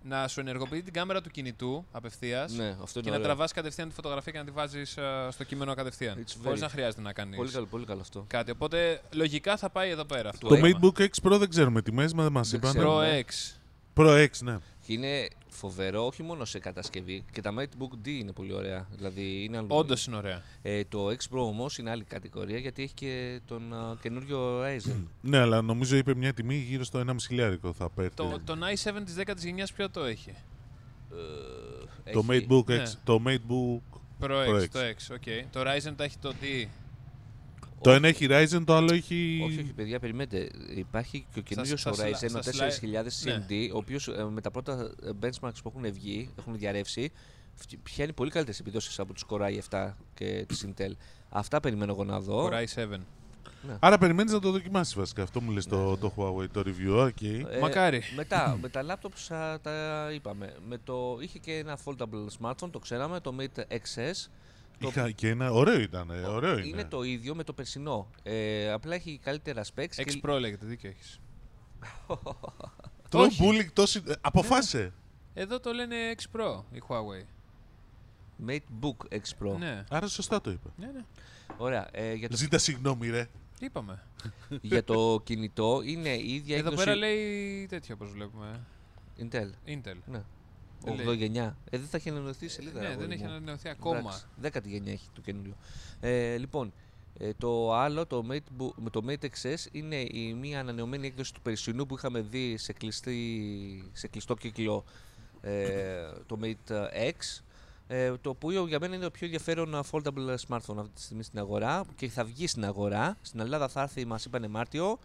να 0.05 0.27
σου 0.27 0.39
ενεργοποιεί 0.39 0.81
την 0.83 0.93
κάμερα 0.93 1.21
του 1.21 1.29
κινητού 1.29 1.85
απευθείας 1.91 2.51
Ναι, 2.53 2.67
αυτό 2.69 2.99
είναι 2.99 3.01
και 3.01 3.09
να 3.09 3.11
ωραίο. 3.15 3.21
τραβάς 3.27 3.51
κατευθείαν 3.51 3.87
τη 3.89 3.93
φωτογραφία 3.93 4.31
και 4.31 4.37
να 4.37 4.43
τη 4.43 4.51
βάζεις 4.51 4.97
στο 5.29 5.43
κείμενο 5.43 5.73
κατευθείαν. 5.73 6.23
It's 6.25 6.33
Χωρίς 6.43 6.59
very- 6.59 6.61
να 6.63 6.69
χρειάζεται 6.69 7.01
να 7.01 7.13
κάνεις 7.13 7.35
Πολύ 7.37 7.51
καλό, 7.51 7.65
πολύ 7.65 7.85
καλό 7.85 8.01
αυτό. 8.01 8.25
κάτι. 8.27 8.51
Οπότε 8.51 9.01
λογικά 9.11 9.57
θα 9.57 9.69
πάει 9.69 9.89
εδώ 9.89 10.05
πέρα 10.05 10.29
αυτό. 10.29 10.47
Το 10.47 10.55
Έμα. 10.55 10.67
MateBook 10.81 10.99
X 11.01 11.09
Pro 11.31 11.37
δεν 11.39 11.49
ξέρουμε 11.49 11.81
τιμές, 11.81 12.13
μα 12.13 12.29
μας 12.29 12.49
Δεν 12.49 12.59
είπαν. 12.59 12.71
ξέρω. 12.73 12.97
Pro 12.97 13.01
ναι. 13.01 13.19
X. 13.27 13.53
Pro 13.95 14.23
X, 14.27 14.29
ναι. 14.41 14.57
Και 14.85 14.93
είναι 14.93 15.27
φοβερό 15.49 16.05
όχι 16.05 16.23
μόνο 16.23 16.45
σε 16.45 16.59
κατασκευή. 16.59 17.23
Και 17.31 17.41
τα 17.41 17.53
MacBook 17.59 18.05
D 18.05 18.07
είναι 18.07 18.31
πολύ 18.31 18.53
ωραία. 18.53 18.87
Δηλαδή 18.95 19.43
είναι 19.43 19.57
άλλο- 19.57 19.67
Όντως 19.77 20.05
είναι 20.05 20.15
ωραία. 20.15 20.41
Ε, 20.61 20.83
το 20.83 21.07
X 21.07 21.33
Pro 21.35 21.39
όμως 21.39 21.77
είναι 21.77 21.89
άλλη 21.89 22.03
κατηγορία 22.03 22.57
γιατί 22.57 22.83
έχει 22.83 22.93
και 22.93 23.39
τον 23.47 23.73
α, 23.73 23.97
καινούριο 24.01 24.61
Ryzen. 24.63 25.03
Ναι, 25.21 25.37
αλλά 25.37 25.61
νομίζω 25.61 25.95
είπε 25.95 26.15
μια 26.15 26.33
τιμή 26.33 26.55
γύρω 26.55 26.83
στο 26.83 26.99
1,5 27.07 27.15
χιλιάρικο 27.27 27.73
θα 27.73 27.89
πέφτει. 27.89 28.15
Το, 28.15 28.39
τον 28.45 28.59
i7 28.63 29.01
της 29.05 29.15
10η 29.17 29.37
γενιάς 29.37 29.73
ποιο 29.73 29.89
το 29.89 30.03
έχει; 30.03 30.29
Ε, 32.03 32.11
Το 32.11 32.25
έχει- 32.29 32.47
MateBook 32.49 32.65
ναι. 32.65 32.83
X, 32.83 32.89
το 33.03 33.21
MateBook... 33.27 33.97
Pro 34.19 34.29
Pro 34.29 34.59
X, 34.59 34.63
X. 34.63 34.67
το 34.71 34.79
X, 34.79 35.15
οκ. 35.15 35.51
Το 35.51 35.61
Ryzen 35.71 35.93
το 35.95 36.03
έχει 36.03 36.17
το 36.21 36.33
D. 36.41 36.67
Το 37.83 37.91
ένα 37.91 38.07
έχει 38.07 38.27
Ryzen, 38.29 38.61
το 38.65 38.75
άλλο 38.75 38.93
έχει... 38.93 39.41
Όχι, 39.45 39.59
όχι, 39.59 39.73
παιδιά, 39.73 39.99
περιμένετε. 39.99 40.49
Υπάρχει 40.75 41.25
και 41.33 41.39
ο 41.39 41.41
καινούριο 41.41 41.77
στα 41.77 41.89
ο 41.89 41.93
σλα- 41.93 42.07
Ryzen, 42.07 42.35
ο 42.37 42.41
στα 42.41 42.67
4000 42.67 42.81
Ναι. 43.23 43.45
AMD, 43.47 43.69
ο 43.73 43.77
οποίος 43.77 44.09
με 44.31 44.41
τα 44.41 44.51
πρώτα 44.51 44.91
ε, 45.05 45.09
benchmarks 45.21 45.61
που 45.63 45.73
έχουν 45.75 45.91
βγει, 45.93 46.29
έχουν 46.39 46.57
διαρρεύσει, 46.57 47.11
φτι- 47.53 47.79
πιάνει 47.83 48.13
πολύ 48.13 48.29
καλύτερες 48.29 48.59
επιδόσεις 48.59 48.99
από 48.99 49.13
τους 49.13 49.25
Core 49.29 49.41
i7 49.69 49.93
και 50.13 50.45
της 50.47 50.67
Intel. 50.67 50.91
Αυτά 51.29 51.59
περιμένω 51.59 51.91
εγώ 51.91 52.03
να 52.03 52.19
δω. 52.19 52.49
Το 52.49 52.57
i7. 52.57 52.97
Άρα 53.79 53.97
περιμένεις 53.97 54.31
να 54.31 54.39
το 54.39 54.51
δοκιμάσεις 54.51 54.95
βασικά. 54.95 55.23
Αυτό 55.23 55.41
μου 55.41 55.51
λες 55.51 55.65
το, 55.65 55.97
το 55.97 56.13
Huawei, 56.17 56.47
το 56.51 56.63
review, 56.65 57.05
ok. 57.05 57.43
Ε, 57.51 57.59
Μακάρι. 57.59 58.01
Μετά, 58.15 58.57
με 58.61 58.69
τα 58.69 58.81
laptops 58.87 59.35
α, 59.35 59.59
τα 59.61 60.09
είπαμε. 60.13 60.53
Με 60.67 60.77
το, 60.83 61.17
είχε 61.21 61.39
και 61.39 61.53
ένα 61.57 61.77
foldable 61.85 62.27
smartphone, 62.41 62.69
το 62.71 62.79
ξέραμε, 62.79 63.19
το 63.19 63.35
Mate 63.39 63.61
XS. 63.71 64.27
Το 64.83 64.89
Είχα 64.89 65.11
και 65.11 65.29
ένα... 65.29 65.51
Ωραίο 65.51 65.79
ήταν, 65.79 66.09
ε, 66.09 66.19
ωραίο 66.21 66.57
είναι. 66.57 66.67
είναι 66.67 66.85
το 66.85 67.03
ίδιο 67.03 67.35
με 67.35 67.43
το 67.43 67.53
περσινό. 67.53 68.09
Ε, 68.23 68.71
απλά 68.71 68.95
έχει 68.95 69.19
καλύτερα 69.23 69.63
specs. 69.63 69.83
X 69.83 70.03
και- 70.05 70.21
Pro 70.23 70.37
λέγεται, 70.39 70.65
δίκιο 70.65 70.89
έχεις. 70.89 71.19
Το 73.09 73.19
όχι. 73.19 73.41
bullying 73.43 73.69
τόση... 73.73 74.01
ε, 74.07 74.13
Αποφάσισε. 74.21 74.93
Εδώ 75.33 75.59
το 75.59 75.71
λένε 75.73 75.95
X 76.17 76.37
Pro 76.39 76.61
η 76.71 76.81
Huawei. 76.87 77.25
MateBook 78.47 78.97
X 79.15 79.43
Pro. 79.47 79.57
Ναι, 79.57 79.83
Άρα 79.89 80.07
σωστά 80.07 80.41
το 80.41 80.51
είπα. 80.51 80.73
ναι, 80.77 80.85
ναι. 80.85 81.01
Ωραία. 81.57 81.87
Ε, 81.91 82.13
για, 82.13 82.29
το, 82.29 82.35
Ζήτα 82.37 82.57
συγγνώμη 82.57 83.09
ρε. 83.09 83.27
Είπαμε. 83.59 84.03
για 84.61 84.83
το 84.83 85.21
κινητό 85.23 85.81
είναι 85.85 86.09
η 86.09 86.33
ίδια 86.33 86.55
Εδώ 86.57 86.67
έκδοση 86.69 86.85
πέρα 86.85 86.97
λέει 86.97 87.65
τέτοιο 87.69 87.95
όπως 87.95 88.11
βλέπουμε. 88.11 88.59
Intel. 89.19 89.49
Intel. 89.67 89.95
Ναι. 90.05 90.23
Δεν 90.83 90.93
8 90.99 91.05
λέει. 91.05 91.15
γενιά. 91.15 91.57
Ε, 91.69 91.77
δεν 91.77 91.87
θα 91.87 91.97
έχει 91.97 92.09
ανανεωθεί 92.09 92.45
η 92.45 92.47
σελίδα. 92.47 92.79
Ναι, 92.81 92.87
αγόρι 92.87 93.01
δεν 93.01 93.11
έχει 93.11 93.23
μου. 93.23 93.29
ανανεωθεί 93.29 93.69
ακόμα. 93.69 93.99
Εντάξει, 93.99 94.25
Δέκατη 94.35 94.69
γενιά 94.69 94.91
έχει 94.91 95.07
το 95.13 95.21
καινούριο. 95.21 95.55
Ε, 95.99 96.37
λοιπόν, 96.37 96.73
ε, 97.19 97.33
το 97.37 97.73
άλλο, 97.73 98.05
το 98.05 98.25
Mate, 98.31 98.71
με 98.75 98.89
το 98.89 99.01
Mate 99.07 99.25
XS, 99.25 99.55
είναι 99.71 99.95
η 99.95 100.33
μία 100.39 100.59
ανανεωμένη 100.59 101.07
έκδοση 101.07 101.33
του 101.33 101.41
περσινού 101.41 101.85
που 101.85 101.95
είχαμε 101.95 102.21
δει 102.21 102.57
σε, 102.57 102.73
κλειστή, 102.73 103.89
σε 103.93 104.07
κλειστό 104.07 104.35
κύκλο 104.35 104.83
ε, 105.41 106.11
το 106.25 106.39
Mate 106.41 106.73
X. 106.93 107.41
Ε, 107.87 108.13
το 108.21 108.29
οποίο 108.29 108.67
για 108.67 108.79
μένα 108.79 108.95
είναι 108.95 109.03
το 109.03 109.11
πιο 109.11 109.25
ενδιαφέρον 109.25 109.83
foldable 109.91 110.35
smartphone 110.47 110.77
αυτή 110.77 110.91
τη 110.95 111.01
στιγμή 111.01 111.23
στην 111.23 111.39
αγορά 111.39 111.83
και 111.95 112.09
θα 112.09 112.23
βγει 112.23 112.47
στην 112.47 112.65
αγορά. 112.65 113.17
Στην 113.21 113.39
Ελλάδα 113.39 113.67
θα 113.67 113.81
έρθει, 113.81 114.05
μας 114.05 114.25
είπανε 114.25 114.47
Μάρτιο. 114.47 114.99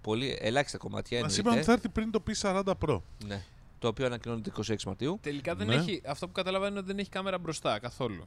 Πολύ 0.00 0.38
ελάχιστα 0.40 0.78
κομμάτια 0.78 1.20
Μας 1.20 1.38
εννοείται. 1.38 1.40
είπαν 1.40 1.58
ότι 1.58 1.66
θα 1.66 1.72
έρθει 1.72 1.88
πριν 1.88 2.10
το 2.10 2.22
P40 2.26 2.88
Pro. 2.88 3.00
Ναι. 3.26 3.44
Το 3.78 3.88
οποίο 3.88 4.06
ανακοινώνεται 4.06 4.50
26 4.56 4.74
Μαρτίου. 4.86 5.18
Τελικά 5.22 5.54
δεν 5.54 5.66
Ναι. 5.66 5.74
έχει, 5.74 6.02
αυτό 6.06 6.26
που 6.26 6.32
καταλαβαίνω 6.32 6.70
είναι 6.70 6.78
ότι 6.78 6.88
δεν 6.88 6.98
έχει 6.98 7.08
κάμερα 7.10 7.38
μπροστά 7.38 7.78
καθόλου. 7.78 8.26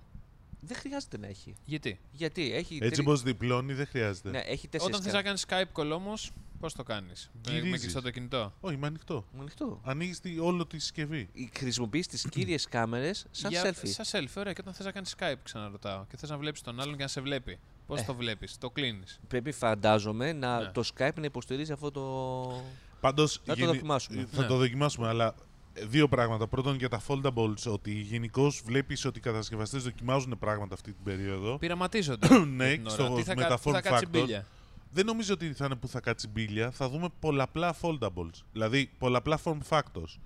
Δεν 0.64 0.78
χρειάζεται 0.78 1.18
να 1.18 1.28
έχει. 1.28 1.56
Γιατί; 1.66 2.00
Γιατί; 2.12 2.54
Έχει. 2.54 2.76
Έτσι 2.76 2.90
τρι- 2.90 3.00
όπως 3.08 3.22
διπλώνει 3.22 3.74
δεν 3.74 3.86
χρειάζεται. 3.88 4.30
Ναι, 4.30 4.38
έχει 4.40 4.68
τέσσερις 4.68 4.96
Όταν 4.96 5.02
θες 5.12 5.12
κα- 5.12 5.18
να 5.18 5.24
κάνεις 5.24 5.46
Skype 5.48 5.82
call 5.82 5.92
όμως, 5.96 6.32
Πώς 6.60 6.74
το 6.74 6.84
κάνεις; 6.84 7.32
Με 7.48 7.52
Γυρίζεις. 7.54 7.80
κλειστό 7.82 8.02
το 8.02 8.10
κινητό; 8.12 8.54
Όχι, 8.60 8.76
είμαι 8.76 8.88
ανοιχτό. 8.88 9.26
Μου 9.34 9.40
ανοιχτό. 9.42 9.82
Ανοίγεις 9.84 10.22
όλο 10.42 10.66
τη 10.68 10.80
συσκευή. 10.80 11.30
Χρησιμοποιείς 11.58 12.08
τις 12.08 12.26
κύριες 12.30 12.68
κάμερες 12.68 13.26
σαν 13.32 13.52
Για- 13.52 13.64
selfie. 13.64 13.88
Σαν 14.02 14.06
selfie, 14.24 14.34
ωραία. 14.38 14.54
Και 14.54 14.62
όταν 14.62 14.74
θες 14.74 14.86
να 14.86 14.92
κάνεις 14.92 15.16
Skype, 15.20 15.36
ξαναρωτάω. 15.44 16.06
Και 16.10 16.18
θες 16.18 16.30
να 16.30 16.38
βλέπεις 16.38 16.62
τον 16.62 16.80
άλλον 16.80 16.96
και 16.98 17.02
να 17.02 17.08
σε 17.08 17.22
βλέπει. 17.22 17.60
Πώς 17.88 18.00
Ε. 18.00 18.04
το 18.04 18.16
βλέπεις, 18.16 18.58
το 18.58 18.70
κλείνεις; 18.70 19.20
Πρέπει, 19.28 19.52
φαντάζομαι, 19.52 20.34
να, 20.34 20.60
Ναι. 20.62 20.70
το 20.72 20.84
Skype 20.98 21.14
να 21.16 21.26
υποστηρίζει 21.26 21.72
αυτό 21.72 21.92
το. 21.92 22.64
Πάντως. 23.02 23.42
Θα 23.46 23.56
το 23.56 23.66
δοκιμάσουμε. 23.66 24.28
Θα 24.32 24.42
Ναι. 24.42 24.48
το 24.48 24.56
δοκιμάσουμε, 24.58 25.08
αλλά 25.08 25.36
ε, 25.74 25.86
δύο 25.86 26.08
πράγματα. 26.08 26.48
Πρώτον, 26.48 26.76
για 26.76 26.90
τα 26.90 27.02
foldables, 27.08 27.64
ότι 27.72 27.92
γενικώς 27.92 28.62
βλέπεις 28.66 29.06
ότι 29.06 29.18
οι 29.18 29.22
κατασκευαστές 29.22 29.84
δοκιμάζουν 29.84 30.36
πράγματα 30.40 30.74
αυτή 30.74 30.92
την 30.94 31.04
περίοδο. 31.04 31.58
Πειραματίζονται. 31.58 32.28
ναι, 32.56 32.68
για 32.68 32.76
την 32.78 32.86
ώρα. 32.88 32.90
στο, 33.06 33.16
Τι 33.16 33.24
θα, 33.24 33.36
με 33.36 33.42
κα- 33.42 33.48
τα 33.48 33.60
πού 33.60 33.72
θα 33.72 33.78
form 33.80 33.82
κάτσει 33.82 34.06
factor. 34.08 34.10
μπίλια. 34.12 34.46
Δεν 34.94 35.06
νομίζω 35.06 35.34
ότι 35.34 35.54
θα 35.54 35.66
είναι 35.66 35.76
που 35.76 35.88
θα 35.88 36.00
κάτσει 36.00 36.28
μπίλια. 36.28 36.72
Θα 36.72 36.90
δούμε 36.90 37.08
πολλαπλά 37.20 37.76
foldables. 37.82 38.40
Δηλαδή, 38.52 38.92
πολλαπλά 38.98 39.40
form 39.44 39.58
factors. 39.70 40.20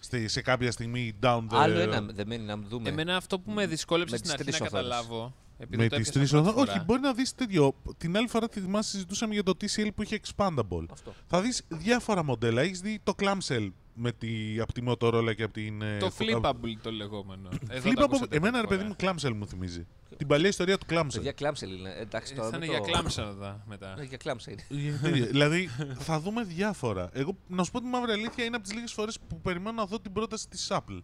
Στη, 0.00 0.28
σε 0.28 0.40
κάποια 0.42 0.70
στιγμή 0.72 1.12
down 1.22 1.38
the... 1.40 1.52
Άλλο 1.52 1.78
ένα 1.78 2.00
δεν 2.00 2.26
μένει 2.26 2.44
να 2.44 2.56
δούμε. 2.56 2.88
Εμένα 2.88 3.16
αυτό 3.16 3.38
που 3.38 3.50
με 3.50 3.66
δυσκόλεψε 3.66 4.12
Με 4.12 4.18
στην 4.18 4.30
τις 4.30 4.40
αρχή 4.40 4.50
να 4.50 4.66
τρεις 4.66 4.74
οθόνες. 4.74 4.96
καταλάβω. 4.96 5.34
Επειδή 5.64 5.82
Με 5.82 5.88
το 5.88 5.96
τις 5.96 6.08
έπιασα 6.08 6.18
τρεις 6.18 6.30
πρώτη 6.30 6.48
οδό. 6.48 6.58
φορά. 6.58 6.72
Όχι, 6.72 6.84
μπορεί 6.84 7.00
να 7.00 7.12
δεις 7.12 7.34
τέτοιο. 7.34 7.74
Την 7.96 8.16
άλλη 8.16 8.28
φορά 8.28 8.48
τη 8.48 8.60
θυμάσαι 8.60 8.90
συζητούσαμε 8.90 9.34
για 9.34 9.42
το 9.42 9.52
TCL 9.60 9.88
που 9.94 10.02
είχε 10.02 10.20
expandable. 10.24 10.84
Αυτό. 10.92 11.14
Θα 11.26 11.40
δεις 11.40 11.62
διάφορα 11.68 12.24
μοντέλα. 12.24 12.62
Έχεις 12.62 12.80
δει 12.80 13.00
το 13.02 13.12
clamshell 13.18 13.68
με 13.94 14.12
τη, 14.12 14.60
από 14.60 14.72
τη 14.72 14.82
Motorola 14.86 15.34
και 15.36 15.42
από 15.42 15.52
την. 15.52 15.82
ε, 15.82 15.98
Το 15.98 16.10
φω- 16.10 16.26
flippable 16.28 16.74
το 16.82 16.90
λεγόμενο. 16.92 17.48
Εδώ 17.68 17.82
το 17.82 17.88
Flippable, 17.90 18.04
ακούσατε 18.04 18.36
εμένα 18.36 18.60
ρε 18.60 18.66
πρώτη 18.66 18.82
παιδί 18.82 18.94
φορά. 18.98 19.12
μου, 19.12 19.18
clamshell 19.20 19.36
μου 19.38 19.46
θυμίζει. 19.46 19.86
Την 20.16 20.26
παλιά 20.26 20.48
ιστορία 20.48 20.78
του 20.78 20.86
clamshell. 20.90 21.08
Παιδιά, 21.12 21.32
κλάμψε 21.32 21.66
είναι. 21.66 21.94
Εντάξει, 21.98 22.32
Ε, 22.32 22.36
τώρα 22.36 22.50
Θα 22.50 22.58
με 22.58 22.64
είναι 22.64 22.74
το- 22.74 22.82
για 22.82 22.92
κλάμψανα 22.92 23.62
μετά. 23.68 23.94
Ναι, 23.98 24.02
για 24.04 24.16
κλάμψε 24.16 24.50
είναι. 24.50 25.26
δηλαδή 25.30 25.68
θα 25.98 26.20
δούμε 26.20 26.42
διάφορα. 26.44 27.10
Εγώ 27.12 27.36
να 27.48 27.64
σου 27.64 27.70
πω 27.70 27.80
τη 27.80 27.86
μαύρη 27.86 28.12
αλήθεια 28.12 28.44
είναι 28.44 28.56
από 28.56 28.64
τις 28.64 28.74
λίγες 28.74 28.92
φορές 28.92 29.18
που 29.28 29.40
περιμένω 29.40 29.76
να 29.76 29.86
δω 29.86 30.00
την 30.00 30.12
πρόταση 30.12 30.48
της 30.48 30.66
Apple. 30.70 31.02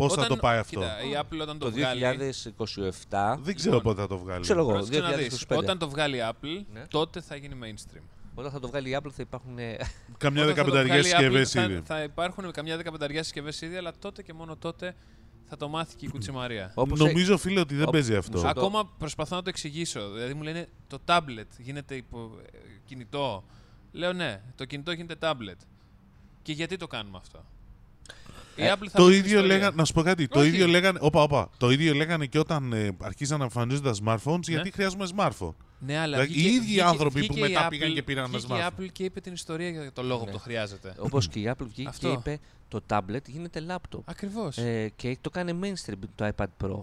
Πώς 0.00 0.12
θα 0.12 0.18
Όταν- 0.22 0.28
το 0.28 0.36
πάει 0.36 0.58
αυτό; 0.58 0.80
Κοίτα, 0.80 1.00
η 1.02 1.20
Apple 1.22 1.40
όταν 1.42 1.58
το, 1.58 1.64
Το 1.64 1.70
βγάλει. 1.70 2.00
2027. 2.00 3.38
Δεν 3.42 3.54
ξέρω 3.54 3.74
Λοιπόν, 3.74 3.82
πότε 3.94 4.00
θα 4.00 4.06
το 4.08 4.18
βγάλει. 4.18 4.40
ξέρω 4.42 4.60
εγώ. 4.60 4.70
πρόσεξε 4.70 5.00
να 5.00 5.10
δεις, 5.12 5.46
2025. 5.48 5.56
Όταν 5.58 5.78
το 5.78 5.88
βγάλει 5.88 6.16
η 6.16 6.20
Apple, 6.30 6.64
Ναι. 6.72 6.86
τότε 6.88 7.20
θα 7.20 7.36
γίνει 7.36 7.56
mainstream. 7.62 8.02
Όταν 8.34 8.50
θα 8.52 8.60
το 8.60 8.68
βγάλει 8.68 8.90
η 8.90 8.96
Apple 9.02 9.10
θα 9.10 9.22
υπάρχουν. 9.22 9.58
ε, 9.58 9.76
Καμιά 10.18 10.42
Όταν 10.42 10.54
θα 10.54 10.64
το 10.64 10.70
δεκαπενταριά 10.70 10.92
βγάλει 11.02 11.08
η 11.08 11.10
Apple, 11.10 11.46
συσκευές 11.46 11.50
θα, 11.50 11.62
ήδη. 11.62 11.80
θα 11.84 12.02
υπάρχουν 12.02 12.50
καμιά 12.52 12.76
δεκαπενταριά 12.76 13.22
συσκευές 13.22 13.60
ήδη, 13.60 13.76
αλλά 13.76 13.92
τότε 13.98 14.22
και 14.22 14.32
μόνο 14.32 14.56
τότε 14.56 14.94
θα 15.48 15.56
το 15.56 15.68
μάθει 15.68 15.96
και 15.96 16.06
η 16.06 16.08
κουτσιμαρία. 16.08 16.72
όπως 16.74 16.98
Νομίζω, 16.98 17.38
φίλε, 17.38 17.60
ότι 17.60 17.74
δεν 17.74 17.88
Ω- 17.88 17.90
παίζει 17.90 18.16
αυτό. 18.16 18.32
Μισό- 18.38 18.48
Ακόμα 18.50 18.90
προσπαθώ 18.98 19.36
να 19.36 19.42
το 19.42 19.48
εξηγήσω. 19.48 20.10
Δηλαδή 20.10 20.34
μου 20.34 20.42
λένε 20.42 20.68
το 20.88 20.98
tablet 21.06 21.46
γίνεται 21.58 21.94
υπό, 21.94 22.30
ε, 22.52 22.58
κινητό. 22.84 23.44
Λέω 23.92 24.12
ναι, 24.12 24.40
το 24.56 24.64
κινητό 24.64 24.92
γίνεται 24.92 25.16
tablet. 25.20 25.56
Και 26.42 26.52
γιατί 26.52 26.76
το 26.76 26.86
κάνουμε 26.86 27.16
αυτό; 27.16 27.44
Η 28.56 28.62
Ε, 28.64 28.72
Apple 28.72 28.86
θα 28.90 28.98
Το 28.98 29.04
πει 29.06 29.10
την 29.10 29.18
ίδιο 29.24 29.24
ιστορία. 29.36 29.42
λέγανε, 29.56 29.74
να 29.76 29.84
σου 29.84 29.92
πω 29.92 30.02
κάτι, 30.02 30.28
το 30.28 30.38
Όχι. 30.38 30.48
ίδιο 30.48 30.66
λέγανε, 30.66 30.98
όπα, 31.02 31.22
όπα, 31.22 31.50
το 31.56 31.70
ίδιο 31.70 31.94
λέγανε 31.94 32.26
και 32.26 32.38
όταν 32.38 32.72
ε, 32.72 32.90
αρχίσαν 33.00 33.38
να 33.38 33.44
εμφανίζονται 33.44 33.90
τα 33.90 33.96
smartphones, 34.04 34.32
Ναι. 34.46 34.54
γιατί 34.54 34.70
χρειάζομαι 34.70 35.06
smartphone. 35.16 35.54
Ναι, 35.78 35.96
αλλά 35.98 36.06
Δηλαδή, 36.16 36.26
βγήκε- 36.32 36.50
οι 36.50 36.54
ίδιοι 36.54 36.64
βγήκε- 36.64 36.82
άνθρωποι 36.82 37.20
που 37.26 37.34
βγήκε 37.34 37.46
η 37.46 37.50
μετά 37.52 37.66
Apple- 37.66 37.70
πήγαν 37.70 37.94
και 37.94 38.02
πήραν 38.02 38.24
ένα 38.24 38.38
βγήκε 38.38 38.52
η 38.52 38.56
smartphone. 38.60 38.80
Apple 38.80 38.86
και 38.92 39.04
είπε 39.04 39.20
την 39.20 39.32
ιστορία 39.32 39.68
για 39.70 39.92
το 39.92 40.02
λόγο 40.02 40.20
Ναι. 40.20 40.26
που 40.26 40.32
το 40.32 40.38
χρειάζεται. 40.38 40.94
Όπως 40.98 41.28
και 41.28 41.38
η 41.38 41.50
Apple 41.54 41.66
βγήκε 41.66 41.88
Αυτό. 41.88 42.08
και 42.08 42.12
είπε 42.30 42.38
το 42.68 42.80
tablet 42.90 43.26
γίνεται 43.26 43.64
laptop. 43.68 44.00
Ακριβώς. 44.04 44.56
Ε, 44.58 44.92
και 44.96 45.16
το 45.20 45.30
κάνει 45.30 45.58
mainstream 45.62 45.94
το 46.14 46.30
iPad 46.36 46.46
Pro. 46.64 46.82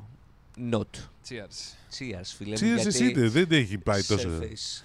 Not. 0.72 0.82
Cheers. 1.30 1.58
Cheers, 1.98 2.30
φίλε 2.38 2.50
μου. 2.50 2.56
Τσίρε 2.56 2.74
γιατί 2.74 2.88
εσύ, 2.88 3.12
δεν 3.14 3.32
δεν 3.32 3.48
έχει 3.52 3.78
πάει 3.78 4.04
τόσο. 4.04 4.30
Surface. 4.30 4.84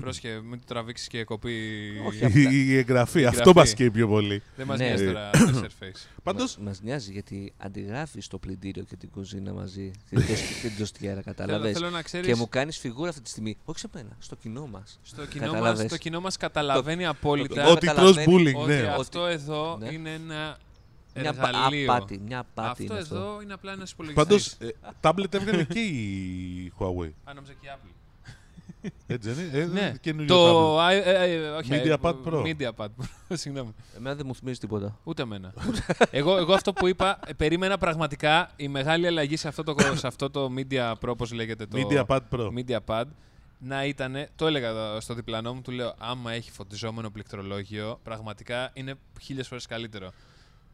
Πρόσχε, 0.00 0.40
μην 0.40 0.58
το 0.58 0.64
τραβήξεις 0.66 1.06
και 1.06 1.24
κοπεί. 1.24 1.52
Όχι, 2.06 2.24
απλά. 2.24 2.40
Η, 2.50 2.66
η 2.68 2.76
εγγραφή, 2.76 3.20
Η 3.20 3.24
αυτό 3.24 3.38
εγγραφή. 3.38 3.58
μας 3.58 3.74
καίει 3.74 3.90
πιο 3.90 4.08
πολύ. 4.08 4.42
Δεν 4.56 4.66
μας 4.66 4.78
Ναι. 4.78 4.84
νοιάζει 4.86 5.06
τώρα 5.06 5.30
το 5.30 5.60
Surface. 5.64 6.06
Πάντω, 6.22 6.42
Μας 6.42 6.58
μας 6.58 6.80
νοιάζει 6.82 7.12
γιατί 7.12 7.52
αντιγράφεις 7.56 8.26
το 8.28 8.38
πλυντήριο 8.38 8.82
και 8.82 8.96
την 8.96 9.10
κουζίνα 9.10 9.52
μαζί. 9.52 9.90
την 10.08 10.26
τοσ- 10.26 10.60
την 10.62 10.76
τοστιέρα, 10.78 11.20
θέλω, 11.22 11.34
κατάλαβες; 11.36 11.72
θέλω 11.72 11.90
να 11.90 12.02
ξέρει. 12.02 12.26
Και 12.26 12.34
μου 12.34 12.48
κάνεις 12.48 12.78
φιγούρα 12.78 13.08
αυτή 13.08 13.20
τη 13.22 13.28
στιγμή. 13.30 13.56
Όχι 13.64 13.78
σε 13.78 13.88
μένα, 13.94 14.16
στο 14.18 14.36
κοινό 14.36 14.66
μας. 14.66 14.98
Στο 15.02 15.26
κοινό, 15.26 15.44
μας, 15.46 15.52
Καταλάβες. 15.54 15.86
το 15.90 15.96
κοινό 15.96 16.20
μας 16.20 16.36
καταλαβαίνει 16.36 17.06
απόλυτα 17.06 17.62
το- 17.64 17.70
ότι 17.70 17.86
τρως 17.86 17.94
καταλαβαίνει 17.94 18.52
bullying, 18.56 18.60
ότι 18.62 18.72
ναι. 18.72 18.94
αυτό 18.98 19.26
εδώ 19.26 19.76
Ναι. 19.80 19.92
είναι 19.92 20.10
ένα 20.12 20.58
Μια 21.20 21.32
πα- 21.32 21.48
εργαλείο. 21.48 21.92
απάτη. 21.92 22.20
Μια 22.26 22.38
απάτη 22.38 22.68
αυτό 22.70 22.82
είναι 22.82 23.02
αυτό. 23.02 23.14
εδώ 23.14 23.40
είναι 23.42 23.52
απλά 23.52 23.72
ένας 23.72 23.94
Πάντως, 23.94 24.12
υπολογιστής. 24.12 24.72
τάμπλετ 25.00 25.34
έβγαλε 25.34 25.64
και 25.64 25.78
η 25.80 26.72
Huawei. 26.78 27.10
Α, 27.24 27.34
νόμιζα 27.34 27.52
και 27.60 27.66
η 27.66 27.70
Apple. 27.74 27.90
Έτσι 29.06 29.30
δεν 29.30 29.44
είναι; 29.44 29.58
Ε, 29.58 29.64
ναι, 29.66 29.92
καινούριο 30.00 30.34
το... 30.34 30.76
tablet. 30.76 30.80
α, 30.80 30.92
ε, 30.92 31.34
ε, 31.34 31.48
όχι, 31.48 31.70
MediaPad 31.72 32.14
ε, 32.14 32.18
Pro. 32.24 32.42
MediaPad 32.42 32.86
Pro, 32.86 33.06
συγγνώμη. 33.42 33.74
Εμένα 33.96 34.14
δεν 34.14 34.26
μου 34.26 34.34
θυμίζει 34.34 34.58
τίποτα. 34.58 34.98
Ούτε 35.04 35.22
εμένα. 35.22 35.54
εγώ, 36.10 36.36
εγώ 36.36 36.52
αυτό 36.52 36.72
που 36.72 36.88
είπα, 36.88 37.18
ε, 37.26 37.32
περίμενα 37.32 37.78
πραγματικά 37.78 38.50
η 38.56 38.68
μεγάλη 38.68 39.06
αλλαγή 39.06 39.36
σε 39.36 39.48
αυτό 39.48 39.62
το, 39.62 39.74
σε 39.94 40.06
αυτό 40.06 40.30
το 40.30 40.50
Media 40.56 40.92
Pro, 40.92 41.08
όπως 41.08 41.32
λέγεται 41.32 41.66
το 41.66 41.78
MediaPad 41.80 42.20
Pro. 42.30 42.48
MediaPad, 42.58 43.04
να 43.58 43.84
ήταν, 43.84 44.26
το 44.36 44.46
έλεγα 44.46 45.00
στο 45.00 45.14
διπλανό 45.14 45.54
μου, 45.54 45.60
του 45.60 45.70
λέω, 45.70 45.94
άμα 45.98 46.32
έχει 46.32 46.50
φωτιζόμενο 46.50 47.10
πληκτρολόγιο, 47.10 48.00
πραγματικά 48.02 48.70
είναι 48.72 48.94
χίλιες 49.20 49.48
φορές 49.48 49.66
καλύτερο. 49.66 50.12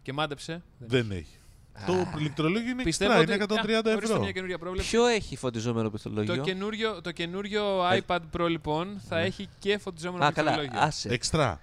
Και 0.03 0.13
μάντεψε. 0.13 0.63
Δεν 0.79 1.11
έχει. 1.11 1.39
Το 1.87 2.07
πληκτρολόγιο 2.17 2.71
είναι 2.71 2.83
Πιστεύω 2.83 3.13
εξτρά, 3.13 3.35
ότι. 3.37 3.45
είναι 3.55 3.63
130 3.63 3.89
Α, 3.89 3.93
ορίστε 3.93 4.07
ευρώ. 4.13 4.21
μια 4.23 4.33
καινούργια 4.33 4.59
πρόβλεψη. 4.59 4.91
Ποιο 4.91 5.07
έχει 5.07 5.37
φωτιζόμενο 5.37 5.91
Το 5.91 5.99
πληκτρολόγιο. 5.99 6.43
καινούριο, 6.43 7.01
το 7.01 7.11
καινούριο 7.13 7.63
Ε, 7.93 8.01
iPad 8.07 8.19
Pro 8.37 8.47
λοιπόν 8.49 9.01
θα 9.09 9.17
ναι. 9.17 9.23
έχει 9.25 9.49
και 9.59 9.79
φωτιζόμενο 9.79 10.25
Α, 10.25 10.33
καλά, 10.33 10.51
πληκτρολόγιο. 10.53 10.87
άσε. 10.89 11.09
Εξτρά. 11.13 11.61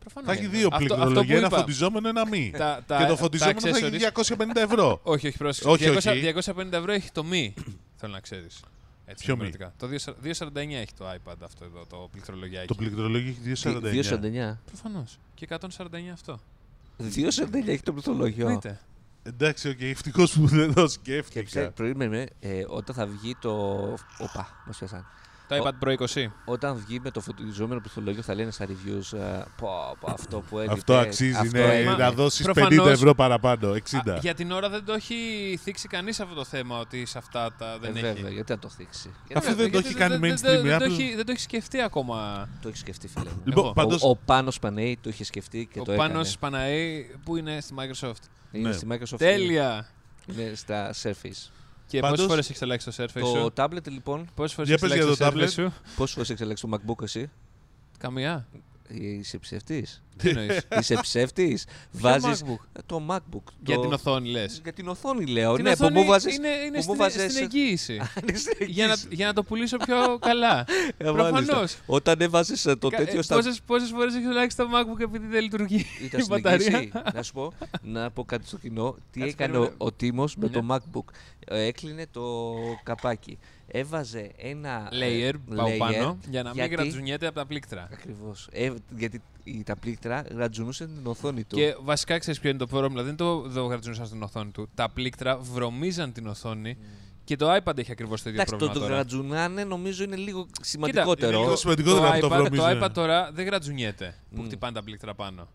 Προφανώς. 0.00 0.28
Θα 0.28 0.34
έχει 0.40 0.42
Ναι. 0.50 0.56
δύο 0.58 0.68
Αυτό- 0.72 0.76
αυτό 0.76 0.94
πληκτρολόγια, 0.94 1.32
που 1.32 1.38
ένα 1.38 1.46
είπα, 1.46 1.56
φωτιζόμενο, 1.58 2.08
ένα 2.08 2.28
μη. 2.28 2.50
τα- 2.56 2.82
τα- 2.86 2.96
Και 2.96 3.02
το 3.02 3.08
τα 3.08 3.16
φωτιζόμενο 3.16 3.60
θα 3.60 3.68
έχει 3.68 3.78
accessories- 3.84 3.98
250 3.98 4.60
ευρώ. 4.60 5.00
Όχι, 5.14 5.26
όχι, 5.26 5.36
πρόσεξε. 5.36 5.68
Όχι, 5.68 5.84
200 5.84 6.10
όχι. 6.10 6.20
250 6.20 6.72
ευρώ 6.76 6.92
έχει 6.92 7.10
το 7.12 7.24
μη. 7.24 7.54
Θέλω 7.96 8.12
να 8.12 8.20
ξέρεις. 8.20 8.60
Έτσι, 9.06 9.24
Ποιο 9.24 9.36
μη; 9.36 9.48
διαφορετικά. 9.50 9.74
Το 9.78 9.86
2,4- 9.86 10.16
2,49 10.22 10.78
έχει 10.80 10.92
το 10.98 11.04
iPad 11.10 11.34
αυτό 11.44 11.64
εδώ, 11.64 11.86
το 11.88 12.08
πληκτρολογιάκι. 12.12 12.66
Το 12.66 12.74
πληκτρολόγιο 12.74 13.28
έχει 13.28 13.40
249. 13.42 13.90
2,49. 13.92 14.58
Προφανώς. 14.66 15.18
Και 15.34 15.44
149 15.44 16.12
αυτό. 16.12 16.40
2,49 16.98 17.72
έχει 17.72 17.82
το 17.82 17.92
πληκτρολόγιο. 17.92 18.44
Εννοείται. 18.46 18.80
Εντάξει, 19.22 19.68
οκ, 19.68 19.80
ευτυχώ 19.80 20.24
που 20.34 20.46
δεν 20.46 20.74
το 20.74 20.82
Και 20.82 20.88
σκέφτηκα. 20.88 21.42
ξέρει, 21.42 21.70
περίμενε, 21.70 22.28
ε, 22.40 22.64
όταν 22.68 22.94
θα 22.94 23.06
βγει 23.06 23.36
το. 23.40 23.52
Οπα, 24.18 24.62
μας 24.66 24.78
πιάσαν. 24.78 25.06
Το 25.58 25.72
iPad 25.80 25.88
Pro 25.88 26.06
20. 26.06 26.26
Όταν 26.44 26.76
βγει 26.86 27.00
με 27.02 27.10
το 27.10 27.20
φωτιζόμενο 27.20 27.80
πληκτρολόγιο 27.80 28.22
θα 28.22 28.34
λένε 28.34 28.50
στα 28.50 28.66
reviews 28.66 29.18
ε, 29.18 29.42
πω, 29.56 29.96
πω, 30.00 30.12
αυτό 30.12 30.40
που 30.40 30.58
έλειπε. 30.58 30.72
Αυτό 30.72 30.96
αξίζει, 30.96 31.36
αυτό 31.36 31.58
ναι, 31.58 31.64
έλειπε». 31.76 31.96
να 31.96 32.10
δώσεις 32.12 32.46
50 32.48 32.52
Προφανώς- 32.52 32.88
ευρώ 32.88 33.14
παραπάνω, 33.14 33.72
60. 33.90 34.10
Α, 34.10 34.16
για 34.20 34.34
την 34.34 34.52
ώρα 34.52 34.68
δεν 34.68 34.84
το 34.84 34.92
έχει 34.92 35.14
θίξει 35.62 35.88
κανείς 35.88 36.20
αυτό 36.20 36.34
το 36.34 36.44
θέμα 36.44 36.78
ότι 36.78 37.06
σε 37.06 37.18
αυτά 37.18 37.52
τα 37.58 37.72
Ε, 37.72 37.78
δεν 37.80 37.92
βέβαια, 37.92 38.10
έχει. 38.10 38.32
γιατί 38.34 38.52
να 38.52 38.58
το 38.58 38.68
θίξει; 38.68 39.10
Αφού 39.34 39.48
Βέβαια, 39.48 39.54
δεν 39.54 39.64
το 39.72 39.78
γιατί 39.78 39.88
έχει 39.88 39.96
κάνει 39.96 40.16
δεν- 40.16 40.32
mainstream 40.32 40.42
δεν- 40.42 40.64
η 40.64 40.68
δεν 40.68 40.78
το 40.78 40.84
Apple. 40.84 40.88
έχει- 40.88 41.14
Δεν 41.16 41.26
το 41.26 41.32
έχει 41.32 41.40
σκεφτεί 41.40 41.80
ακόμα. 41.80 42.48
Το 42.62 42.68
έχει 42.68 42.76
σκεφτεί, 42.78 43.08
φίλε 43.08 43.30
μου. 43.30 43.40
Λοιπόν, 43.44 43.64
Εγώ. 43.64 43.72
πάντως- 43.72 44.02
Ο, 44.02 44.08
ο 44.08 44.16
Πάνος 44.16 44.58
Πανέη 44.58 44.98
το 45.02 45.08
είχε 45.08 45.24
σκεφτεί 45.24 45.68
και 45.72 45.80
Ο 45.80 45.84
το 45.84 45.92
Πάνος 45.92 46.34
έκανε. 46.34 46.52
Παναή 46.56 47.06
που 47.24 47.36
είναι; 47.36 47.60
Στη 47.60 47.74
Microsoft. 47.78 48.22
Είναι 48.52 48.68
Ναι. 48.68 48.74
στη 48.74 48.86
Microsoft. 48.90 49.16
Τέλεια! 49.18 49.86
Είναι 50.26 50.52
στα 50.54 50.94
Surface. 51.02 51.50
Και 51.92 52.00
Πάντως- 52.00 52.16
πόσε 52.16 52.28
φορές 52.28 52.50
έχει 52.50 52.58
αλλάξει 52.64 52.86
το 52.90 52.94
Surface 53.02 53.20
Το 53.20 53.26
σου; 53.26 53.52
tablet 53.56 53.88
λοιπόν, 53.90 54.28
Πόσες 54.34 54.52
φορές 54.54 54.70
Για 54.70 54.78
έχει 54.82 54.82
πες 54.82 54.92
αλλάξει 54.92 55.06
για 55.06 55.06
το 55.06 55.16
το 55.16 55.26
Surface 55.26 55.42
tablet. 55.44 55.50
σου; 55.50 55.72
πόσες 55.96 56.14
φορές 56.14 56.30
έχει 56.30 56.42
αλλάξει 56.42 56.66
το 56.68 56.78
MacBook 56.86 57.02
εσύ; 57.02 57.30
Καμία. 57.98 58.46
Είσαι 58.94 59.38
ψευτής; 59.38 60.02
Τι 60.18 60.28
εννοείς; 60.28 60.60
Είσαι 60.80 60.98
ψεύτη. 61.02 61.58
Ποιο 61.98 62.00
Βάζεις 62.00 62.42
MacBook? 62.44 62.80
το 62.86 63.02
MacBook. 63.10 63.52
Για 63.64 63.74
το- 63.74 63.80
την 63.80 63.92
οθόνη 63.92 64.28
λες. 64.30 64.60
Για 64.62 64.72
την 64.72 64.88
οθόνη 64.88 65.26
λέω. 65.26 65.54
Την 65.54 65.64
ναι, 65.64 65.70
που 65.70 65.76
οθόνη 65.84 66.00
μου 66.00 66.06
βάζες... 66.06 66.36
είναι, 66.36 66.48
είναι 66.48 66.68
που 66.68 66.74
μου 66.76 66.82
στην, 66.82 66.96
βάζες- 66.96 67.30
στην 67.30 67.42
εγγύηση. 67.42 67.92
Είσαι 68.32 68.50
για, 68.66 68.86
να, 68.86 68.92
εκεί. 68.92 69.06
για 69.14 69.26
να 69.26 69.32
το 69.32 69.42
πουλήσω 69.42 69.76
πιο 69.76 70.18
καλά. 70.20 70.64
Ε, 70.96 71.10
μάλιστα. 71.10 71.32
Προφανώς. 71.32 71.76
Όταν 71.86 72.20
έβαζες 72.20 72.62
το 72.78 72.88
τέτοιο 72.88 73.22
στα. 73.22 73.34
Πόσες, 73.34 73.60
πόσες 73.66 73.90
φορές 73.90 74.14
έχει 74.14 74.26
αλλάξει 74.26 74.56
το 74.56 74.64
MacBook 74.74 75.00
επειδή 75.00 75.26
δεν 75.26 75.42
λειτουργεί 75.42 75.86
Ήταν 76.04 76.20
η 76.20 76.22
στην 76.22 76.26
μπαταρία; 76.26 76.66
εγγύηση. 76.66 76.92
να 77.14 77.22
σου 77.22 77.32
πω, 77.32 77.52
να 77.82 78.10
πω 78.10 78.24
κάτι 78.24 78.46
στο 78.46 78.56
κοινό. 78.58 78.96
Τι 79.10 79.18
Κάτσε, 79.20 79.32
έκανε 79.34 79.56
ο, 79.56 79.60
περίμενε. 79.60 79.74
ο 79.84 79.92
Τίμος 79.92 80.36
με 80.36 80.46
Ναι. 80.46 80.52
το 80.52 80.66
MacBook. 80.70 81.14
Ε, 81.46 81.64
Έκλεινε 81.66 82.06
το 82.10 82.54
καπάκι. 82.82 83.38
Έβαζε 83.74 84.30
ένα 84.36 84.88
Layer, 84.92 85.32
πάω 85.54 85.66
layer, 85.66 85.76
πάνω, 85.78 86.18
για 86.30 86.42
να 86.42 86.48
μην 86.48 86.58
γιατί- 86.58 86.74
γρατζουνιέται 86.74 87.26
από 87.26 87.34
τα 87.34 87.46
πλήκτρα. 87.46 87.88
Ακριβώς. 87.92 88.48
Ε, 88.52 88.72
γιατί 88.96 89.22
οι- 89.44 89.62
τα 89.62 89.76
πλήκτρα 89.76 90.24
γρατζουνούσαν 90.34 90.90
την 90.96 91.06
οθόνη 91.06 91.44
του. 91.44 91.56
Και 91.56 91.76
βασικά 91.82 92.18
ξέρεις 92.18 92.40
ποιο 92.40 92.50
είναι 92.50 92.58
το 92.58 92.66
πρόβλημα. 92.66 93.02
Δεν 93.02 93.16
το, 93.16 93.40
δεν 93.40 93.52
το 93.54 93.64
γρατζουνούσαν 93.66 94.06
στην 94.06 94.22
οθόνη 94.22 94.50
του. 94.50 94.68
Τα 94.74 94.88
πλήκτρα 94.90 95.36
βρωμίζαν 95.38 96.12
την 96.12 96.26
οθόνη 96.26 96.76
και 97.24 97.36
το 97.36 97.54
iPad 97.54 97.78
έχει 97.78 97.92
ακριβώς 97.92 98.22
το 98.22 98.28
ίδιο 98.30 98.42
Εντάξει, 98.42 98.58
το, 98.58 98.64
πρόβλημα. 98.64 98.72
το 98.72 98.80
τώρα. 98.80 98.94
γρατζουνάνε 98.94 99.64
νομίζω 99.64 100.04
είναι 100.04 100.16
λίγο 100.16 100.38
είναι 100.38 100.50
σημαντικότερο. 100.60 101.38
λίγο 101.40 101.56
σημαντικότερο 101.56 102.08
από 102.08 102.20
το 102.20 102.26
iPad, 102.26 102.30
το 102.38 102.42
βρωμίζει. 102.56 102.78
iPad 102.82 102.90
τώρα 102.92 103.30
δεν 103.32 103.44
γρατζουνιέται 103.46 104.14
που 104.34 104.40
Μμ. 104.40 104.44
χτυπάνε 104.44 104.72
τα 104.72 104.82
πλήκτρα 104.82 105.14
πάνω. 105.14 105.48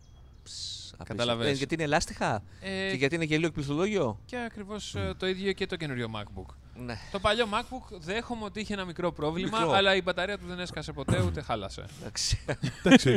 Ψ, 0.43 0.51
απίστευτο. 0.53 1.03
Κατάλαβες. 1.03 1.47
Ε, 1.47 1.51
γιατί 1.51 1.73
είναι 1.73 1.83
ελάστιχα; 1.83 2.43
Ε, 2.61 2.89
και 2.89 2.95
γιατί 2.95 3.15
είναι 3.15 3.23
γελίο 3.25 3.51
πληκτρολόγιο. 3.51 4.19
Και 4.25 4.37
ακριβώς 4.45 4.95
το 5.17 5.27
ίδιο 5.27 5.51
και 5.51 5.65
το 5.65 5.75
καινούριο 5.75 6.09
MacBook. 6.15 6.53
Ναι. 6.85 6.97
Το 7.11 7.19
παλιό 7.19 7.45
MacBook 7.51 7.97
δέχομαι 7.99 8.43
ότι 8.43 8.59
είχε 8.59 8.73
ένα 8.73 8.85
μικρό 8.85 9.11
πρόβλημα, 9.11 9.57
Μικρό. 9.59 9.73
αλλά 9.73 9.95
η 9.95 10.01
μπαταρία 10.01 10.37
του 10.37 10.45
δεν 10.47 10.59
έσκασε 10.59 10.91
ποτέ 10.93 11.21
ούτε 11.23 11.41
χάλασε. 11.41 11.85
Εντάξει. 11.99 12.39
Εντάξει, 12.83 13.15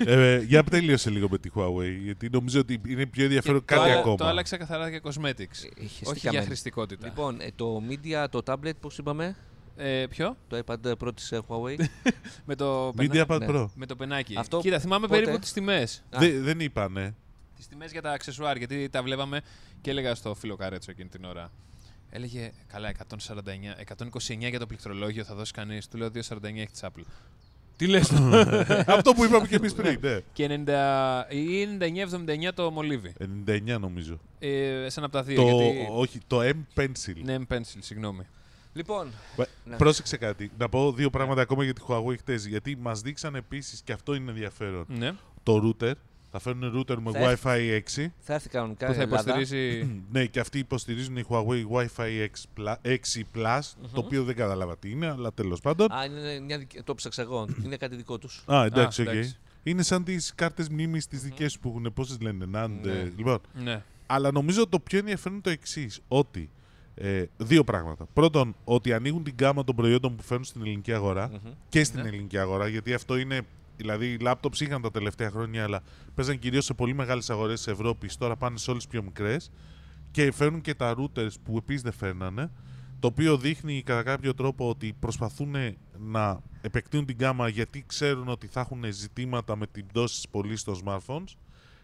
οκ. 0.00 0.06
ε, 0.08 0.38
για 0.38 0.64
τελείωσε 0.64 1.10
λίγο 1.10 1.28
με 1.30 1.38
τη 1.38 1.50
Huawei, 1.54 1.98
γιατί 2.02 2.28
νομίζω 2.30 2.60
ότι 2.60 2.80
είναι 2.86 3.06
πιο 3.06 3.24
ενδιαφέρον 3.24 3.64
Και 3.64 3.74
κάτι 3.74 3.92
το, 3.92 3.98
ακόμα. 3.98 4.16
Το 4.16 4.26
άλλαξα 4.26 4.56
καθαρά 4.56 4.88
για 4.88 5.00
cosmetics. 5.02 5.38
Ε, 5.40 5.68
Είχε 5.76 5.84
όχι 5.84 6.04
στοιχεία 6.04 6.30
για 6.30 6.38
μεν. 6.38 6.44
χρηστικότητα. 6.48 7.06
Λοιπόν, 7.06 7.40
ε, 7.40 7.48
το 7.56 7.82
MediaPad, 7.90 8.26
το 8.30 8.40
tablet, 8.46 8.72
πώς 8.80 8.98
είπαμε, 8.98 9.36
Ε, 9.76 10.06
ποιο; 10.10 10.36
το 10.48 10.62
iPad 10.66 10.92
Pro 11.04 11.10
της 11.14 11.32
ε, 11.32 11.40
Huawei. 11.48 11.76
Με 12.46 12.54
το, 12.54 12.88
Media 12.88 13.08
πενα- 13.10 13.26
Pad 13.28 13.38
ναι. 13.40 13.46
Pro. 13.50 13.66
με 13.74 13.86
το 13.86 13.96
πενάκι. 13.96 14.34
Αυτό 14.38 14.58
Κοίτα, 14.60 14.78
θυμάμαι 14.78 15.06
πότε; 15.06 15.20
περίπου 15.20 15.38
τις 15.40 15.52
τιμές. 15.52 16.02
Α. 16.10 16.18
Δε- 16.18 16.40
δεν 16.40 16.60
είπανε. 16.60 17.14
Τις 17.56 17.66
τιμές 17.68 17.92
για 17.92 18.02
τα 18.02 18.10
αξεσουάρ, 18.12 18.56
γιατί 18.56 18.88
τα 18.88 19.02
βλέπαμε 19.02 19.40
και 19.80 19.90
έλεγα 19.90 20.14
στο 20.14 20.34
φίλο 20.34 20.56
Καρέτσο 20.56 20.90
εκείνη 20.90 21.08
την 21.08 21.24
ώρα. 21.24 21.50
Έλεγε, 22.10 22.52
καλά, 22.66 22.92
149, 22.92 23.76
129 23.96 24.48
για 24.48 24.58
το 24.58 24.66
πληκτρολόγιο 24.66 25.24
θα 25.24 25.34
δώσει 25.34 25.52
κανείς. 25.52 25.88
Του 25.88 25.96
λέω 25.96 26.08
249 26.08 26.16
έχει 26.42 26.66
της 26.66 26.82
Apple. 26.82 27.02
Τι 27.76 27.86
λες 27.86 28.10
Αυτό 28.96 29.12
που 29.12 29.24
είπαμε 29.24 29.46
και 29.46 29.56
εμείς 29.56 29.74
πριν. 29.74 29.98
Ναι. 30.02 30.18
Και 30.32 30.62
90 30.66 31.32
ή 31.32 31.68
99-79 32.48 32.50
το 32.54 32.70
μολύβι. 32.70 33.12
99 33.46 33.76
νομίζω. 33.80 34.18
Ε, 34.38 34.86
σαν 34.88 35.04
από 35.04 35.12
τα 35.12 35.22
δύο. 35.22 35.36
Το, 35.36 35.48
γιατί... 35.48 35.86
Όχι, 35.90 36.18
το 36.26 36.40
M 36.42 36.80
Pencil. 36.80 37.14
Ναι, 37.22 37.36
M-Pencil, 37.48 37.76
συγγνώμη. 37.78 38.26
λοιπόν, 38.72 39.08
Βα- 39.36 39.46
Ναι. 39.64 39.76
Πρόσεξε 39.76 40.16
κάτι. 40.16 40.50
Να 40.58 40.68
πω 40.68 40.92
δύο 40.92 41.10
πράγματα 41.10 41.40
ακόμα 41.42 41.64
για 41.64 41.72
τη 41.72 41.80
Huawei 41.88 42.16
χτες. 42.18 42.46
Γιατί 42.46 42.76
μας 42.80 43.00
δείξαν 43.00 43.34
επίσης, 43.34 43.80
και 43.82 43.92
αυτό 43.92 44.14
είναι 44.14 44.30
ενδιαφέρον, 44.30 44.84
Ναι. 44.88 45.12
το 45.42 45.76
router. 45.80 45.92
Θα 46.38 46.50
φέρουν 46.52 46.78
router 46.86 46.96
με 47.00 47.10
Θα 47.12 47.36
Wi-Fi 47.42 47.80
6. 47.98 48.06
θα 48.18 48.34
έρθει 48.34 48.48
κανονικά 48.48 48.86
Που 48.86 48.92
η 48.92 48.94
θα 48.94 49.02
Ελλάδα. 49.02 49.30
υποστηρίζει. 49.38 49.90
ναι, 50.12 50.26
και 50.26 50.40
αυτοί 50.40 50.58
υποστηρίζουν 50.58 51.16
η 51.16 51.24
Huawei 51.28 51.64
Wi-Fi 51.72 52.26
6 52.56 52.60
Plus, 52.62 52.74
6 52.82 52.94
Plus 53.34 53.60
το 53.92 54.00
οποίο 54.00 54.24
δεν 54.24 54.34
κατάλαβα 54.36 54.76
τι 54.78 54.90
είναι, 54.90 55.06
αλλά 55.10 55.32
τέλος 55.32 55.60
πάντων. 55.60 55.92
Α, 55.92 56.04
είναι 56.04 56.40
μια 56.40 56.58
δικ... 56.58 56.82
το 56.82 56.94
ψάξα 56.94 57.22
εγώ. 57.22 57.46
είναι 57.64 57.76
κάτι 57.76 57.96
δικό 57.96 58.18
τους. 58.18 58.44
Α, 58.52 58.64
εντάξει, 58.64 59.02
Α, 59.02 59.04
οκ. 59.04 59.10
εντάξει. 59.10 59.36
Είναι 59.62 59.82
σαν 59.82 60.04
τις 60.04 60.32
κάρτες 60.34 60.68
μνήμης 60.68 61.06
τις 61.06 61.22
δικές 61.22 61.52
σου 61.52 61.58
που 61.60 61.68
έχουν, 61.68 61.92
πώς 61.94 62.08
τις 62.08 62.20
λένε, 62.20 62.44
NAND. 62.54 62.70
Ναι. 62.82 62.92
ε, 62.92 63.12
Λοιπόν, 63.16 63.38
ναι. 63.54 63.82
Αλλά 64.06 64.32
νομίζω 64.32 64.68
το 64.68 64.78
πιο 64.80 64.98
ενδιαφέρον 64.98 65.32
είναι 65.32 65.42
το 65.42 65.50
εξής. 65.50 66.00
Ότι 66.08 66.50
ε, 66.94 67.24
δύο 67.36 67.64
πράγματα. 67.64 68.06
Πρώτον, 68.12 68.54
ότι 68.64 68.92
ανοίγουν 68.92 69.22
την 69.24 69.34
γάμα 69.40 69.64
των 69.64 69.76
προϊόντων 69.76 70.16
που 70.16 70.22
φέρνουν 70.22 70.44
στην 70.44 70.60
ελληνική 70.60 70.92
αγορά 70.92 71.28
Μμμ. 71.28 71.50
και 71.68 71.84
στην 71.84 72.00
Ναι. 72.02 72.08
ελληνική 72.08 72.38
αγορά. 72.38 72.68
Γιατί 72.68 72.94
αυτό 72.94 73.16
είναι. 73.16 73.40
Δηλαδή, 73.78 74.06
οι 74.06 74.18
laptops 74.20 74.60
είχαν 74.60 74.82
τα 74.82 74.90
τελευταία 74.90 75.30
χρόνια, 75.30 75.64
αλλά 75.64 75.82
παίζαν 76.14 76.38
κυρίως 76.38 76.64
σε 76.64 76.74
πολύ 76.74 76.94
μεγάλες 76.94 77.30
αγορές 77.30 77.62
της 77.62 77.72
Ευρώπης. 77.72 78.16
Τώρα 78.16 78.36
πάνε 78.36 78.58
σε 78.58 78.70
όλες 78.70 78.82
τις 78.82 78.92
πιο 78.92 79.02
μικρές. 79.02 79.50
Και 80.10 80.32
φέρνουν 80.32 80.60
και 80.60 80.74
τα 80.74 80.94
routers 80.98 81.32
που 81.42 81.56
επίσης 81.56 81.82
δεν 81.82 81.92
φέρνανε. 81.92 82.50
Το 83.00 83.06
οποίο 83.06 83.36
δείχνει 83.36 83.82
κατά 83.82 84.02
κάποιο 84.02 84.34
τρόπο 84.34 84.68
ότι 84.68 84.94
προσπαθούν 84.98 85.54
να 85.98 86.40
επεκτείνουν 86.60 87.06
την 87.06 87.16
γάμα 87.20 87.48
γιατί 87.48 87.84
ξέρουν 87.86 88.28
ότι 88.28 88.46
θα 88.46 88.60
έχουν 88.60 88.84
ζητήματα 88.88 89.56
με 89.56 89.66
την 89.66 89.86
πτώση 89.86 90.14
της 90.14 90.28
πωλήση 90.28 90.64
των 90.64 90.80
smartphones. 90.84 91.32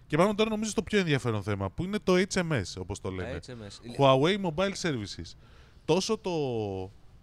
Και 0.06 0.16
πάμε 0.16 0.34
τώρα 0.34 0.50
νομίζω 0.50 0.70
στο 0.70 0.82
πιο 0.82 0.98
ενδιαφέρον 0.98 1.42
θέμα 1.42 1.70
που 1.70 1.84
είναι 1.84 1.98
το 2.02 2.14
HMS 2.34 2.62
όπως 2.78 3.00
το 3.00 3.10
λένε. 3.10 3.40
HMS. 3.46 4.00
Huawei 4.00 4.40
Mobile 4.44 4.74
Services. 4.82 5.32
Τόσο 5.84 6.18
το, 6.18 6.30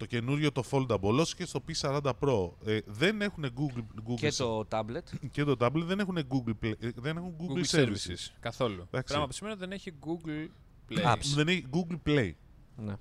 το 0.02 0.08
καινούριο 0.08 0.52
το 0.52 0.64
Foldable 0.72 1.18
όσο 1.20 1.36
και 1.38 1.46
στο 1.46 1.64
P40 1.68 2.02
Pro 2.20 2.52
ε, 2.66 2.80
δεν 2.86 3.22
έχουν 3.22 3.46
Google, 3.46 3.80
Google 3.80 4.16
Και 4.16 4.32
το 4.32 4.68
tablet. 4.72 5.04
και 5.32 5.44
το 5.44 5.56
tablet 5.60 5.84
δεν 5.86 6.00
έχουν 6.00 6.18
Google, 6.30 6.66
Play- 6.66 6.74
ε, 6.80 6.90
δεν 6.96 7.18
έχουν 7.18 7.34
Google, 7.40 7.58
Google 7.58 7.78
Services. 7.80 7.88
Services. 7.88 8.28
Καθόλου. 8.40 8.82
Εντάξει. 8.88 9.08
Πράγμα 9.08 9.26
που 9.28 9.34
σημαίνει 9.34 9.56
ότι 9.56 9.64
δεν 9.66 9.72
έχει 9.72 9.94
Google 10.06 10.48
Play. 10.94 11.14
Apps. 11.14 11.26
Δεν 11.36 11.48
έχει 11.48 11.66
Google 11.72 11.98
Play. 12.10 12.32
Ναι. 12.78 12.94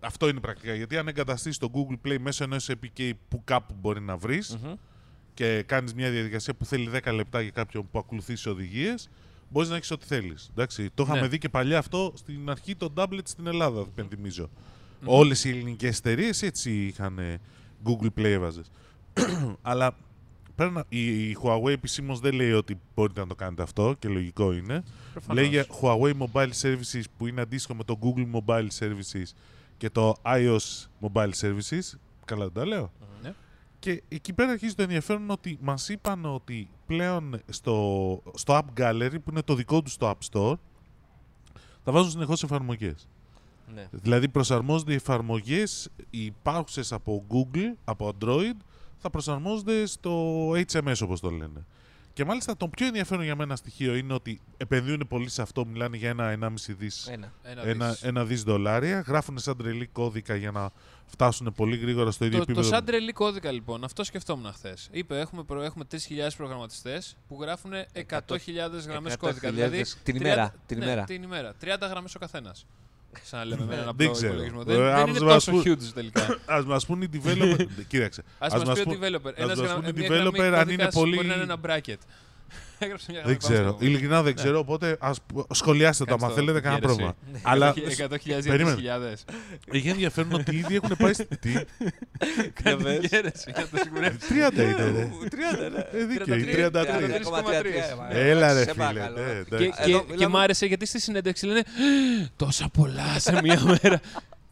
Αυτό 0.00 0.28
είναι 0.28 0.40
πρακτικά. 0.40 0.74
Γιατί 0.74 0.96
αν 0.96 1.08
εγκαταστήσεις 1.08 1.58
το 1.58 1.70
Google 1.74 2.06
Play 2.08 2.16
μέσω 2.20 2.44
ενός 2.44 2.70
APK 2.70 3.10
που 3.28 3.40
κάπου 3.44 3.74
μπορεί 3.80 4.00
να 4.00 4.16
βρεις 4.16 4.56
Μμμ. 4.56 4.72
και 5.34 5.62
κάνεις 5.62 5.94
μια 5.94 6.10
διαδικασία 6.10 6.54
που 6.54 6.64
θέλει 6.64 6.90
10 7.04 7.12
λεπτά 7.14 7.40
για 7.40 7.50
κάποιον 7.50 7.88
που 7.90 7.98
ακολουθήσει 7.98 8.48
οδηγίες, 8.48 9.08
μπορείς 9.50 9.68
να 9.68 9.76
έχεις 9.76 9.90
ό,τι 9.90 10.06
θέλεις. 10.06 10.50
Το 10.94 11.02
είχαμε 11.02 11.20
Ναι. 11.20 11.28
δει 11.28 11.38
και 11.38 11.48
παλιά 11.48 11.78
αυτό 11.78 12.12
στην 12.14 12.50
αρχή 12.50 12.76
των 12.76 12.92
tablet 12.96 13.20
στην 13.24 13.46
Ελλάδα, 13.46 13.80
υπενθυμίζω. 13.80 14.50
Όλες 15.04 15.44
οι 15.44 15.48
ελληνικές 15.48 15.98
εταιρείες 15.98 16.42
έτσι 16.42 16.86
είχαν 16.86 17.18
ε, 17.18 17.38
Google 17.84 18.08
Play 18.18 18.24
έβαζες. 18.24 18.70
Αλλά 19.62 19.96
πέρα 20.54 20.70
να- 20.70 20.84
η, 20.88 21.28
η 21.30 21.36
Huawei 21.42 21.68
επισήμως 21.70 22.20
δεν 22.20 22.34
λέει 22.34 22.52
ότι 22.52 22.80
μπορείτε 22.94 23.20
να 23.20 23.26
το 23.26 23.34
κάνετε 23.34 23.62
αυτό 23.62 23.94
και 23.98 24.08
λογικό 24.08 24.52
είναι. 24.52 24.82
Προφανώς. 25.12 25.42
Λέει 25.42 25.48
για 25.50 25.66
Huawei 25.80 26.12
Mobile 26.18 26.50
Services 26.62 27.02
που 27.16 27.26
είναι 27.26 27.40
αντίστοιχο 27.40 27.74
με 27.74 27.84
το 27.84 27.98
Google 28.02 28.26
Mobile 28.40 28.68
Services 28.78 29.30
και 29.76 29.90
το 29.90 30.14
iOS 30.24 30.86
Mobile 31.00 31.30
Services. 31.40 31.94
Καλά 32.24 32.44
δεν 32.44 32.52
τα 32.52 32.66
λέω. 32.66 32.92
Ναι. 33.22 33.34
Και 33.78 34.02
εκεί 34.08 34.32
πέρα 34.32 34.50
αρχίζει 34.50 34.74
το 34.74 34.82
ενδιαφέρον 34.82 35.30
ότι 35.30 35.58
μας 35.60 35.88
είπαν 35.88 36.24
ότι 36.24 36.68
πλέον 36.86 37.40
στο, 37.48 38.22
στο 38.34 38.58
App 38.62 38.80
Gallery 38.80 39.14
που 39.24 39.30
είναι 39.30 39.42
το 39.42 39.54
δικό 39.54 39.82
τους 39.82 39.92
στο 39.92 40.10
App 40.14 40.30
Store 40.32 40.54
θα 41.84 41.92
βάζουν 41.92 42.10
συνεχώς 42.10 42.42
εφαρμογές. 42.42 43.08
Ναι. 43.74 43.88
Δηλαδή 43.90 44.28
προσαρμόζονται 44.28 44.92
οι 44.92 44.94
εφαρμογές 44.94 45.88
οι 46.10 46.24
υπάρχουσες 46.24 46.92
από 46.92 47.24
Google, 47.30 47.76
από 47.84 48.12
Android 48.20 48.54
θα 48.98 49.10
προσαρμόζονται 49.10 49.86
στο 49.86 50.50
HMS 50.50 50.94
όπως 51.02 51.20
το 51.20 51.30
λένε. 51.30 51.64
Και 52.12 52.24
μάλιστα 52.24 52.56
το 52.56 52.68
πιο 52.68 52.86
ενδιαφέρον 52.86 53.24
για 53.24 53.36
μένα 53.36 53.56
στοιχείο 53.56 53.94
είναι 53.94 54.12
ότι 54.12 54.40
επενδύουν 54.56 55.04
πολύ 55.08 55.28
σε 55.28 55.42
αυτό, 55.42 55.66
μιλάνε 55.66 55.96
για 55.96 56.08
ένα 56.08 56.38
1,5 56.40 56.74
δις 56.78 57.06
Ένα. 57.08 57.32
Ένα, 57.42 57.62
ένα, 57.66 57.90
δις. 57.90 58.02
ένα 58.02 58.24
δις 58.24 58.42
δολάρια. 58.42 59.00
Γράφουν 59.00 59.38
σαν 59.38 59.56
τρελή 59.56 59.86
κώδικα 59.86 60.34
για 60.34 60.50
να 60.50 60.70
φτάσουν 61.06 61.52
πολύ 61.56 61.76
γρήγορα 61.76 62.10
στο 62.10 62.24
ίδιο 62.24 62.38
Το, 62.38 62.44
το 62.44 62.50
επίπεδο. 62.50 62.74
σαν 62.74 62.84
τρελή 62.84 63.12
κώδικα 63.12 63.50
λοιπόν, 63.52 63.84
αυτό 63.84 64.04
σκεφτόμουν 64.04 64.52
χθες. 64.52 64.88
Είπε: 64.92 65.18
Έχουμε, 65.20 65.42
προ- 65.42 65.62
έχουμε 65.62 65.84
3.000 65.90 65.98
προγραμματιστές 66.36 67.16
που 67.28 67.38
γράφουν 67.40 67.70
100.000 67.72 68.86
γραμμές 68.86 69.12
100.000 69.12 69.16
κώδικα. 69.18 69.50
Δηλαδή 69.52 69.84
την 70.02 70.14
30 70.16 70.20
ημέρα, 70.20 70.54
την 70.66 70.78
ναι, 70.78 70.84
ημέρα. 70.84 71.04
την 71.04 71.22
ημέρα. 71.22 71.54
30 71.60 71.88
γραμμές 71.90 72.14
ο 72.14 72.18
καθένας. 72.18 72.66
Σαν 73.22 73.38
να 73.38 73.44
λέμε 73.44 73.64
με 73.64 73.74
έναν 73.74 73.84
Δεν 73.84 73.88
απλό 74.06 74.10
ξέρω. 74.10 74.32
υπολογισμό. 74.32 74.60
Ε, 74.60 74.64
Δεν, 74.64 74.76
δεν 74.76 74.94
άμα 74.94 75.08
είναι 75.10 75.20
μας 75.20 75.44
τόσο 75.44 75.50
πούν- 75.50 75.62
huge 75.78 75.90
τελικά. 75.94 76.38
Ας 76.46 76.64
μας 76.64 76.86
πούν 76.86 77.02
οι 77.02 77.08
developer... 77.12 77.66
Κοίταξε. 77.88 78.20
Α 78.20 78.24
ας 78.38 78.52
μας 78.52 78.62
μας 78.64 78.74
πει 78.74 78.80
ο 78.80 78.84
πούν- 78.84 78.98
developer. 79.02 79.26
ας 79.26 79.32
Ένας 79.36 79.58
μας 79.58 79.66
γραμ- 79.68 79.84
πούν 79.84 79.88
οι 79.96 79.98
μια 79.98 80.08
γραμμή 80.08 80.30
developer 80.38 80.40
αν 80.42 80.50
είναι 80.52 80.62
κώδικας 80.62 80.94
πολύ- 80.94 81.14
Μπορεί 81.16 81.26
να 81.26 81.34
είναι 81.34 81.42
ένα 81.42 81.56
bracket. 81.66 81.96
Έγραψε 82.78 83.06
μια 83.12 83.20
Δεν 83.24 83.30
γραμμή 83.30 83.38
πάνω 83.42 83.54
ξέρω. 83.54 83.68
στο- 83.76 83.84
Ειλικρινά 83.86 84.16
δεν 84.22 84.34
Ναι. 84.34 84.40
ξέρω, 84.42 84.58
οπότε 84.58 84.96
ας 85.00 85.18
σχολιάστε 85.50 86.04
το 86.04 86.10
Κάνεις 86.10 86.22
άμα 86.24 86.32
το 86.34 86.38
θέλετε 86.40 86.60
κανένα 86.60 86.80
γέρεση. 86.80 86.98
πρόβλημα. 86.98 87.16
Ναι. 87.32 87.38
Αλλά 87.52 87.74
100.000 87.74 88.18
για 88.24 88.42
Περίμενε. 88.52 88.76
3.000. 88.76 89.24
έχει 89.72 89.88
ενδιαφέρον 89.88 90.32
ότι 90.32 90.56
ήδη 90.56 90.74
έχουν 90.76 90.96
πάει 90.98 91.12
στη... 91.12 91.24
Τι; 91.36 91.52
Κάνει 92.62 92.82
πες. 92.82 92.98
γέρεση 93.10 93.50
για 93.54 93.68
να 93.72 93.78
το 93.78 93.84
σιγουρεύσει. 93.84 94.18
30 94.28 94.52
είναι, 94.54 94.72
ρε. 94.74 95.10
30, 95.30 95.70
ναι. 95.72 96.00
Ε, 96.00 96.04
δίκαιη, 96.04 96.44
33. 96.56 96.70
33. 96.70 96.84
33,3. 98.10 98.10
Έλα 98.10 98.52
ρε 98.52 98.58
Σε 98.58 98.70
φίλε. 98.72 98.84
παρακαλώ. 98.84 99.16
ναι, 99.16 99.42
Και, 99.48 99.54
εντάξει. 99.54 99.82
και, 99.84 99.90
Εδώ 99.90 99.98
και 100.00 100.04
μιλάμε- 100.12 100.28
μ' 100.28 100.36
άρεσε 100.36 100.66
γιατί 100.66 100.86
στη 100.86 101.00
συνέντευξη 101.00 101.46
λένε 101.46 101.62
τόσα 102.36 102.68
πολλά 102.72 103.18
σε 103.18 103.40
μία 103.42 103.62
μέρα. 103.82 104.00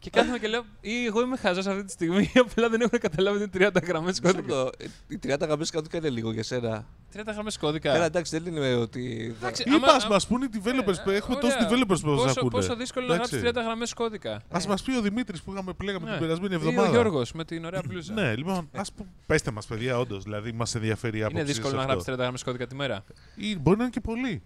Και 0.09 0.19
κάθομαι 0.19 0.37
και 0.39 0.47
λέω, 0.47 0.63
ή 0.81 1.05
εγώ 1.05 1.21
είμαι 1.21 1.37
χαζός 1.37 1.67
αυτή 1.67 1.83
τη 1.83 1.91
στιγμή, 1.91 2.31
απλά 2.45 2.69
δεν 2.69 2.81
έχουν 2.81 2.99
καταλάβει 2.99 3.43
ότι 3.43 3.57
είναι 3.57 3.69
30 3.75 3.83
γραμμές 3.83 4.19
Μισό 4.21 4.33
κώδικα. 4.35 4.55
λεπτό. 4.55 4.69
Ε, 4.77 4.85
Οι 5.07 5.19
30 5.23 5.39
γραμμές 5.41 5.71
κώδικα 5.71 5.97
είναι 5.97 6.09
λίγο 6.09 6.31
για 6.31 6.43
σένα. 6.43 6.85
30 7.15 7.21
γραμμές 7.33 7.57
Καλά, 7.57 7.71
κώδικα. 7.71 8.03
εντάξει, 8.05 8.39
δεν 8.39 8.53
είναι 8.55 8.73
ότι. 8.73 9.33
Εντάξει, 9.37 9.63
Είπα, 9.67 9.75
άμα- 9.75 9.87
ας 9.93 10.07
μας 10.07 10.27
πούν 10.27 10.41
οι 10.41 10.47
developers. 10.53 11.07
Ε, 11.07 11.15
Έχουμε 11.15 11.35
ωραία. 11.35 11.57
τόσους 11.57 11.65
developers 11.69 11.99
που 12.01 12.09
μας 12.09 12.21
πόσο, 12.21 12.29
ακούνε. 12.39 12.49
πόσο 12.51 12.75
δύσκολο 12.75 13.05
να 13.07 13.13
Εντάξει. 13.13 13.35
γράψεις 13.37 13.51
30 13.61 13.65
γραμμές 13.65 13.93
κώδικα. 13.93 14.41
Ας 14.51 14.67
μας 14.67 14.81
πει 14.83 14.97
ο 14.97 15.01
Δημήτρης 15.01 15.41
που 15.41 15.51
είχαμε 15.51 15.73
πλέγαμε 15.73 16.05
Ναι. 16.05 16.11
την 16.11 16.21
περασμένη 16.21 16.53
Ή 16.53 16.57
ο 16.57 16.59
εβδομάδα. 16.59 16.89
Γιώργος 16.89 17.31
με 17.33 17.45
την 17.45 17.65
ωραία 17.65 17.81
μπλούζα. 17.87 18.13
Ναι, 18.13 18.35
λοιπόν, 18.35 18.69
ας 18.75 18.91
που... 18.91 19.05
πέστε 19.25 19.51
μας 19.51 19.65
παιδιά, 19.65 19.99
όντως, 19.99 20.23
δηλαδή 20.23 20.51
μας 20.51 20.75
ενδιαφέρει 20.75 21.17
η 21.17 21.21
άποψη 21.21 21.37
Είναι 21.37 21.47
δύσκολο 21.47 21.69
σε 21.69 21.75
να 21.75 21.81
αυτό. 21.81 21.91
γράψεις 21.93 22.13
30 22.13 22.17
γραμμές 22.21 22.43
κώδικα 22.43 22.67
τη 22.67 22.75
μέρα. 22.75 23.03
Ή 23.35 23.57
μπορεί 23.59 23.77
να 23.77 23.83
είναι 23.83 23.91
και 23.93 24.01
πολύ. 24.01 24.41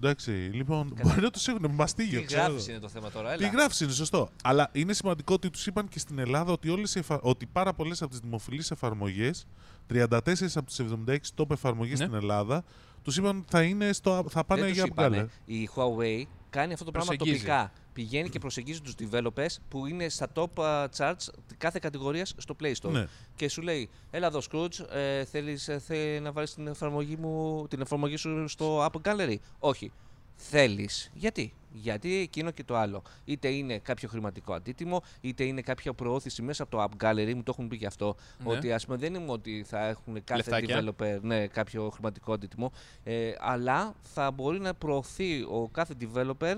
Ναι. 0.00 0.08
Εντάξει, 0.08 0.30
λοιπόν, 0.30 0.94
Καλά. 0.94 1.08
μπορεί 1.10 1.20
να 1.24 1.30
τους 1.30 1.48
έχουν 1.48 1.70
μαστίγιο, 1.70 2.20
Τι 2.20 2.26
ξέρω. 2.26 2.42
γράφεις 2.42 2.68
είναι 2.68 2.78
το 2.78 2.88
θέμα 2.88 3.10
τώρα, 3.10 3.36
Τι 3.36 3.44
έλα. 3.44 3.52
γράφεις 3.52 3.80
είναι 3.80 3.92
σωστό. 3.92 4.28
Αλλά 4.44 4.68
είναι 4.72 4.92
σημαντικό 4.92 5.34
ότι 5.34 5.50
τους 5.50 5.66
είπαν 5.66 5.88
και 5.88 5.98
στην 5.98 6.18
Ελλάδα 6.18 6.52
ότι, 6.52 6.68
όλες 6.68 6.94
οι 6.94 6.98
εφα... 6.98 7.20
ότι 7.22 7.46
πάρα 7.46 7.72
πολλές 7.72 8.02
από 8.02 8.10
τις 8.10 8.20
δημοφιλείς 8.20 8.70
εφαρμογές, 8.70 9.46
34 9.92 10.06
από 10.54 10.66
τις 10.66 10.80
76 11.08 11.16
top 11.36 11.50
εφαρμογές 11.50 11.98
Ναι. 11.98 12.04
στην 12.04 12.16
Ελλάδα, 12.16 12.64
τους 13.02 13.16
είπαν 13.16 13.36
ότι 13.36 13.46
θα, 13.50 13.62
είναι 13.62 13.92
στο... 13.92 14.24
θα 14.28 14.44
πάνε 14.44 14.60
Δεν 14.60 14.70
τους 14.70 14.78
για 14.78 14.86
είπανε. 14.90 15.06
αμπγκάλε. 15.16 15.28
Η 15.44 15.68
Huawei 15.74 16.26
κάνει 16.50 16.72
αυτό 16.72 16.84
το 16.84 16.90
πράγμα 16.90 17.14
Προσεγγίζει. 17.16 17.44
τοπικά. 17.44 17.72
Πηγαίνει 17.94 18.28
και 18.28 18.38
προσεγγίζει 18.38 18.80
τους 18.80 18.94
developers 18.98 19.56
που 19.68 19.86
είναι 19.86 20.08
στα 20.08 20.26
top 20.34 20.46
uh, 20.54 20.86
charts 20.96 21.28
κάθε 21.58 21.78
κατηγορίας 21.82 22.34
στο 22.36 22.56
Play 22.62 22.72
Store. 22.82 22.90
Ναι. 22.90 23.06
Και 23.36 23.48
σου 23.48 23.62
λέει, 23.62 23.88
έλα 24.10 24.26
εδώ 24.26 24.40
Scrooge, 24.50 24.88
ε, 24.92 25.24
θέλεις 25.24 25.68
ε, 25.68 25.78
θε, 25.78 26.20
να 26.20 26.32
βάλεις 26.32 26.54
την 26.54 26.66
εφαρμογή, 26.66 27.16
μου, 27.16 27.66
την 27.68 27.80
εφαρμογή 27.80 28.16
σου 28.16 28.48
στο 28.48 28.86
App 28.86 29.00
Gallery; 29.08 29.36
Όχι. 29.58 29.92
Θέλεις. 30.36 31.10
Γιατί; 31.14 31.54
Γιατί 31.72 32.16
εκείνο 32.16 32.50
και 32.50 32.64
το 32.64 32.76
άλλο. 32.76 33.02
Είτε 33.24 33.48
είναι 33.48 33.78
κάποιο 33.78 34.08
χρηματικό 34.08 34.52
αντίτιμο, 34.52 35.02
είτε 35.20 35.44
είναι 35.44 35.60
κάποια 35.60 35.92
προώθηση 35.92 36.42
μέσα 36.42 36.62
από 36.62 36.76
το 36.76 36.82
App 36.82 37.04
Gallery, 37.04 37.32
μου 37.34 37.42
το 37.42 37.54
έχουν 37.56 37.68
πει 37.68 37.78
και 37.78 37.86
αυτό. 37.86 38.16
Ναι. 38.44 38.52
Ότι 38.56 38.72
ας 38.72 38.84
πούμε 38.84 38.96
δεν 38.96 39.14
είναι 39.14 39.32
ότι 39.32 39.64
θα 39.66 39.86
έχουν 39.86 40.24
κάθε 40.24 40.50
Λεφτάκια. 40.50 40.94
developer 40.98 41.20
ναι, 41.20 41.46
κάποιο 41.46 41.90
χρηματικό 41.90 42.32
αντίτιμο, 42.32 42.72
ε, 43.04 43.32
αλλά 43.38 43.94
θα 44.02 44.30
μπορεί 44.30 44.60
να 44.60 44.74
προωθεί 44.74 45.42
ο 45.42 45.68
κάθε 45.72 45.94
developer 46.00 46.54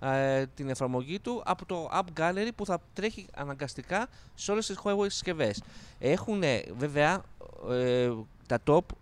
ε, 0.00 0.46
την 0.46 0.68
εφαρμογή 0.68 1.18
του 1.18 1.42
από 1.44 1.66
το 1.66 1.90
App 1.92 2.20
Gallery 2.20 2.48
που 2.56 2.66
θα 2.66 2.80
τρέχει 2.92 3.26
αναγκαστικά 3.34 4.08
σε 4.34 4.50
όλες 4.52 4.66
τις 4.66 4.78
Huawei 4.84 5.06
συσκευές. 5.08 5.62
Έχουν 5.98 6.42
βέβαια 6.78 7.22
ε, 7.70 8.10
τα 8.46 8.58
top 8.66 8.78
ε, 8.78 8.99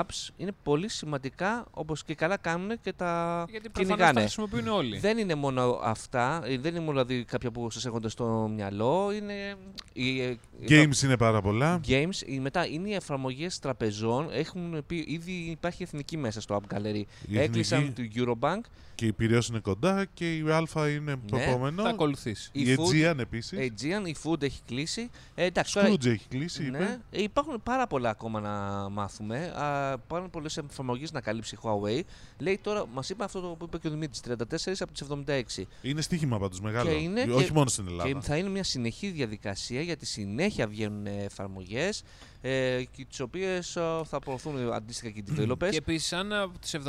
apps 0.00 0.28
είναι 0.36 0.52
πολύ 0.62 0.88
σημαντικά 0.88 1.66
όπως 1.70 2.04
και 2.04 2.14
καλά 2.14 2.36
κάνουν 2.36 2.80
και 2.80 2.92
τα 2.92 3.44
Γιατί 3.50 3.68
προφανώς 3.68 3.88
τα 3.98 4.04
κυνηγάνε. 4.04 4.20
χρησιμοποιούν 4.20 4.68
όλοι. 4.68 4.98
Δεν 4.98 5.18
είναι 5.18 5.34
μόνο 5.34 5.80
αυτά, 5.82 6.42
ε, 6.44 6.58
δεν 6.58 6.74
είναι 6.74 6.84
μόνο 6.84 7.04
δηλαδή 7.04 7.24
κάποια 7.24 7.50
που 7.50 7.70
σας 7.70 7.84
έρχονται 7.84 8.08
στο 8.08 8.50
μυαλό, 8.54 9.12
είναι 9.12 9.54
οι, 9.92 10.20
ε, 10.20 10.36
Games 10.68 11.02
είναι 11.04 11.16
πάρα 11.16 11.40
πολλά. 11.42 11.80
games, 11.88 12.26
οι- 12.26 12.40
μετά 12.40 12.66
είναι 12.66 12.88
οι 12.88 12.94
εφαρμογές 12.94 13.58
τραπεζών, 13.58 14.28
έχουν 14.32 14.82
πει, 14.86 15.04
ήδη 15.08 15.32
υπάρχει 15.32 15.82
εθνική 15.82 16.16
μέσα 16.16 16.40
στο 16.40 16.60
App 16.62 16.74
Gallery. 16.76 17.02
Η 17.28 17.38
Έκλεισαν 17.38 17.80
εθνική 17.80 18.08
του 18.24 18.38
Eurobank, 18.40 18.60
και 18.94 19.06
η 19.06 19.12
Πυραιός 19.12 19.48
είναι 19.48 19.58
κοντά 19.58 20.04
και 20.14 20.36
η 20.36 20.40
Α 20.50 20.88
είναι 20.88 21.16
το 21.30 21.36
Ναι. 21.36 21.44
επόμενο. 21.44 21.82
Θα 21.82 21.88
ακολουθήσει. 21.88 22.50
η 22.52 22.62
Η 22.70 22.76
Food, 22.78 23.10
Aegean 23.12 23.18
επίσης. 23.18 23.58
Aegean, 23.58 24.08
η 24.08 24.14
Food 24.24 24.42
έχει 24.42 24.60
κλείσει. 24.66 25.10
Ε, 25.34 25.44
εντάξει, 25.44 25.74
τώρα- 25.74 25.88
Scrooge 25.88 26.06
έχει 26.06 26.28
κλείσει, 26.28 26.62
ναι, 26.70 26.78
είπε. 26.78 27.00
ε, 27.10 27.22
υπάρχουν 27.22 27.62
πάρα 27.62 27.86
πολλά 27.86 28.10
ακόμα 28.10 28.40
να 28.40 28.88
μάθουμε. 28.88 29.23
Α, 29.32 29.98
πάρα 29.98 30.28
πολλές 30.28 30.56
εφαρμογές 30.56 31.12
να 31.12 31.20
καλύψει 31.20 31.54
η 31.54 31.58
Huawei. 31.62 32.00
Λέει 32.38 32.58
τώρα, 32.62 32.86
μας 32.86 33.08
είπε 33.10 33.24
αυτό 33.24 33.40
το 33.40 33.48
που 33.48 33.64
είπε 33.64 33.78
και 33.78 33.86
ο 33.86 33.90
Δημήτρης, 33.90 34.20
34 34.20 34.82
από 34.82 34.92
τις 34.92 35.00
76. 35.00 35.66
Είναι 35.82 36.00
στοίχημα 36.00 36.38
πάντως 36.38 36.60
μεγάλο. 36.60 36.90
Και 36.90 36.96
είναι 36.96 37.20
Όχι 37.32 37.44
και- 37.46 37.52
μόνο 37.52 37.68
στην 37.68 37.84
Και 37.86 37.90
Ελλάδα. 37.90 38.20
θα 38.20 38.36
είναι 38.36 38.48
μια 38.48 38.64
συνεχή 38.64 39.08
διαδικασία 39.10 39.80
γιατί 39.80 40.06
συνέχεια 40.06 40.66
βγαίνουν 40.66 41.06
εφαρμογές 41.06 42.02
ε, 42.46 42.82
και 42.90 43.04
τις 43.04 43.20
οποίες 43.20 43.70
θα 44.04 44.18
προωθούν 44.24 44.72
αντίστοιχα 44.72 45.10
και 45.10 45.18
οι 45.18 45.24
developers. 45.36 45.68
Και 45.70 45.76
επίσης, 45.76 46.12
αν 46.12 46.32
από 46.32 46.58
τις 46.58 46.74
76 46.74 46.80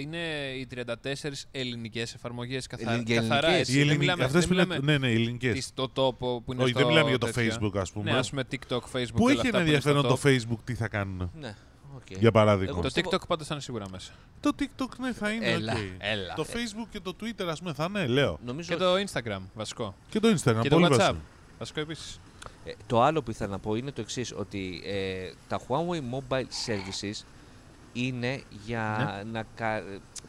είναι 0.00 0.18
οι 0.58 0.66
34 0.74 0.84
ελληνικές 1.50 2.14
εφαρμογές 2.14 2.66
καθα... 2.66 2.90
Ελληνικές. 2.90 3.16
καθαρά 3.16 3.56
Οι 3.56 3.58
έτσι. 3.58 3.72
Οι 3.72 3.74
δεν 3.74 3.82
ελληνικές- 3.82 3.98
μιλάμε, 4.00 4.24
αυτές 4.24 4.40
δεν 4.46 4.48
που 4.48 4.54
είναι- 4.54 4.66
μιλάμε 4.78 4.92
Ναι, 4.92 4.98
ναι, 5.06 5.12
οι 5.12 5.14
ελληνικές. 5.14 5.52
τις- 5.54 5.74
το 5.74 5.88
τόπο 5.88 6.42
που 6.44 6.52
είναι 6.52 6.62
Όχι, 6.62 6.70
στο 6.70 6.78
δεν 6.80 6.88
μιλάμε 6.88 7.08
για 7.08 7.18
το 7.18 7.26
τέτοιο. 7.26 7.54
Facebook, 7.60 7.76
ας 7.78 7.92
πούμε. 7.92 8.10
Ναι, 8.12 8.18
ας 8.18 8.30
πούμε 8.30 8.44
TikTok, 8.50 8.56
Facebook. 8.76 9.14
Πού 9.14 9.16
και 9.16 9.22
όλα 9.22 9.30
έχει 9.32 9.40
αυτά 9.40 9.48
ένα 9.48 9.64
που 9.64 9.70
είναι 9.70 9.80
στο 9.80 9.88
ενδιαφέρον 9.90 10.02
το 10.02 10.18
top. 10.22 10.26
Facebook 10.28 10.58
τι 10.64 10.74
θα 10.74 10.88
κάνουν; 10.88 11.30
ναι, 11.40 11.54
οκ. 11.96 12.18
Για 12.18 12.30
παράδειγμα. 12.30 12.70
Εγώ 12.70 12.76
Το 12.80 12.86
πιστεύω- 12.86 13.10
TikTok 13.10 13.26
πάντως 13.28 13.46
θα 13.46 13.54
είναι 13.54 13.62
σίγουρα 13.62 13.84
μέσα. 13.90 14.12
Το 14.40 14.50
TikTok 14.58 14.88
ναι 15.00 15.12
θα 15.12 15.30
είναι 15.30 15.46
Έλα, 15.50 15.72
οκ. 15.72 15.78
έλα. 15.98 16.34
Το 16.34 16.46
Facebook 16.52 16.86
και 16.90 17.00
το 17.00 17.16
Twitter 17.20 17.44
ας 17.48 17.58
πούμε 17.58 17.72
θα 17.72 17.86
είναι, 17.88 18.06
λέω. 18.06 18.38
Νομίζω 18.44 18.68
Και 18.68 18.76
το 18.76 18.94
Instagram, 18.94 19.40
βασικό. 19.54 19.94
Και 20.08 20.20
το 20.20 20.28
Instagram, 20.28 20.58
Και 20.62 20.68
το 20.68 20.74
πολύ 20.76 20.86
WhatsApp. 20.86 20.96
βασικό. 20.98 21.16
Βασικό 21.58 21.80
επίσης. 21.80 22.20
Ε, 22.64 22.72
το 22.86 23.02
άλλο 23.02 23.22
που 23.22 23.30
ήθελα 23.30 23.50
να 23.50 23.58
πω 23.58 23.74
είναι 23.74 23.90
το 23.90 24.00
εξής 24.00 24.32
ότι 24.36 24.82
ε, 24.84 25.32
τα 25.48 25.60
Huawei 25.68 26.00
Mobile 26.14 26.44
Services 26.66 27.24
είναι 27.92 28.42
για 28.64 29.22
Ναι. 29.24 29.30
να 29.30 29.44
κα- 29.54 29.82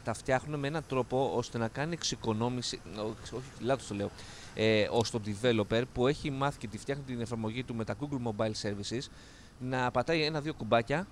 τα 0.04 0.14
φτιάχνουν 0.14 0.60
με 0.60 0.66
έναν 0.66 0.84
τρόπο 0.88 1.32
ώστε 1.36 1.58
να 1.58 1.68
κάνει 1.68 1.92
εξοικονόμηση, 1.92 2.80
όχι, 2.96 3.34
όχι 3.34 3.44
λάθος 3.60 3.86
το 3.86 3.94
λέω, 3.94 4.10
ε, 4.54 4.86
ως 4.90 5.10
το 5.10 5.20
developer 5.26 5.82
που 5.92 6.06
έχει 6.06 6.30
μάθει 6.30 6.58
και 6.58 6.66
τη 6.68 6.78
φτιάχνει 6.78 7.02
την 7.04 7.20
εφαρμογή 7.20 7.64
του 7.64 7.74
με 7.74 7.84
τα 7.84 7.94
Google 8.00 8.28
Mobile 8.28 8.52
Services 8.62 9.08
να 9.58 9.90
πατάει 9.90 10.22
ένα-δύο 10.22 10.54
κουμπάκια 10.54 11.06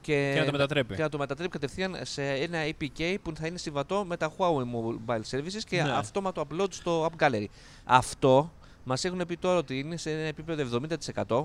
και, 0.00 0.30
Και 0.34 0.38
να 0.40 0.46
το 0.46 0.52
μετατρέπει. 0.52 0.94
και 0.94 1.02
να 1.02 1.08
το 1.08 1.18
μετατρέπει 1.18 1.50
κατευθείαν 1.50 1.96
σε 2.02 2.22
ένα 2.32 2.58
APK 2.64 3.16
που 3.22 3.32
θα 3.36 3.46
είναι 3.46 3.58
συμβατό 3.58 4.04
με 4.04 4.16
τα 4.16 4.32
Huawei 4.36 4.62
Mobile 5.06 5.20
Services 5.30 5.62
και 5.66 5.82
Ναι. 5.82 5.90
αυτόματο 5.92 6.46
upload 6.50 6.66
στο 6.72 7.10
App 7.10 7.22
Gallery. 7.26 7.44
Αυτό 7.84 8.52
μας 8.90 9.04
έχουν 9.04 9.26
πει 9.26 9.36
τώρα 9.36 9.58
ότι 9.58 9.78
είναι 9.78 9.96
σε 9.96 10.10
ένα 10.10 10.20
επίπεδο 10.20 10.80
70% 11.26 11.44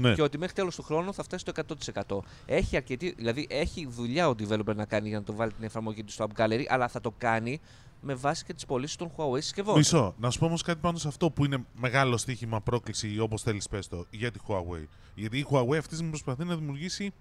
Ναι. 0.00 0.14
και 0.14 0.22
ότι 0.22 0.38
μέχρι 0.38 0.54
τέλος 0.54 0.76
του 0.76 0.82
χρόνου 0.82 1.14
θα 1.14 1.22
φτάσει 1.22 1.44
στο 1.48 1.52
100%. 1.52 2.22
Έχει, 2.46 2.76
αρκετή, 2.76 3.14
δηλαδή 3.16 3.46
έχει 3.50 3.86
δουλειά 3.90 4.28
ο 4.28 4.34
developer 4.38 4.74
να 4.74 4.84
κάνει 4.84 5.08
για 5.08 5.18
να 5.18 5.24
το 5.24 5.34
βάλει 5.34 5.52
την 5.52 5.64
εφαρμογή 5.64 6.04
του 6.04 6.12
στο 6.12 6.26
App 6.28 6.40
Gallery, 6.40 6.64
αλλά 6.68 6.88
θα 6.88 7.00
το 7.00 7.14
κάνει 7.18 7.60
με 8.00 8.14
βάση 8.14 8.44
και 8.44 8.54
τις 8.54 8.66
πωλήσεις 8.66 8.96
των 8.96 9.10
Huawei 9.16 9.40
συσκευών. 9.40 9.76
Μισό. 9.76 10.14
Να 10.18 10.30
σου 10.30 10.38
πω 10.38 10.46
όμως 10.46 10.62
κάτι 10.62 10.78
πάνω 10.80 10.98
σε 10.98 11.08
αυτό 11.08 11.30
που 11.30 11.44
είναι 11.44 11.64
μεγάλο 11.74 12.16
στοίχημα, 12.16 12.60
πρόκληση 12.60 13.12
ή 13.12 13.18
όπως 13.18 13.42
θέλεις 13.42 13.68
πες 13.68 13.88
το 13.88 14.06
για 14.10 14.30
τη 14.30 14.38
Huawei. 14.48 14.84
Γιατί 15.14 15.38
η 15.38 15.46
Huawei 15.50 15.76
αυτή 15.76 15.88
τη 15.88 15.94
στιγμή 15.94 16.10
προσπαθεί 16.10 16.44
να 16.44 16.56
δημιουργήσει 16.56 17.12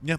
μια 0.00 0.18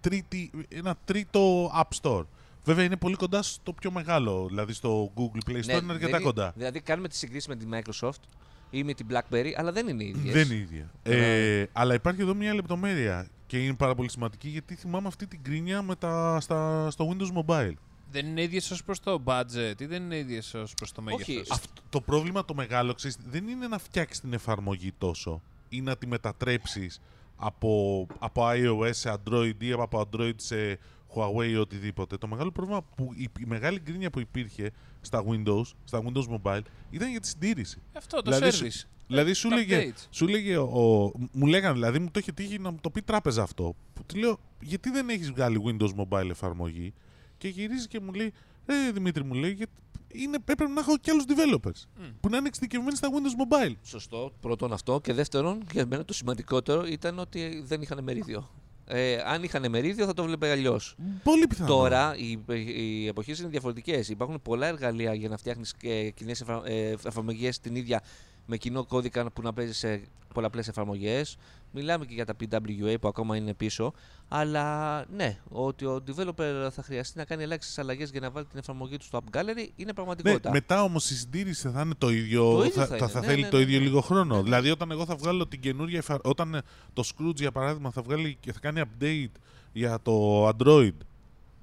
τρίτη, 0.00 0.50
ένα 0.68 0.96
τρίτο 1.04 1.72
App 1.82 2.00
Store. 2.02 2.24
Βέβαια 2.66 2.84
είναι 2.84 2.96
πολύ 2.96 3.14
κοντά 3.14 3.42
στο 3.42 3.72
πιο 3.72 3.90
μεγάλο, 3.90 4.46
δηλαδή 4.48 4.72
στο 4.72 5.12
Google 5.16 5.50
Play 5.50 5.56
Store 5.56 5.64
Ναι, 5.66 5.72
είναι 5.72 5.92
αρκετά 5.92 6.10
δεν 6.10 6.22
κοντά. 6.22 6.52
Δηλαδή 6.56 6.80
κάνουμε 6.80 7.08
τη 7.08 7.16
συγκρίση 7.16 7.48
με 7.48 7.56
τη 7.56 7.66
Microsoft 7.72 8.22
ή 8.70 8.84
με 8.84 8.94
την 8.94 9.06
BlackBerry, 9.10 9.52
αλλά 9.56 9.72
δεν 9.72 9.88
είναι 9.88 10.04
οι 10.04 10.08
ίδιες. 10.08 10.34
Δεν 10.34 10.44
είναι 10.44 10.54
η 10.54 10.58
ίδια. 10.58 10.90
Ε, 11.02 11.64
αλλά 11.72 11.94
υπάρχει 11.94 12.20
εδώ 12.20 12.34
μια 12.34 12.54
λεπτομέρεια 12.54 13.28
και 13.46 13.58
είναι 13.58 13.74
πάρα 13.74 13.94
πολύ 13.94 14.10
σημαντική 14.10 14.48
γιατί 14.48 14.74
θυμάμαι 14.74 15.08
αυτή 15.08 15.26
την 15.26 15.42
κρίνια 15.42 15.82
με 15.82 15.96
τα, 15.96 16.40
στα, 16.40 16.90
στο 16.90 17.10
Windows 17.10 17.42
Mobile. 17.42 17.74
Δεν 18.10 18.26
είναι 18.26 18.42
ίδιες 18.42 18.70
ως 18.70 18.84
προς 18.84 19.00
το 19.00 19.22
budget 19.24 19.80
ή 19.80 19.86
δεν 19.86 20.02
είναι 20.02 20.18
ίδιες 20.18 20.54
ως 20.54 20.74
προς 20.74 20.92
το 20.92 21.02
Όχι, 21.06 21.30
μέγεθος; 21.32 21.50
Αυτό, 21.50 21.82
το 21.88 22.00
πρόβλημα 22.00 22.44
το 22.44 22.54
μεγάλο 22.54 22.94
ξέρεις, 22.94 23.18
δεν 23.28 23.48
είναι 23.48 23.66
να 23.66 23.78
φτιάξεις 23.78 24.20
την 24.20 24.32
εφαρμογή 24.32 24.92
τόσο 24.98 25.42
ή 25.68 25.80
να 25.80 25.96
τη 25.96 26.06
μετατρέψεις 26.06 27.00
από, 27.36 28.06
από 28.18 28.48
iOS 28.48 28.90
σε 28.90 29.14
Android 29.14 29.54
ή 29.58 29.72
από 29.72 30.08
Android 30.08 30.34
σε 30.36 30.78
Huawei 31.16 31.48
ή 31.48 31.56
οτιδήποτε. 31.56 32.16
Το 32.16 32.26
μεγάλο 32.26 32.50
πρόβλημα 32.50 32.82
που 32.82 33.12
η, 33.16 33.28
η 33.40 33.44
μεγάλη 33.46 33.80
γκρίνια 33.80 34.10
που 34.10 34.20
υπήρχε 34.20 34.70
στα 35.00 35.24
Windows, 35.28 35.64
στα 35.84 36.02
Windows 36.02 36.38
Mobile 36.42 36.60
ήταν 36.90 37.10
για 37.10 37.20
τη 37.20 37.26
συντήρηση. 37.26 37.82
Αυτό 37.92 38.22
το 38.22 38.30
Δηλαδή, 38.36 38.58
service. 38.62 38.86
Δηλαδή 39.06 39.32
σου 39.32 39.48
τα 39.48 39.54
λέγε, 39.56 39.92
updates. 39.92 40.06
σου 40.10 40.26
λέγε 40.28 40.56
ο, 40.56 41.12
μου 41.32 41.46
λέγανε, 41.46 41.74
δηλαδή 41.74 41.98
μου 41.98 42.10
το 42.10 42.18
είχε 42.18 42.32
τύχει 42.32 42.58
να 42.58 42.70
μου 42.70 42.78
το 42.80 42.90
πει 42.90 43.02
τράπεζα 43.02 43.42
αυτό. 43.42 43.74
Που 43.94 44.02
του 44.06 44.16
λέω, 44.16 44.38
γιατί 44.60 44.90
δεν 44.90 45.08
έχεις 45.08 45.30
βγάλει 45.30 45.62
Windows 45.66 45.90
Mobile 45.96 46.30
εφαρμογή; 46.30 46.92
Και 47.38 47.48
γυρίζει 47.48 47.86
και 47.88 48.00
μου 48.00 48.12
λέει, 48.12 48.32
ε, 48.66 48.90
Δημήτρη 48.92 49.24
μου 49.24 49.34
λέει, 49.34 49.52
γιατί 49.52 49.72
είναι, 50.08 50.36
έπρεπε 50.36 50.72
να 50.72 50.80
έχω 50.80 50.98
και 50.98 51.10
άλλους 51.10 51.24
developers 51.28 51.82
Μμ. 52.00 52.04
που 52.20 52.28
να 52.28 52.36
είναι 52.36 52.46
εξειδικευμένοι 52.48 52.96
στα 52.96 53.08
Windows 53.08 53.42
Mobile. 53.42 53.72
Σωστό, 53.82 54.32
πρώτον 54.40 54.72
αυτό. 54.72 55.00
Και 55.00 55.12
δεύτερον, 55.12 55.62
για 55.72 55.86
μένα 55.86 56.04
το 56.04 56.12
σημαντικότερο 56.12 56.86
ήταν 56.86 57.18
ότι 57.18 57.62
δεν 57.66 57.82
είχαν 57.82 58.04
μερίδιο. 58.04 58.48
Ε, 58.88 59.16
αν 59.24 59.42
είχαν 59.42 59.70
μερίδιο 59.70 60.06
θα 60.06 60.12
το 60.14 60.24
βλέπε 60.24 60.50
αλλιώς. 60.50 60.96
Πολύ 61.22 61.46
πιθανό. 61.46 61.68
Τώρα 61.68 62.16
οι, 62.16 62.38
οι 62.54 63.06
εποχές 63.06 63.38
είναι 63.38 63.48
διαφορετικές. 63.48 64.08
Υπάρχουν 64.08 64.42
πολλά 64.42 64.66
εργαλεία 64.66 65.14
για 65.14 65.28
να 65.28 65.36
φτιάχνεις 65.36 65.74
κοινές 66.14 66.44
εφαρμογές 67.04 67.58
την 67.60 67.76
ίδια 67.76 68.02
με 68.46 68.56
κοινό 68.56 68.84
κώδικα 68.84 69.30
που 69.30 69.42
να 69.42 69.52
παίζει 69.52 69.72
σε 69.72 70.02
πολλαπλές 70.34 70.68
εφαρμογές. 70.68 71.36
Μιλάμε 71.72 72.04
και 72.04 72.14
για 72.14 72.24
τα 72.24 72.34
PWA 72.40 72.96
που 73.00 73.08
ακόμα 73.08 73.36
είναι 73.36 73.54
πίσω. 73.54 73.92
Αλλά 74.28 75.04
ναι, 75.16 75.38
ότι 75.48 75.84
ο 75.84 76.02
developer 76.06 76.68
θα 76.72 76.82
χρειαστεί 76.82 77.18
να 77.18 77.24
κάνει 77.24 77.42
ελάχιστες 77.42 77.78
αλλαγές 77.78 78.10
για 78.10 78.20
να 78.20 78.30
βάλει 78.30 78.46
την 78.46 78.58
εφαρμογή 78.58 78.96
του 78.96 79.04
στο 79.04 79.20
App 79.24 79.36
Gallery 79.36 79.40
είναι 79.56 79.70
Ναι, 79.84 79.92
πραγματικότητα. 79.92 80.50
μετά 80.50 80.82
όμως 80.82 81.10
η 81.10 81.16
συντήρηση 81.16 81.68
θα 81.68 81.80
είναι 81.80 81.94
το 81.98 82.08
ίδιο. 82.10 82.52
Το 82.56 82.64
ίδιο 82.64 82.72
θα, 82.72 82.86
θα 82.86 82.96
θα, 82.96 82.96
είναι. 82.96 83.06
θα 83.08 83.20
Ναι, 83.20 83.26
θέλει 83.26 83.42
ναι, 83.42 83.48
το 83.48 83.56
ναι, 83.56 83.62
ίδιο 83.62 83.78
ναι. 83.78 83.84
λίγο 83.84 84.00
χρόνο. 84.00 84.24
Ναι, 84.24 84.36
ναι. 84.36 84.42
Δηλαδή, 84.42 84.70
όταν 84.70 84.90
εγώ 84.90 85.04
θα 85.04 85.16
βγάλω 85.16 85.46
την 85.46 85.60
καινούργια. 85.60 85.98
εφα- 85.98 86.24
Όταν 86.26 86.54
ε, 86.54 86.62
το 86.92 87.02
Scrooge, 87.06 87.34
για 87.36 87.52
παράδειγμα, 87.52 87.90
θα 87.90 88.02
βγάλει 88.02 88.36
και 88.40 88.52
θα 88.52 88.58
κάνει 88.60 88.80
update 88.84 89.38
για 89.72 89.98
το 90.02 90.48
Android, 90.48 90.92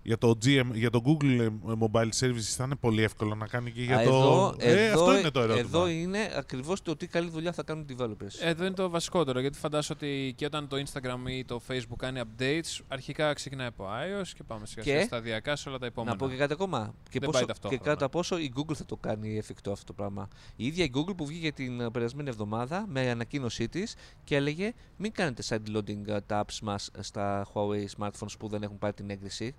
για 0.06 0.18
το, 0.18 0.38
GM, 0.46 0.66
για 0.74 0.90
το 0.90 1.02
Google 1.06 1.40
ε, 1.40 1.48
Mobile 1.80 2.10
Services, 2.20 2.40
θα 2.56 2.64
είναι 2.64 2.76
πολύ 2.76 3.04
εύκολο 3.04 3.36
να 3.36 3.48
κάνει 3.48 3.72
και 3.72 3.82
για 3.84 3.98
Α, 3.98 4.04
το. 4.04 4.10
εδώ, 4.10 4.56
ε, 4.58 4.86
εδώ, 4.86 5.00
αυτό 5.06 5.20
είναι 5.20 5.30
το 5.30 5.40
ερώτημα. 5.40 5.60
Εδώ 5.60 5.88
είναι 5.88 6.20
ακριβώς 6.38 6.82
το 6.82 6.96
τι 6.96 7.08
καλή 7.08 7.30
δουλειά 7.30 7.52
θα 7.54 7.64
κάνουν 7.64 7.86
οι 7.90 7.96
developers. 8.00 8.36
Εδώ 8.42 8.66
είναι 8.66 8.74
το 8.76 8.90
βασικότερο, 8.90 9.40
γιατί 9.40 9.58
φαντάζομαι 9.58 10.00
ότι 10.02 10.34
και 10.38 10.46
όταν 10.46 10.68
το 10.68 10.78
Instagram 10.86 11.30
ή 11.30 11.46
το 11.46 11.62
Facebook 11.68 11.96
κάνει 11.98 12.22
updates, 12.24 12.80
αρχικά 12.88 13.34
ξεκινάει 13.34 13.68
από 13.68 13.86
iOS 13.86 14.28
και 14.36 14.44
πάμε 14.44 14.66
σιγά 14.66 14.84
σιγά 14.84 14.98
Και- 15.00 15.06
σταδιακά 15.06 15.56
σε 15.56 15.70
όλα 15.70 15.78
τα 15.78 15.86
επόμενα. 15.86 16.12
Να 16.12 16.18
πω 16.18 16.30
και 16.30 16.36
κάτι 16.38 16.54
ακόμα. 16.54 16.94
Και, 17.10 17.20
Δεν 17.20 17.30
πόσο, 17.30 17.32
πάει 17.32 17.42
και 17.42 17.48
ταυτόχρονα. 17.48 17.84
κατά 17.84 18.10
πόσο 18.10 18.38
η 18.38 18.54
Google 18.56 18.74
θα 18.76 18.86
το 18.86 18.96
κάνει 18.98 19.38
εφικτό 19.38 19.72
αυτό 19.72 19.86
το 19.86 19.94
πράγμα. 19.94 20.28
Η 20.56 20.66
ίδια 20.66 20.84
η 20.84 20.90
Google 20.94 21.16
που 21.18 21.26
βγήκε 21.26 21.52
την 21.52 21.80
ε, 21.82 21.90
περασμένη 21.90 22.30
εβδομάδα 22.30 22.86
με 22.88 23.10
ανακοίνωσή 23.10 23.70
της 23.70 23.96
και 24.24 24.36
έλεγε 24.36 24.74
μην 24.98 25.12
κάνετε 25.12 25.44
sideloading 25.50 26.08
ε, 26.08 26.22
τα 26.22 26.46
apps 26.46 26.60
μας 26.62 26.90
στα 27.00 27.48
Huawei 27.54 27.86
smartphones 27.98 28.38
που 28.40 28.48
δεν 28.48 28.64
έχουν 28.64 28.78
πάρει 28.78 28.94
την 28.94 29.10
έγκριση. 29.10 29.56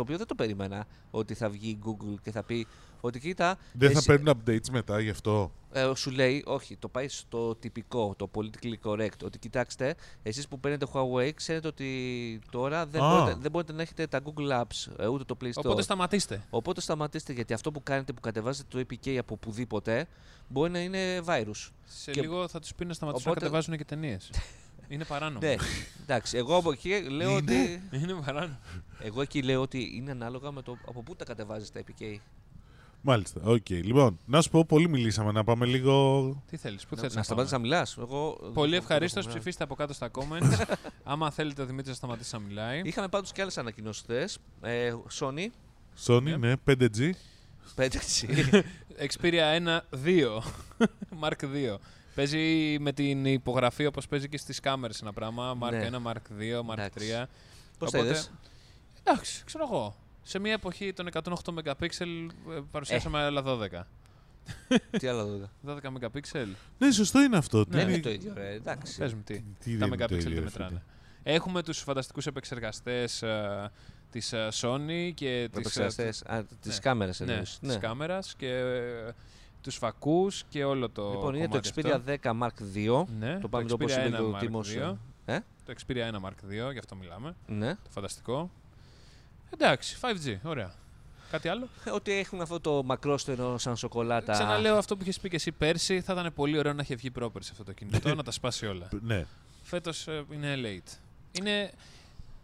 Το 0.00 0.06
οποίο 0.06 0.18
δεν 0.18 0.26
το 0.26 0.34
περίμενα 0.34 0.86
ότι 1.10 1.34
θα 1.34 1.48
βγει 1.48 1.68
η 1.68 1.78
Google 1.84 2.14
και 2.22 2.30
θα 2.30 2.42
πει 2.42 2.66
ότι 3.00 3.20
κοίτα. 3.20 3.58
Δεν 3.72 3.90
θα 3.90 3.98
εσύ- 3.98 4.06
παίρνουν 4.06 4.34
updates 4.44 4.68
μετά 4.70 5.00
γι' 5.00 5.10
αυτό. 5.10 5.52
ε, 5.72 5.90
σου 5.94 6.10
λέει, 6.10 6.42
όχι, 6.46 6.76
το 6.76 6.88
πάει 6.88 7.08
στο 7.08 7.54
τυπικό, 7.54 8.14
το 8.18 8.30
politically 8.34 8.88
correct. 8.90 9.18
Ότι 9.24 9.38
κοιτάξτε, 9.38 9.94
εσείς 10.22 10.48
που 10.48 10.60
παίρνετε 10.60 10.86
Huawei, 10.92 11.30
ξέρετε 11.34 11.68
ότι 11.68 11.88
τώρα 12.50 12.86
δεν, 12.86 13.02
Α. 13.02 13.08
μπορείτε, 13.18 13.38
δεν 13.40 13.50
μπορείτε 13.50 13.72
να 13.72 13.82
έχετε 13.82 14.06
τα 14.06 14.20
Google 14.24 14.60
Apps, 14.60 14.92
ε, 14.98 15.06
ούτε 15.06 15.24
το 15.24 15.36
Play 15.40 15.46
Store. 15.48 15.52
Οπότε 15.64 15.82
σταματήστε. 15.82 16.42
Οπότε 16.50 16.80
σταματήστε 16.80 17.32
γιατί 17.32 17.52
αυτό 17.52 17.70
που 17.72 17.82
κάνετε 17.82 18.12
που 18.12 18.20
κατεβάζετε 18.20 18.66
το 18.68 18.86
APK 18.90 19.16
από 19.16 19.34
οπουδήποτε 19.34 20.06
μπορεί 20.48 20.70
να 20.70 20.78
είναι 20.80 21.20
virus. 21.26 21.68
Σε 21.84 22.10
Και- 22.10 22.20
λίγο 22.20 22.48
θα 22.48 22.58
τους 22.60 22.74
πει 22.74 22.84
να 22.84 22.92
σταματήσουν 22.94 23.30
Οπότε- 23.30 23.50
να 23.50 23.58
κατεβάζουν 23.58 23.76
και 23.76 23.84
ταινίες. 23.84 24.30
είναι 24.90 25.04
παράνομο. 25.04 25.46
ναι, 25.46 25.54
εντάξει. 26.02 26.36
Εγώ 26.36 26.56
από 26.56 26.72
εκεί 26.72 27.00
λέω 27.10 27.34
ότι. 27.36 27.82
Είναι 27.90 28.14
παράνομο. 28.24 28.58
Εγώ 28.98 29.20
εκεί 29.22 29.42
λέω 29.42 29.60
ότι 29.60 29.92
είναι 29.94 30.10
ανάλογα 30.10 30.50
με 30.52 30.62
το 30.62 30.76
από 30.86 31.02
πού 31.02 31.16
τα 31.16 31.24
κατεβάζεις 31.24 31.70
τα 31.70 31.80
APK. 31.80 32.16
Μάλιστα. 33.02 33.40
Οκ. 33.44 33.68
Λοιπόν, 33.68 34.18
να 34.26 34.40
σου 34.42 34.50
πω, 34.50 34.64
πολύ 34.64 34.88
μιλήσαμε. 34.88 35.32
Να 35.32 35.44
πάμε 35.44 35.66
λίγο. 35.66 36.42
Τι 36.50 36.56
θέλεις, 36.56 36.86
πού 36.86 36.94
Να, 36.94 37.02
θες 37.02 37.14
να 37.14 37.22
σταματήσεις 37.22 37.52
να 37.56 37.62
μιλάς. 37.62 37.96
Εγώ... 37.98 38.50
Πολύ 38.54 38.74
εγώ- 38.74 38.82
ευχαρίστως. 38.82 39.24
εγώ- 39.24 39.34
Ψηφίστε 39.34 39.64
από 39.64 39.74
κάτω 39.74 39.92
στα 39.92 40.10
comments. 40.12 40.62
Άμα 41.04 41.30
θέλετε 41.30 41.62
ο 41.62 41.64
Δημήτρης 41.66 41.88
να 41.88 41.94
σταματήσει 41.94 42.34
να 42.34 42.40
μιλάει. 42.40 42.80
Είχαμε 42.84 43.08
πάντως 43.08 43.32
και 43.32 43.40
άλλες 43.40 43.58
ανακοινώσεις 43.58 44.02
χθες. 44.02 44.38
Ε, 44.62 44.92
Sony 45.20 45.46
Sony, 46.06 46.38
ναι, 46.38 46.52
5G. 46.66 47.10
5G. 47.76 48.28
Xperia 48.98 49.58
1, 49.58 49.80
2. 50.04 50.38
Mark 51.22 51.40
2. 51.42 51.76
Παίζει 52.20 52.76
με 52.80 52.92
την 52.92 53.24
υπογραφή 53.24 53.86
όπως 53.86 54.08
παίζει 54.08 54.28
και 54.28 54.38
στις 54.38 54.60
κάμερες 54.60 55.00
ένα 55.00 55.12
πράγμα. 55.12 55.58
Mark 55.62 55.70
Ναι. 55.70 55.88
1, 55.92 56.06
Mark 56.06 56.12
2, 56.38 56.60
Mark 56.60 56.72
Εντάξει. 56.72 57.08
3. 57.12 57.26
Πώς 57.78 57.90
τα 57.90 57.98
Οπότε- 57.98 58.12
είδες; 58.12 58.30
Εντάξει, 59.02 59.42
ξέρω 59.44 59.64
εγώ. 59.70 59.96
Σε 60.22 60.38
μια 60.38 60.52
εποχή 60.52 60.92
των 60.92 61.06
108 61.06 61.52
MP 61.52 61.82
ε, 62.00 62.60
παρουσιάσαμε 62.70 63.18
άλλα 63.18 63.42
12. 63.42 63.86
Τι 64.98 65.06
άλλο 65.06 65.20
εδώ. 65.20 65.48
12 65.66 66.06
MP. 66.08 66.20
Ναι, 66.78 66.90
σωστό 66.92 67.22
είναι 67.22 67.36
αυτό. 67.36 67.64
Δεν 67.68 67.86
Τι- 67.86 67.92
είναι 67.92 68.02
το 68.02 68.10
ίδιο, 68.10 68.32
ρε. 68.34 68.52
Εντάξει. 68.52 68.98
Πες 68.98 69.14
μου 69.14 69.22
τι. 69.24 69.34
τι 69.58 69.76
Τα 69.78 69.86
δεν 69.86 69.86
είναι 69.92 69.96
το 69.96 70.04
MP 70.04 70.18
ίδιο, 70.18 70.22
δεν 70.28 70.34
ρε 70.34 70.40
μετράνε. 70.40 70.68
φίλε. 70.68 70.80
Έχουμε 71.34 71.62
τους 71.62 71.78
φανταστικούς 71.78 72.26
επεξεργαστές 72.26 73.22
ε, 73.22 73.70
της 74.10 74.32
ε, 74.32 74.48
Sony 74.52 75.10
και 75.14 75.48
της, 75.52 75.56
ε, 75.56 75.58
Επεξεργαστές. 75.58 76.22
Α, 76.22 76.44
της 76.60 76.72
ναι. 76.74 76.78
κάμερας 76.80 77.20
ναι, 77.20 77.30
εννοείς. 77.30 77.58
της 77.58 77.78
κάμερας 77.78 78.34
και 78.36 78.62
ε, 79.60 79.62
τους 79.62 79.76
φακούς 79.76 80.44
και 80.48 80.64
όλο 80.64 80.88
το 80.88 81.10
Λοιπόν, 81.10 81.34
είναι 81.34 81.48
το 81.48 81.60
κομμάτι 81.60 81.70
Xperia 81.74 81.90
αυτό. 81.90 82.12
10 82.22 82.46
Mark 82.46 82.76
II. 82.76 83.04
Ναι, 83.18 83.38
Το 83.38 83.48
πάμε 83.48 83.64
Xperia 83.64 83.72
όπως 83.72 83.92
είπε 83.92 84.06
1 84.08 84.10
και 84.10 84.22
ο 84.22 84.32
Mark 84.34 84.38
Τίμος. 84.40 84.74
2. 84.76 84.96
Ε; 85.24 85.38
Το 85.66 85.74
Xperia 85.86 86.10
1 86.12 86.26
Mark 86.26 86.68
2, 86.68 86.72
γι' 86.72 86.78
αυτό 86.78 86.94
μιλάμε. 86.96 87.34
Ναι. 87.46 87.74
Το 87.74 87.90
φανταστικό. 87.90 88.50
Εντάξει, 89.50 89.96
5G, 90.00 90.36
ωραία. 90.42 90.72
Κάτι 91.30 91.48
άλλο; 91.48 91.68
Ότι 91.94 92.12
έχουν 92.12 92.40
αυτό 92.40 92.60
το 92.60 92.82
μακρόστενο 92.84 93.58
σαν 93.58 93.76
σοκολάτα. 93.76 94.32
Ξαναλέω 94.32 94.76
αυτό 94.76 94.96
που 94.96 95.02
είχες 95.02 95.20
πει 95.20 95.28
και 95.28 95.36
εσύ 95.36 95.52
πέρσι. 95.52 96.00
Θα 96.00 96.12
ήταν 96.12 96.32
πολύ 96.34 96.58
ωραίο 96.58 96.72
να 96.72 96.82
είχε 96.82 96.94
βγει 96.94 97.10
πρόπερση 97.10 97.48
αυτό 97.52 97.64
το 97.64 97.72
κινητό, 97.72 98.14
να 98.14 98.22
τα 98.22 98.30
σπάσει 98.30 98.66
όλα. 98.66 98.88
Ναι. 99.02 99.26
Φέτος 99.62 100.06
είναι 100.32 100.54
late. 100.56 100.92
Είναι 101.32 101.70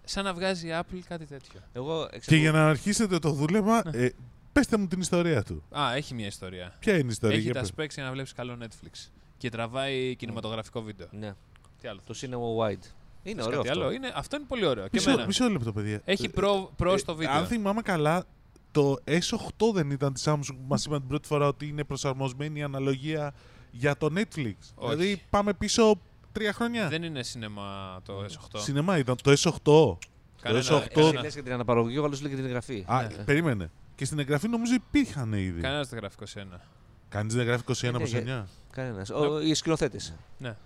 σαν 0.04 0.24
να 0.24 0.34
βγάζει 0.34 0.66
η 0.68 0.70
Apple 0.74 0.98
κάτι 1.08 1.24
τέτοιο. 1.26 1.60
Εγώ 1.72 2.06
Και 2.10 2.16
εξακολου- 2.16 2.42
για 2.42 2.52
να 2.52 2.68
αρχίσετε 2.68 3.18
το 3.18 3.30
δούλεμα, 3.30 3.82
Ναι. 3.90 3.98
ε, 3.98 4.10
πέστε 4.56 4.76
μου 4.76 4.86
την 4.86 5.00
ιστορία 5.00 5.42
του. 5.42 5.62
Α, 5.78 5.94
έχει 5.94 6.14
μια 6.14 6.26
ιστορία. 6.26 6.74
Ποια 6.78 6.92
είναι 6.94 7.02
η 7.04 7.08
ιστορία, 7.08 7.36
έχει 7.36 7.44
για 7.44 7.54
τα 7.54 7.60
πες. 7.60 7.72
specs 7.76 7.90
για 7.94 8.04
να 8.04 8.10
βλέπεις 8.12 8.32
καλό 8.32 8.56
Netflix. 8.62 9.08
Και 9.38 9.50
τραβάει 9.50 10.14
κινηματογραφικό 10.16 10.82
βίντεο. 10.82 11.06
Ναι, 11.10 11.32
Τι 11.80 11.88
άλλο. 11.88 12.00
το 12.06 12.14
Cinema 12.20 12.64
Wide. 12.64 12.84
Είναι 13.22 13.36
Θες 13.36 13.46
ωραίο 13.46 13.58
κάτι 13.58 13.68
αυτό. 13.68 13.80
άλλο; 13.82 13.90
Είναι, 13.92 14.12
αυτό 14.14 14.36
είναι 14.36 14.44
πολύ 14.48 14.66
ωραίο. 14.66 14.84
Και 14.84 14.90
Μισό, 14.92 15.10
εμένα. 15.10 15.26
μισό 15.26 15.48
λεπτό, 15.48 15.72
παιδιά. 15.72 16.00
Έχει 16.04 16.24
Ε, 16.24 16.28
προ, 16.28 16.72
προς 16.76 16.94
ε, 16.94 16.98
στο 16.98 17.14
βίντεο. 17.14 17.34
Αν 17.34 17.46
θυμάμαι 17.46 17.82
καλά, 17.82 18.24
το 18.70 18.96
S8 19.04 19.72
δεν 19.72 19.90
ήταν 19.90 20.12
της 20.12 20.22
Samsung 20.28 20.46
που 20.46 20.64
μας 20.66 20.84
είπαν 20.84 20.98
την 20.98 21.08
πρώτη 21.08 21.26
φορά 21.28 21.46
ότι 21.46 21.66
είναι 21.68 21.84
προσαρμοσμένη 21.84 22.58
η 22.58 22.62
αναλογία 22.62 23.34
για 23.70 23.96
το 23.96 24.08
Netflix. 24.14 24.54
Όχι. 24.74 24.94
Δηλαδή 24.96 25.22
πάμε 25.30 25.54
πίσω 25.54 26.00
τρία 26.32 26.52
χρόνια. 26.52 26.88
Δεν 26.88 27.02
είναι 27.02 27.22
σινεμά 27.22 28.00
το 28.04 28.24
S8. 28.24 28.60
Σινεμά 28.60 28.98
ήταν 28.98 29.16
το 29.22 29.30
S8. 29.30 29.98
Κανένα- 30.42 30.64
το 30.64 30.76
S8. 30.76 30.80
Εσύ 30.80 30.88
κανένα- 30.94 31.20
λες 31.20 31.34
για 31.34 31.42
την 31.42 31.52
αναπαραγωγή, 31.52 31.98
ο 31.98 32.04
άλλος 32.04 32.20
λέει 32.20 32.28
για 32.28 32.36
την 32.38 32.46
εγγραφή. 32.46 32.84
Α, 32.86 33.02
Ναι. 33.02 33.24
περίμενε. 33.24 33.70
Και 33.96 34.04
στην 34.04 34.18
εγγραφή 34.18 34.48
νομίζω 34.48 34.74
υπήρχαν 34.74 35.32
ήδη. 35.32 35.60
Κανένας 35.60 35.88
δεν 35.88 35.98
γράφει 35.98 36.16
21. 36.34 36.60
Κανείς 37.08 37.34
δεν 37.34 37.46
γράφει 37.46 37.62
21 37.66 37.92
Ναι, 37.92 37.98
προς 37.98 38.10
για- 38.10 38.20
9. 38.20 38.46
Κανένας. 38.70 39.10
Ο, 39.10 39.40
οι 39.40 39.54
σκηνοθέτε. 39.54 39.98
Ναι. 40.38 40.56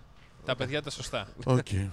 Τα 0.44 0.56
παιδιά 0.56 0.82
τα 0.82 0.90
σωστά. 0.90 1.28
Οκ. 1.44 1.56
Ό,τι 1.56 1.64
πείτε. 1.72 1.88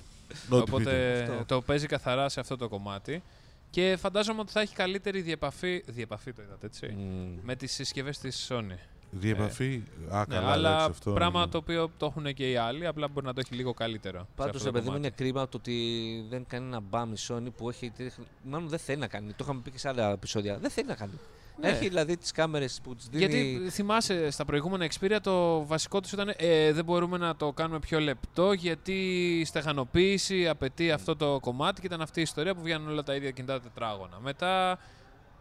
Οπότε 0.50 1.22
Αυτό. 1.22 1.46
το 1.46 1.62
παίζει 1.62 1.88
καθαρά 1.88 2.30
σε 2.30 2.40
αυτό 2.40 2.58
το 2.58 2.68
κομμάτι. 2.70 3.24
Και 3.70 3.96
φαντάζομαι 4.00 4.40
ότι 4.40 4.52
θα 4.52 4.62
έχει 4.62 4.76
καλύτερη 4.76 5.22
διεπαφή. 5.22 5.84
Διεπαφή 5.88 6.34
το 6.34 6.42
είδατε 6.42 6.66
έτσι. 6.66 6.86
Μμμ. 6.88 7.40
Με 7.44 7.56
τις 7.56 7.74
συσκευές 7.74 8.20
της 8.20 8.48
Sony. 8.52 8.78
Διεπαφή. 9.12 9.84
Α, 10.10 10.26
Ναι, 10.28 10.36
καλά, 10.36 10.52
αλλά 10.52 10.70
εντάξει, 10.70 10.90
αυτό. 10.90 11.12
πράγμα 11.12 11.40
είναι. 11.42 11.50
το 11.52 11.58
οποίο 11.58 11.92
το 11.98 12.06
έχουν 12.06 12.34
και 12.34 12.50
οι 12.52 12.56
άλλοι, 12.56 12.88
απλά 12.88 13.08
μπορεί 13.08 13.26
να 13.26 13.34
το 13.34 13.40
έχει 13.46 13.56
λίγο 13.56 13.74
καλύτερο. 13.74 14.20
σε 14.20 14.26
Πάντως, 14.36 14.56
αυτό 14.56 14.64
ρε 14.64 14.72
το 14.72 14.72
παιδί 14.72 14.86
μου, 14.86 14.92
κομμάτι. 14.92 15.08
είναι 15.08 15.16
κρίμα 15.30 15.48
το 15.50 15.58
ότι 15.58 15.76
δεν 16.30 16.46
κάνει 16.48 16.66
ένα 16.68 16.80
μπαμ 16.80 17.12
η 17.14 17.18
Sony 17.28 17.48
που 17.58 17.70
έχει. 17.70 17.92
Μάλλον 18.44 18.68
δεν 18.68 18.80
θέλει 18.80 19.00
να 19.00 19.08
κάνει. 19.08 19.30
Το 19.30 19.36
είχαμε 19.42 19.60
πει 19.64 19.72
και 19.72 19.78
σε 19.80 19.88
άλλα 19.90 20.12
επεισόδια. 20.12 20.58
Δεν 20.58 20.70
θέλει 20.70 20.88
να 20.88 20.96
κάνει. 20.96 21.12
Ναι. 21.62 21.68
Έχει 21.70 21.88
δηλαδή 21.88 22.18
τις 22.18 22.32
κάμερες 22.32 22.80
που 22.84 22.96
τις 22.96 23.08
δίνει. 23.08 23.26
Γιατί 23.26 23.70
θυμάσαι 23.70 24.30
στα 24.32 24.46
προηγούμενα 24.46 24.88
Xperia 25.00 25.18
το 25.22 25.66
βασικό 25.66 26.00
τους 26.02 26.12
ήταν 26.12 26.34
ε, 26.38 26.72
δεν 26.72 26.84
μπορούμε 26.86 27.18
να 27.18 27.36
το 27.36 27.52
κάνουμε 27.52 27.80
πιο 27.80 28.00
λεπτό 28.00 28.52
γιατί 28.54 28.94
η 29.40 29.46
στεγανοποίηση 29.46 30.48
απαιτεί 30.48 30.92
αυτό 30.92 31.16
το 31.16 31.40
κομμάτι 31.42 31.82
και 31.82 31.88
ήταν 31.88 32.02
αυτή 32.02 32.20
η 32.20 32.22
ιστορία 32.22 32.56
που 32.56 32.62
βγαίνουν 32.62 32.88
όλα 32.90 33.04
τα 33.04 33.16
ίδια 33.16 33.32
κινητά 33.32 33.62
τετράγωνα. 33.62 34.20
Μετά 34.22 34.80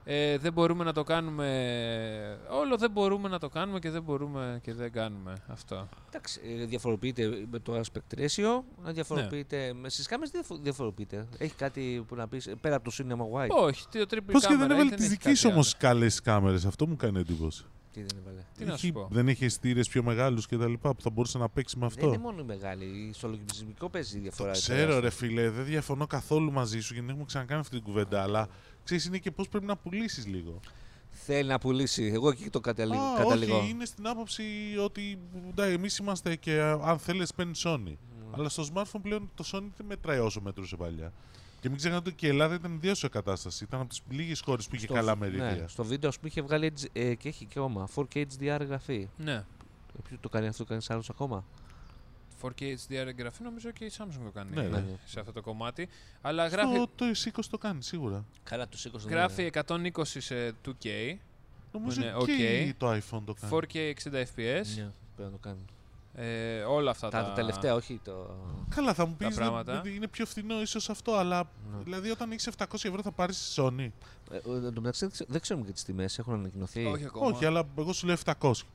ε, 0.09 0.39
δεν 0.39 0.53
μπορούμε 0.53 0.85
να 0.85 0.93
το 0.93 1.03
κάνουμε 1.03 2.39
όλο 2.51 2.77
δεν 2.77 2.91
μπορούμε 2.91 3.29
να 3.29 3.39
το 3.39 3.49
κάνουμε 3.49 3.79
και 3.79 3.91
δεν 3.91 4.03
μπορούμε 4.03 4.59
και 4.63 4.75
δεν 4.75 4.93
κάνουμε 4.93 5.33
αυτό. 5.47 5.89
Εντάξει, 6.09 6.41
ε, 6.61 6.65
διαφοροποιείται 6.65 7.47
με 7.51 7.59
το 7.59 7.81
aspect 7.81 8.19
ratio, 8.19 8.63
να 8.85 8.93
διαφοροποιείται. 8.93 9.67
Ναι. 9.67 9.73
με 9.73 9.89
Στις 9.89 10.07
κάμερε 10.07 10.31
δεν 10.33 10.41
διαφο- 10.47 10.63
διαφοροποιείται. 10.63 11.27
Έχει 11.39 11.55
κάτι 11.55 12.05
που 12.09 12.15
να 12.15 12.29
πεις 12.29 12.49
πέρα 12.61 12.77
από 12.77 12.91
το 12.91 12.97
Cinema 12.99 13.39
Wide. 13.41 13.49
Όχι, 13.49 13.85
το 13.91 14.05
triple 14.11 14.19
Πώς 14.33 14.47
και 14.47 14.55
δεν 14.57 14.67
camera 14.67 14.71
έβαλε 14.71 14.89
δεν 14.89 14.97
τις 14.97 15.05
έχει 15.07 15.09
δικές 15.15 15.41
κάτι 15.43 15.53
όμως 15.55 15.75
άλλο. 15.75 15.93
καλές 15.93 16.21
κάμερες. 16.21 16.65
Αυτό 16.65 16.87
μου 16.87 16.97
κάνει 16.97 17.19
εντύπωση. 17.19 17.65
Τι 17.93 18.01
δεν 18.03 18.19
έβαλε. 18.23 18.41
Τι 18.59 18.65
να 18.65 18.73
Έχει- 18.73 18.87
σου 18.87 18.93
πω. 18.93 19.09
Δεν 19.11 19.29
είχε 19.29 19.49
στήρε 19.49 19.81
πιο 19.81 20.03
μεγάλους 20.03 20.47
κτλ. 20.47 20.73
που 20.73 20.95
θα 21.03 21.11
μπορούσε 21.11 21.39
να 21.39 21.49
παίξει 21.49 21.79
με 21.79 21.87
Δεν 21.87 21.97
αυτό. 21.97 22.07
είναι 22.09 22.19
μόνο 22.23 22.41
η 22.41 22.45
μεγάλη. 22.45 23.11
Στο 23.15 23.29
λογισμικό 23.29 23.89
παίζει 23.91 24.13
η 24.13 24.17
Το 24.17 24.23
διαφορά. 24.23 24.51
ξέρω, 24.51 24.99
ρε 25.01 25.11
φίλε, 25.11 25.51
δεν 25.51 25.65
διαφωνώ 25.65 26.07
καθόλου 26.07 26.53
μαζί 26.53 26.81
σου 26.81 26.93
γιατί 26.95 27.09
έχουμε 27.09 27.25
ξανακάνει 27.25 27.61
αυτή 27.61 27.75
την 27.77 27.85
κουβέντα. 27.85 28.23
Αλλά 28.23 28.49
ξέρεις, 28.87 29.05
είναι 29.05 29.19
και 29.19 29.31
πώς 29.31 29.49
πρέπει 29.49 29.67
να 29.67 29.77
πουλήσεις 29.77 30.27
λίγο. 30.27 30.61
Θέλει 31.11 31.49
να 31.49 31.59
πουλήσει. 31.59 32.05
Εγώ 32.15 32.29
εκεί 32.29 32.51
το 32.51 32.61
καταλήγω. 32.61 33.03
Α, 33.03 33.17
καταλήγω. 33.17 33.57
όχι, 33.59 33.71
είναι 33.71 33.85
στην 33.85 34.07
άποψη 34.07 34.43
ότι 34.85 35.19
εμείς 35.57 35.97
είμαστε 35.99 36.37
και 36.37 36.61
α, 36.61 36.81
αν 36.83 36.99
θέλεις 36.99 37.35
παίρνει 37.35 37.53
Sony. 37.65 37.95
Αλλά 38.33 38.49
στο 38.49 38.65
smartphone 38.75 39.01
πλέον 39.03 39.31
το 39.35 39.45
Sony 39.53 39.67
δεν 39.77 39.87
μετράει 39.87 40.19
όσο 40.19 40.41
μετρούσε 40.41 40.77
παλιά. 40.77 41.13
Και 41.61 41.69
μην 41.69 41.77
ξεχνάτε 41.79 42.09
ότι 42.09 42.17
και 42.19 42.27
η 42.27 42.29
Ελλάδα 42.29 42.55
ήταν 42.55 42.75
ιδιαίτερη 42.75 43.09
κατάσταση. 43.13 43.65
Ήταν 43.65 43.81
από 43.81 43.89
τις 43.89 44.01
λίγες 44.11 44.41
χώρες 44.41 44.69
που 44.69 44.75
είχε 44.75 44.85
Στο- 44.85 44.95
καλά 44.95 45.15
Ναι, 45.15 45.21
μερίδια. 45.21 45.69
στο 45.69 45.85
βίντεο, 45.85 46.09
ας 46.09 46.17
πούμε, 46.17 46.29
είχε 46.29 46.43
βγάλει 46.43 46.73
Edge- 46.77 46.89
ε, 46.93 47.15
και 47.15 47.29
έχει 47.29 47.45
και 47.45 47.59
όμα. 47.59 47.87
4K 47.95 48.21
HDR 48.21 48.61
εγγραφή. 48.61 49.09
Ναι. 49.17 49.33
Ε, 49.33 49.45
Ποιο 50.09 50.17
το 50.21 50.29
κάνει 50.29 50.47
αυτό, 50.47 50.65
κάνεις 50.65 50.91
άλλος 50.91 51.11
ακόμα; 51.11 51.45
4K 52.49 52.63
HDR 52.63 53.07
εγγραφή 53.07 53.43
νομίζω 53.43 53.71
και 53.71 53.85
η 53.85 53.91
Samsung 53.99 54.21
το 54.25 54.31
κάνει 54.35 54.51
Ναι, 54.55 54.63
ε, 54.65 54.69
ναι. 54.69 54.85
σε 55.05 55.21
αυτό 55.21 55.33
το 55.33 55.41
κομμάτι. 55.43 55.89
Αλλά 56.23 56.47
γράφει, 56.47 56.75
Στο, 56.77 56.89
το 56.97 57.05
S20 57.25 57.41
το 57.51 57.59
κάνει 57.59 57.83
σίγουρα. 57.83 58.25
Καλά, 58.45 58.69
του 58.69 58.79
σήκωσε. 58.79 59.09
γράφει 59.09 59.51
120 59.67 59.89
σε 60.03 60.55
2K, 60.67 61.17
Νομίζω 61.73 62.01
είναι 62.03 62.13
και 62.25 62.71
ok. 62.71 62.75
το 62.79 62.91
iPhone 62.93 63.23
το 63.25 63.35
κάνει. 63.41 63.53
4K 63.73 63.77
60 63.77 64.11
FPS. 64.13 64.67
Ναι, 64.77 64.91
πρέπει 65.17 65.17
να 65.17 65.31
το 65.31 65.39
κάνει. 65.41 65.65
Ε, 66.19 66.61
όλα 66.63 66.91
αυτά 66.91 67.09
Τα, 67.09 67.25
τα, 67.25 67.33
τελευταία, 67.33 67.75
όχι 67.75 68.01
το. 68.05 68.37
Καλά, 68.75 68.95
θα 68.95 69.07
μου 69.07 69.15
πεις 69.17 69.35
πράγματα. 69.35 69.83
είναι 69.87 70.09
πιο 70.09 70.27
φθηνό 70.27 70.61
ίσως 70.61 70.89
αυτό, 70.91 71.15
αλλά 71.15 71.39
Ναι. 71.77 71.83
δηλαδή 71.83 72.11
όταν 72.11 72.31
έχεις 72.31 72.49
700 72.59 72.65
ευρώ 72.85 73.03
θα 73.03 73.11
πάρεις 73.13 73.55
Sony. 73.59 73.89
Ε, 74.31 74.37
ε, 74.37 74.41
εν 74.45 74.73
τω 74.75 74.81
μεταξύ 74.81 75.01
δεν 75.05 75.11
ξέ- 75.11 75.29
δεν 75.31 75.41
ξέρουμε 75.41 75.67
και 75.67 75.73
τις 75.73 75.85
τιμές, 75.85 76.19
έχουν 76.19 76.35
ανακοινωθεί. 76.35 76.85
Όχι 76.85 77.05
ακόμα. 77.05 77.27
Όχι, 77.27 77.45
αλλά 77.45 77.63
εγώ 77.79 77.93
σου 77.93 78.07
λέω 78.07 78.17
700. 78.25 78.67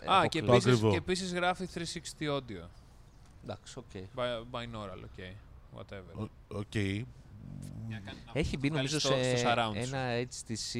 Ε, 0.00 0.12
Α, 0.12 0.26
και 0.26 0.38
αποκλεί- 0.38 0.44
Το 0.46 0.52
επίσης, 0.52 0.66
ακριβό. 0.72 0.90
και 0.90 0.96
επίσης 0.96 1.32
γράφει 1.34 1.66
360 1.66 2.28
audio. 2.28 2.68
Εντάξει, 3.44 3.78
οκ. 3.78 3.84
Bi- 4.16 4.44
Binaural, 4.50 4.98
ok. 5.04 5.22
Whatever. 5.78 6.14
Ο- 6.48 6.56
Οκ. 6.58 6.74
Για 6.74 7.04
να 7.88 7.98
κάνει- 7.98 8.18
να 8.26 8.32
Έχει 8.40 8.56
μπει 8.56 8.68
βγάλεις 8.68 8.92
νομίζω 8.92 8.98
στο- 8.98 9.22
σε 9.22 9.36
στο 9.36 9.48
surround 9.50 9.72
σου. 9.74 9.94
ένα 9.94 10.18
HTC. 10.18 10.78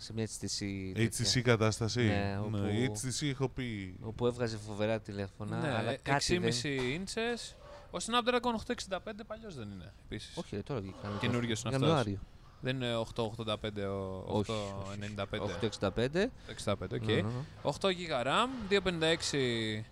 Σε 0.00 0.12
μια 0.12 0.24
HTC. 0.26 0.64
HTC 0.96 1.08
τέτοια, 1.16 1.42
κατάσταση. 1.42 2.00
Ναι, 2.02 2.38
όπου- 2.44 2.56
Ναι, 2.56 2.86
HTC 2.86 3.26
έχω 3.30 3.48
πει. 3.48 3.94
Όπου 4.02 4.26
έβγαζε 4.26 4.56
φοβερά 4.56 5.00
τηλέφωνα. 5.00 5.58
Ναι, 5.60 5.68
αλλά 5.74 5.90
6,5 5.90 5.98
κάτι 6.02 6.38
δεν... 6.38 7.04
inches. 7.04 7.54
Ο 7.90 7.96
Snapdragon 8.06 8.52
865 8.54 9.24
παλιός 9.26 9.54
δεν 9.54 9.70
είναι, 9.70 9.92
επίσης. 10.04 10.36
Όχι, 10.36 10.56
ρε, 10.56 10.62
τώρα 10.62 10.80
βγήκε. 10.80 10.96
Καινούριος 11.20 11.60
είναι 11.62 11.74
αυτός. 11.74 11.88
Ιανουάριο. 11.88 12.18
Δεν 12.60 12.76
είναι 12.76 12.94
885 12.94 13.86
ο 13.86 14.24
Όχι, 14.26 14.50
895. 14.50 15.42
865. 15.42 16.30
65, 16.46 16.94
οκ. 16.94 17.04
Ναι, 17.06 17.14
ναι, 17.14 17.20
ναι. 17.22 17.28
8 17.62 17.88
GB 17.88 18.24
RAM, 18.26 18.48
256 18.68 19.84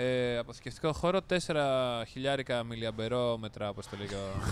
ε, 0.00 0.38
αποθηκευτικό 0.38 0.92
χώρο, 0.92 1.20
4 1.46 2.04
χιλιάρικα 2.08 2.62
μιλιαμπερόμετρα, 2.64 3.68
όπως 3.68 3.86
το 3.88 3.96
λέει 3.96 4.06
ο... 4.06 4.42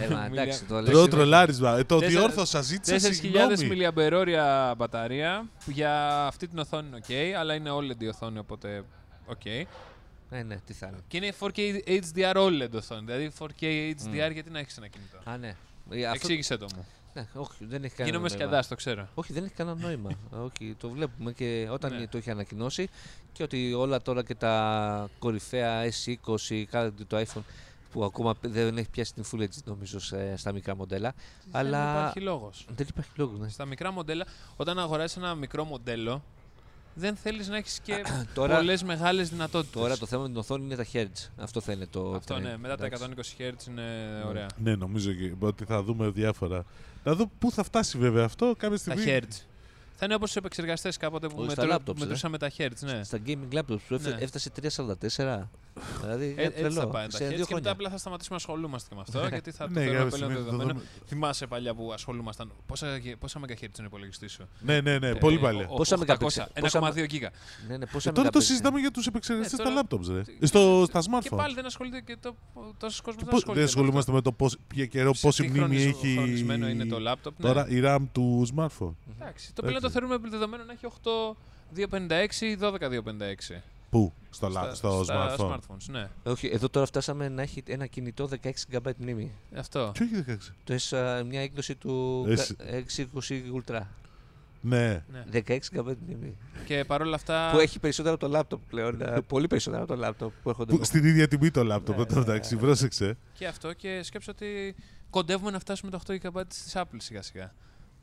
Ε, 0.00 0.08
μα, 0.08 0.24
εντάξει, 0.24 0.64
το 0.64 0.80
λες 0.80 0.90
Τρο 0.90 1.00
είναι- 1.00 1.08
τρολάρισμα. 1.10 1.78
Ε, 1.78 1.84
το 1.84 1.98
Τέσσερα- 1.98 2.20
διόρθωσα, 2.20 2.60
ζήτησα 2.60 3.08
4.000 3.08 3.14
συγγνώμη. 3.14 3.64
μιλιαμπερόρια 3.66 4.74
μπαταρία, 4.76 5.46
που 5.64 5.70
για 5.70 6.24
αυτή 6.26 6.48
την 6.48 6.58
οθόνη 6.58 6.88
είναι 6.88 6.98
ok, 7.08 7.12
αλλά 7.38 7.54
είναι 7.54 7.70
OLED 7.72 8.02
η 8.02 8.06
οθόνη, 8.08 8.38
οπότε 8.38 8.84
ok. 9.28 9.62
Ναι, 10.30 10.42
ναι, 10.42 10.56
τι 10.66 10.72
θα 10.72 10.86
είναι. 10.86 10.98
Και 11.08 11.16
είναι 11.16 11.32
4K 11.40 11.58
HDR 11.86 12.34
OLED 12.36 12.70
οθόνη, 12.74 13.02
δηλαδή 13.04 13.30
4K 13.38 13.64
HDR 13.94 14.32
γιατί 14.32 14.50
να 14.50 14.58
έχεις 14.58 14.76
ένα 14.76 14.86
κινητό. 14.88 15.30
Α, 15.30 15.36
ναι. 15.36 15.54
Ε, 15.90 16.04
αυτό- 16.04 16.14
Εξήγησε 16.14 16.56
το 16.56 16.66
μου. 16.76 16.86
Ναι, 17.14 17.26
όχι, 17.34 17.64
δεν 17.64 17.84
έχει 17.84 17.94
κανένα 17.94 18.16
Γίνομαι 18.16 18.28
νόημα. 18.28 18.28
σκιαδάς, 18.28 18.68
το 18.68 18.74
ξέρω. 18.74 19.08
Όχι, 19.14 19.32
δεν 19.32 19.44
έχει 19.44 19.54
κανένα 19.54 19.76
νόημα. 19.80 20.10
όχι, 20.46 20.74
το 20.78 20.88
βλέπουμε 20.88 21.32
και 21.32 21.68
όταν 21.70 21.96
Ναι. 21.96 22.06
το 22.06 22.18
είχε 22.18 22.30
ανακοινώσει 22.30 22.88
και 23.32 23.42
ότι 23.42 23.72
όλα 23.72 24.02
τώρα 24.02 24.24
και 24.24 24.34
τα 24.34 25.08
κορυφαία 25.18 25.82
S20, 25.84 26.64
κάτι 26.70 27.04
το 27.04 27.18
iPhone 27.20 27.42
που 27.92 28.04
ακόμα 28.04 28.34
δεν 28.40 28.78
έχει 28.78 28.88
πιάσει 28.90 29.14
την 29.14 29.24
Full 29.32 29.40
HD 29.42 29.48
νομίζω 29.64 30.00
σε- 30.00 30.36
στα 30.36 30.52
μικρά 30.52 30.76
μοντέλα. 30.76 31.14
αλλά 31.50 31.84
Δεν 31.92 32.00
υπάρχει 32.00 32.20
λόγος. 32.20 32.66
δεν 32.76 32.86
υπάρχει 32.90 33.10
λόγος. 33.16 33.38
Ναι. 33.38 33.48
Στα 33.48 33.64
μικρά 33.64 33.92
μοντέλα, 33.92 34.26
όταν 34.56 34.78
αγοράσει 34.78 35.18
ένα 35.18 35.34
μικρό 35.34 35.64
μοντέλο, 35.64 36.22
δεν 36.94 37.16
θέλεις 37.16 37.48
να 37.48 37.56
έχεις 37.56 37.80
και 37.82 38.02
Τώρα- 38.34 38.56
πολλές 38.56 38.82
μεγάλες 38.82 39.28
δυνατότητες. 39.28 39.80
Τώρα 39.82 39.96
το 39.98 40.06
θέμα 40.06 40.22
με 40.22 40.28
την 40.28 40.36
οθόνη 40.36 40.64
είναι 40.64 40.76
τα 40.76 40.86
hertz. 40.92 41.28
Αυτό 41.36 41.60
θα 41.60 41.72
είναι 41.72 41.86
το. 41.86 42.12
Αυτό 42.14 42.34
trend, 42.36 42.40
ναι, 42.42 42.56
μετά 42.56 42.76
τα 42.76 42.86
εντάξει. 42.86 43.04
120 43.04 43.36
Hz 43.38 43.66
είναι 43.68 43.82
ωραία. 44.26 44.46
Ναι, 44.62 44.74
νομίζω 44.74 45.12
και 45.12 45.32
ότι 45.40 45.64
θα 45.64 45.82
δούμε 45.82 46.08
διάφορα. 46.08 46.64
Να 47.08 47.14
δω 47.14 47.30
πού 47.38 47.50
θα 47.52 47.62
φτάσει 47.62 47.98
βέβαια 47.98 48.24
αυτό 48.24 48.54
κάποια 48.58 48.68
Τα 48.68 48.76
στιγμή. 48.76 49.04
Hz. 49.20 49.22
Θα 49.96 50.04
είναι 50.04 50.14
όπως 50.14 50.30
στου 50.30 50.38
επεξεργαστές 50.38 50.96
κάποτε 50.96 51.28
που 51.28 51.34
Όχι, 51.38 51.50
στα 51.50 51.66
μετρού- 51.66 51.80
laptops, 51.88 51.96
ε. 51.96 52.00
μετρούσαμε 52.00 52.38
τα 52.38 52.50
Hz. 52.58 52.68
Ναι. 52.80 53.04
Στα 53.04 53.18
gaming 53.26 53.54
laptops 53.58 53.78
που 53.88 53.94
έφτα- 53.94 54.08
Ναι. 54.10 54.16
έφτασε 54.20 54.50
344. 54.50 55.50
Δηλαδή 56.00 56.24
Ε, 56.24 56.28
είναι 56.28 56.42
έτσι 56.42 56.58
τρελό. 56.60 56.74
θα 56.80 56.86
πάνε 56.88 57.08
τα 57.08 57.16
Σε 57.16 57.24
Hz 57.24 57.28
δύο 57.28 57.36
και 57.36 57.38
μετά 57.40 57.46
χρόνια. 57.46 57.70
απλά 57.70 57.88
θα 57.90 57.96
σταματήσουμε 57.98 58.38
να 58.38 58.44
ασχολούμαστε 58.44 58.88
και 58.88 58.94
με 58.94 59.00
αυτό 59.00 59.26
γιατί 59.28 59.50
θα 59.50 59.64
το 59.66 59.70
Ναι, 59.72 59.80
θεωρούμε 59.80 59.98
κάποια 60.04 60.16
πλέον 60.16 60.30
στιγμή 60.30 60.34
θα 60.34 60.50
το 60.50 60.56
δεδομένο. 60.56 60.78
δούμε. 60.78 61.04
Θυμάσαι 61.06 61.46
παλιά 61.46 61.74
που 61.74 61.92
ασχολούμασταν. 61.92 62.52
Πόσα, 62.66 62.86
πόσα 63.18 63.40
MHz 63.40 63.60
είναι 63.62 63.68
ο 63.80 63.84
υπολογιστής 63.84 64.32
σου; 64.32 64.48
Ναι, 64.60 64.80
ναι, 64.80 64.98
ναι, 64.98 65.08
Ε, 65.08 65.14
πολύ 65.14 65.36
ε, 65.36 65.38
παλιά. 65.38 65.66
ο- 65.68 65.74
Πόσα 65.76 65.96
800, 65.96 66.16
megapixel, 66.16 66.44
1,2 66.54 67.04
γίγα. 67.08 67.30
Ναι, 67.68 67.76
ναι, 67.76 67.84
Ε, 67.84 67.88
πόσα 67.92 68.12
τώρα 68.12 68.30
το 68.30 68.38
megapixel. 68.38 68.42
συζητάμε 68.42 68.78
για 68.80 68.90
τους 68.90 69.06
επεξεργαστέ 69.06 69.56
Ε, 69.56 69.58
στα 69.64 69.64
τώρα- 69.64 69.82
laptops, 69.82 70.06
ρε. 70.38 70.46
Στο, 70.46 70.84
στα 70.88 71.00
Και 71.00 71.06
smartphones. 71.12 71.36
πάλι 71.36 71.54
δεν 71.54 71.66
ασχολείται 71.66 72.00
και 72.00 72.16
το, 72.20 72.34
τόσος 72.78 73.00
κόσμος 73.00 73.14
Και 73.16 73.20
δεν 73.24 73.28
πώς- 73.30 73.38
ασχολείται. 73.38 73.52
δεν 73.52 73.64
ασχολούμαστε 73.64 74.12
με 74.12 74.20
το 74.20 74.32
πώς, 74.32 74.56
ποιο 74.66 74.86
καιρό, 74.86 75.14
Σε 75.14 75.26
πόση 75.26 75.42
τι 75.42 75.48
μνήμη 75.48 75.64
χρονισ- 75.64 75.86
έχει 76.04 76.14
χρονισμένο 76.16 76.68
είναι 76.68 76.84
το 76.86 76.96
laptop. 76.96 77.32
ναι. 77.36 77.46
τώρα 77.46 77.68
η 77.68 77.80
RAM 77.84 77.98
του 78.12 78.46
smartphone. 78.56 78.94
Εντάξει, 79.20 79.52
το 79.54 79.62
πλέον 79.62 79.80
το 79.80 79.86
Έτσι. 79.86 79.98
θεωρούμε 80.00 80.28
δεδομένο 80.28 80.64
να 80.64 80.72
έχει 80.72 80.86
8 80.86 81.36
256 81.74 82.46
ή 82.46 82.56
12 82.60 82.88
256. 82.88 83.62
Πού; 83.90 84.12
Στο, 84.30 84.50
Στα- 84.50 84.70
lap- 84.70 84.74
στο 84.74 85.04
στα 85.04 85.34
smartphone. 85.36 85.52
smartphones, 85.52 85.86
ναι. 85.90 86.08
Όχι, 86.24 86.46
εδώ 86.52 86.68
τώρα 86.68 86.86
φτάσαμε 86.86 87.28
να 87.28 87.42
έχει 87.42 87.62
ένα 87.66 87.86
κινητό 87.86 88.28
16 88.42 88.50
GB 88.72 88.90
μνήμη. 88.98 89.32
Αυτό. 89.56 89.90
Ποιο 89.94 90.04
έχει 90.04 90.24
16. 90.28 90.36
Το 90.64 90.72
έχει 90.72 90.96
α, 90.96 91.24
μια 91.24 91.40
έκδοση 91.40 91.74
του 91.74 92.24
Εσύ- 92.28 92.56
620 92.58 93.42
Ultra. 93.64 93.80
Ναι. 94.60 95.04
Ναι. 95.12 95.24
16 95.32 95.58
GB 95.76 95.94
μνήμη. 96.06 96.36
Και 96.66 96.84
παρόλα 96.84 97.14
αυτά. 97.14 97.50
Που 97.52 97.58
έχει 97.58 97.78
περισσότερο 97.78 98.14
από 98.14 98.28
το 98.28 98.38
laptop 98.38 98.58
πλέον. 98.68 99.02
α, 99.02 99.22
πολύ 99.22 99.46
περισσότερο 99.46 99.82
από 99.82 99.96
το 99.96 100.06
laptop 100.06 100.30
που 100.42 100.48
έρχονται. 100.48 100.70
Που, 100.70 100.76
εδώ. 100.76 100.84
στην 100.84 101.04
ίδια 101.04 101.28
τιμή 101.28 101.50
το 101.50 101.60
laptop. 101.60 101.66
Ναι, 101.94 102.00
εν 102.00 102.06
τω 102.06 102.14
ναι, 102.14 102.18
μεταξύ, 102.18 102.54
ναι. 102.54 102.60
πρόσεξε. 102.60 103.16
Και 103.32 103.46
αυτό 103.46 103.72
και 103.72 104.02
σκέψω 104.02 104.30
ότι 104.30 104.74
κοντεύουμε 105.10 105.50
να 105.50 105.58
φτάσουμε 105.58 105.90
τα 105.90 106.00
8 106.06 106.12
GB 106.22 106.42
της 106.48 106.72
Apple 106.76 106.96
σιγά 106.96 107.22
σιγά. 107.22 107.54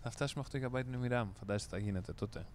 Θα 0.02 0.10
φτάσουμε 0.10 0.44
8 0.52 0.58
GB 0.58 0.82
μνήμη 0.88 1.08
RAM. 1.12 1.26
Φαντάζεστε 1.40 1.78
θα 1.78 1.84
γίνεται 1.84 2.14
τότε. 2.14 2.46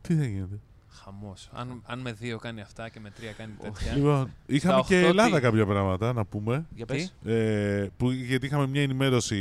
Τι 0.00 0.16
θα 0.16 0.24
γίνεται; 0.24 0.58
Χαμός. 1.04 1.48
Αν, 1.52 1.82
αν 1.86 1.98
με 1.98 2.16
2 2.20 2.36
κάνει 2.40 2.60
αυτά 2.60 2.88
και 2.88 3.00
με 3.00 3.12
3 3.20 3.32
κάνει 3.36 3.52
τέτοια. 3.62 3.94
Λοιπόν, 3.96 4.30
είχαμε 4.46 4.78
Στα 4.78 4.86
και 4.88 4.94
οχτώ 4.96 5.08
Ελλάδα 5.08 5.36
τι; 5.36 5.40
κάποια 5.42 5.66
πράγματα 5.66 6.12
να 6.12 6.24
πούμε. 6.24 6.66
Για 6.74 6.86
Τι; 6.86 6.94
πες. 6.94 7.32
Ε, 7.34 7.90
που, 7.96 8.10
γιατί 8.10 8.46
είχαμε 8.46 8.66
μια 8.66 8.82
ενημέρωση 8.82 9.36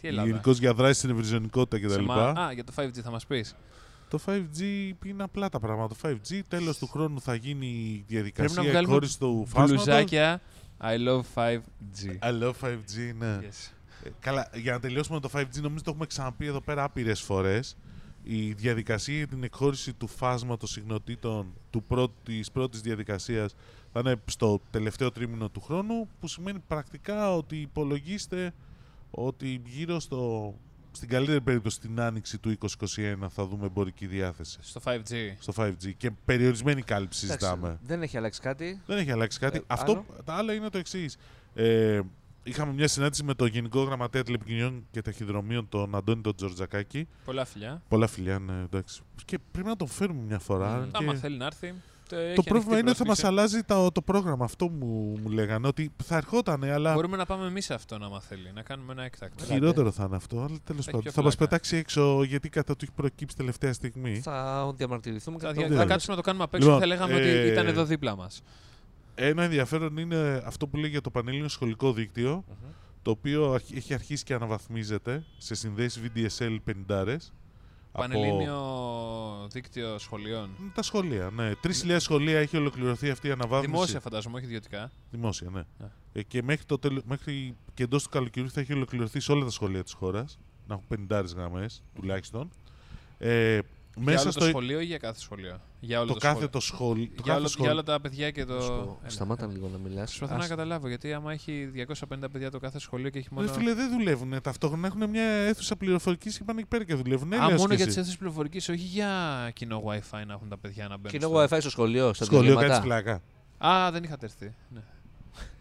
Τι 0.00 0.08
Ελλάδα; 0.08 0.26
γενικώς 0.28 0.58
για 0.58 0.74
δράση 0.74 0.98
στην 0.98 1.10
ευρυζωνικότητα 1.10 1.88
Σε 1.88 1.96
κτλ. 1.96 2.04
μα- 2.04 2.14
Α, 2.40 2.52
για 2.52 2.64
το 2.64 2.72
5G 2.76 2.98
θα 3.02 3.10
μας 3.10 3.26
πεις. 3.26 3.56
Το 4.08 4.18
5G 4.26 4.60
είναι 5.04 5.22
απλά 5.22 5.48
τα 5.48 5.60
πράγματα. 5.60 5.94
Το 5.94 6.08
5G 6.08 6.40
τέλος 6.48 6.78
του 6.78 6.86
χρόνου 6.86 7.20
θα 7.20 7.34
γίνει 7.34 7.66
η 7.66 8.04
διαδικασία 8.06 8.62
βγάλουμε 8.62 8.78
εκχώρηση 8.78 9.18
του 9.18 9.46
φάσματος. 9.48 9.84
Μπλουζάκια 9.84 10.40
I 10.80 11.08
love 11.08 11.22
5G. 11.34 12.18
I 12.28 12.42
love 12.42 12.52
5G, 12.60 13.14
ναι. 13.18 13.38
Yes. 13.40 13.70
Ε, 14.04 14.08
Καλά, 14.20 14.50
για 14.54 14.72
να 14.72 14.80
τελειώσουμε 14.80 15.18
με 15.22 15.28
το 15.28 15.38
5G, 15.38 15.60
νομίζω 15.60 15.82
το 15.84 15.90
έχουμε 15.90 16.06
ξαναπεί 16.06 16.46
εδώ 16.46 16.60
πέρα 16.60 16.84
άπειρες 16.84 17.20
φορές. 17.20 17.76
Η 18.28 18.52
διαδικασία 18.52 19.16
για 19.16 19.26
την 19.26 19.42
εκχώρηση 19.44 19.92
του 19.92 20.06
φάσματος 20.06 20.70
συχνοτήτων 20.70 21.46
του 21.70 21.82
πρώτης, 21.82 22.16
της 22.24 22.50
πρώτης 22.50 22.80
διαδικασίας 22.80 23.54
θα 23.92 24.00
είναι 24.00 24.16
στο 24.24 24.60
τελευταίο 24.70 25.10
τρίμηνο 25.12 25.48
του 25.48 25.60
χρόνου, 25.60 26.08
που 26.20 26.28
σημαίνει 26.28 26.58
πρακτικά 26.68 27.34
ότι 27.34 27.56
υπολογίστε 27.56 28.52
ότι 29.10 29.62
γύρω 29.66 30.00
στο, 30.00 30.54
στην 30.90 31.08
καλύτερη 31.08 31.40
περίπτωση 31.40 31.80
την 31.80 32.00
άνοιξη 32.00 32.38
του 32.38 32.54
2021 32.78 33.14
θα 33.28 33.46
δούμε 33.46 33.66
εμπορική 33.66 34.06
διάθεση 34.06 34.58
Στο 34.60 34.80
5G. 34.84 35.14
στο 35.38 35.52
5G 35.56 35.92
και 35.96 36.10
περιορισμένη 36.24 36.82
κάλυψη 36.82 37.24
Εντάξει, 37.24 37.44
ζητάμε. 37.44 37.78
Δεν 37.82 38.02
έχει 38.02 38.16
αλλάξει 38.16 38.40
κάτι. 38.40 38.80
Δεν 38.86 38.98
έχει 38.98 39.10
αλλάξει 39.10 39.38
κάτι. 39.38 39.58
Ε, 39.58 39.62
Αυτό, 39.66 39.92
άλλο; 39.92 40.04
τα 40.24 40.34
άλλα 40.34 40.52
είναι 40.52 40.68
το 40.68 40.78
εξής. 40.78 41.16
Ε, 41.54 42.00
είχαμε 42.46 42.72
μια 42.72 42.88
συνάντηση 42.88 43.24
με 43.24 43.34
τον 43.34 43.46
Γενικό 43.48 43.82
Γραμματέα 43.82 44.22
Τηλεπικοινωνιών 44.22 44.86
και 44.90 45.02
Ταχυδρομείων, 45.02 45.68
τον 45.68 45.94
Αντώνη 45.94 46.20
τον 46.20 46.34
Τζορτζακάκη. 46.36 47.08
Πολλά 47.24 47.44
φιλιά. 47.44 47.82
Πολλά 47.88 48.06
φιλιά, 48.06 48.38
ναι, 48.38 48.52
εντάξει. 48.62 49.00
Και 49.24 49.38
πρέπει 49.50 49.68
να 49.68 49.76
τον 49.76 49.88
φέρουμε 49.88 50.20
μια 50.26 50.38
φορά. 50.38 50.68
Μμμ. 50.76 50.84
και 50.84 50.90
Άμα 50.92 51.14
θέλει 51.14 51.36
να 51.36 51.46
έρθει. 51.46 51.74
Το, 52.08 52.16
έχει 52.16 52.34
Το 52.34 52.42
πρόβλημα 52.42 52.76
ανοιχτή 52.76 52.80
είναι 52.80 52.90
ότι 52.90 52.98
θα 52.98 53.06
μας 53.06 53.20
πρόσκληση. 53.20 53.26
αλλάζει 53.26 53.62
το, 53.84 53.92
το 53.92 54.02
πρόγραμμα. 54.02 54.44
Αυτό 54.44 54.68
μου, 54.68 55.18
μου 55.22 55.28
λέγανε. 55.30 55.66
Ότι 55.66 55.92
θα 56.04 56.16
ερχότανε, 56.16 56.72
αλλά 56.72 56.92
Μπορούμε 56.94 57.16
να 57.16 57.26
πάμε 57.26 57.46
εμείς 57.46 57.64
σε 57.64 57.74
αυτό, 57.74 57.94
άμα 58.02 58.20
θέλει. 58.20 58.50
Να 58.54 58.62
κάνουμε 58.62 58.92
ένα 58.92 59.02
έκτακτο. 59.02 59.44
χειρότερο 59.44 59.90
θα 59.90 60.04
είναι 60.04 60.16
αυτό. 60.16 60.36
Αλλά 60.38 60.56
τέλος 60.64 60.80
Έχει 60.80 60.86
πάντων. 60.86 61.00
πιο 61.02 61.10
Θα 61.10 61.22
μας 61.22 61.36
πλάκα. 61.36 61.50
πετάξει 61.50 61.76
έξω 61.76 62.22
γιατί 62.22 62.48
κατά 62.48 62.76
του 62.76 62.84
έχει 62.84 62.92
προκύψει 62.94 63.36
τελευταία 63.36 63.72
στιγμή. 63.72 64.20
Θα 64.20 64.72
διαμαρτυρηθούμε 64.76 65.38
Θα, 65.38 65.46
κατά 65.46 65.58
δια- 65.58 65.68
το 65.68 65.74
θα 65.74 65.82
δει. 65.82 65.88
κάτσουμε 65.88 66.16
να 66.16 66.22
το 66.22 66.26
κάνουμε 66.26 66.44
απ' 66.44 66.54
έξω 66.54 66.66
Λοιπόν, 66.66 66.82
και 66.82 66.88
θα 66.88 66.94
λέγαμε 66.94 67.20
ε, 67.20 67.38
ότι 67.40 67.48
ήταν 67.52 67.66
εδώ 67.66 67.84
δίπλα 67.84 68.16
μας. 68.16 68.42
Ένα 69.18 69.42
ενδιαφέρον 69.42 69.96
είναι 69.96 70.42
αυτό 70.46 70.66
που 70.66 70.76
λέει 70.76 70.90
για 70.90 71.00
το 71.00 71.10
Πανελλήνιο 71.10 71.48
Σχολικό 71.48 71.92
Δίκτυο. 71.92 72.44
Μμμ. 72.48 72.70
το 73.02 73.10
οποίο 73.12 73.52
αρχ- 73.52 73.76
έχει 73.76 73.94
αρχίσει 73.94 74.24
και 74.24 74.34
αναβαθμίζεται 74.34 75.24
σε 75.38 75.54
συνδέσεις 75.54 76.02
VDSL 76.14 76.56
50 76.88 77.16
Πανελλήνιο 77.92 79.48
δίκτυο 79.50 79.98
σχολείων. 79.98 80.50
Τα 80.74 80.82
σχολεία, 80.82 81.30
ναι. 81.34 81.52
3.000 81.62 81.96
σχολεία 81.98 82.38
έχει 82.38 82.56
ολοκληρωθεί 82.56 83.10
αυτή 83.10 83.28
η 83.28 83.30
αναβάθμιση. 83.30 83.70
Δημόσια 83.72 84.00
φαντάζομαι, 84.00 84.36
όχι 84.36 84.44
ιδιωτικά. 84.44 84.92
Δημόσια, 85.10 85.50
ναι. 85.50 85.62
Ναι. 85.78 85.86
Ε, 86.12 86.22
και 86.22 86.42
μέχρι, 86.42 86.64
το 86.64 86.78
τέλο- 86.78 87.02
μέχρι 87.06 87.56
και 87.74 87.82
εντός 87.82 88.02
του 88.02 88.08
καλοκαιριού 88.08 88.50
θα 88.50 88.60
έχει 88.60 88.72
ολοκληρωθεί 88.72 89.20
σε 89.20 89.32
όλα 89.32 89.44
τα 89.44 89.50
σχολεία 89.50 89.82
της 89.82 89.92
χώρας. 89.92 90.38
Να 90.66 90.74
έχουν 90.74 90.86
50 90.86 91.34
γραμμές 91.36 91.82
τουλάχιστον. 91.94 92.50
Ε, 93.18 93.58
για 93.96 94.04
μέσα 94.04 94.22
όλο 94.22 94.30
στο. 94.30 94.40
το 94.40 94.46
σχολείο 94.46 94.80
ή 94.80 94.84
για 94.84 94.98
κάθε 94.98 95.20
σχολείο; 95.20 95.60
Για 95.80 95.98
όλο 95.98 96.06
το 96.08 96.12
το, 96.14 96.18
κάθε 96.20 96.32
σχολείο. 96.34 96.48
το 96.50 96.60
σχολείο. 96.60 97.04
για, 97.04 97.16
Το 97.16 97.22
κάθε 97.22 97.38
όλο- 97.38 97.48
σχολείο. 97.48 97.72
για 97.72 97.80
όλα 97.80 97.82
τα 97.82 98.00
παιδιά 98.00 98.30
και 98.30 98.44
το. 98.44 98.54
Να 98.54 98.60
σου 98.60 98.68
πω, 98.68 98.98
Έλα, 99.00 99.10
Σταμάτα 99.10 99.44
έλα. 99.44 99.52
λίγο 99.52 99.68
να 99.72 99.78
μιλάς. 99.78 100.16
Προσπαθώ 100.16 100.40
να 100.40 100.48
καταλάβω 100.48 100.88
γιατί 100.88 101.12
άμα 101.12 101.32
έχει 101.32 101.70
250 101.74 102.28
παιδιά 102.32 102.50
το 102.50 102.58
κάθε 102.58 102.78
σχολείο 102.78 103.10
και 103.10 103.18
έχει 103.18 103.28
μόνο. 103.30 103.46
Ρε 103.46 103.52
φίλε, 103.52 103.74
δεν 103.74 103.90
δουλεύουν. 103.90 104.40
Ταυτόχρονα 104.42 104.86
έχουν 104.86 105.10
μια 105.10 105.22
αίθουσα 105.24 105.76
πληροφορικής 105.76 106.38
και 106.38 106.44
πάνε 106.44 106.58
εκεί 106.60 106.68
πέρα 106.68 106.84
και 106.84 106.94
δουλεύουν. 106.94 107.32
Α, 107.32 107.36
Έλεος 107.36 107.52
μόνο 107.60 107.68
και 107.68 107.74
για 107.74 107.84
εσύ. 107.84 107.94
τι 107.94 108.00
αίθουσες 108.00 108.18
πληροφορικής, 108.18 108.68
όχι 108.68 108.82
για 108.84 109.10
κοινό 109.54 109.82
WiFi 109.86 110.22
να 110.26 110.32
έχουν 110.32 110.48
τα 110.48 110.58
παιδιά 110.58 110.88
να 110.88 110.96
μπαίνουν. 110.96 111.10
Κοινό 111.20 111.28
στο- 111.28 111.56
WiFi 111.56 111.60
στο 111.60 111.70
σχολείο, 111.70 112.12
στα 112.14 112.24
Σχολείο 112.24 112.54
κάτι 112.54 112.66
διαλύματα. 112.66 112.82
πλάκα. 113.02 113.22
Α, 113.58 113.90
δεν 113.90 114.02
είχατε 114.02 114.26
έρθει. 114.26 114.54
Ναι. 114.74 114.80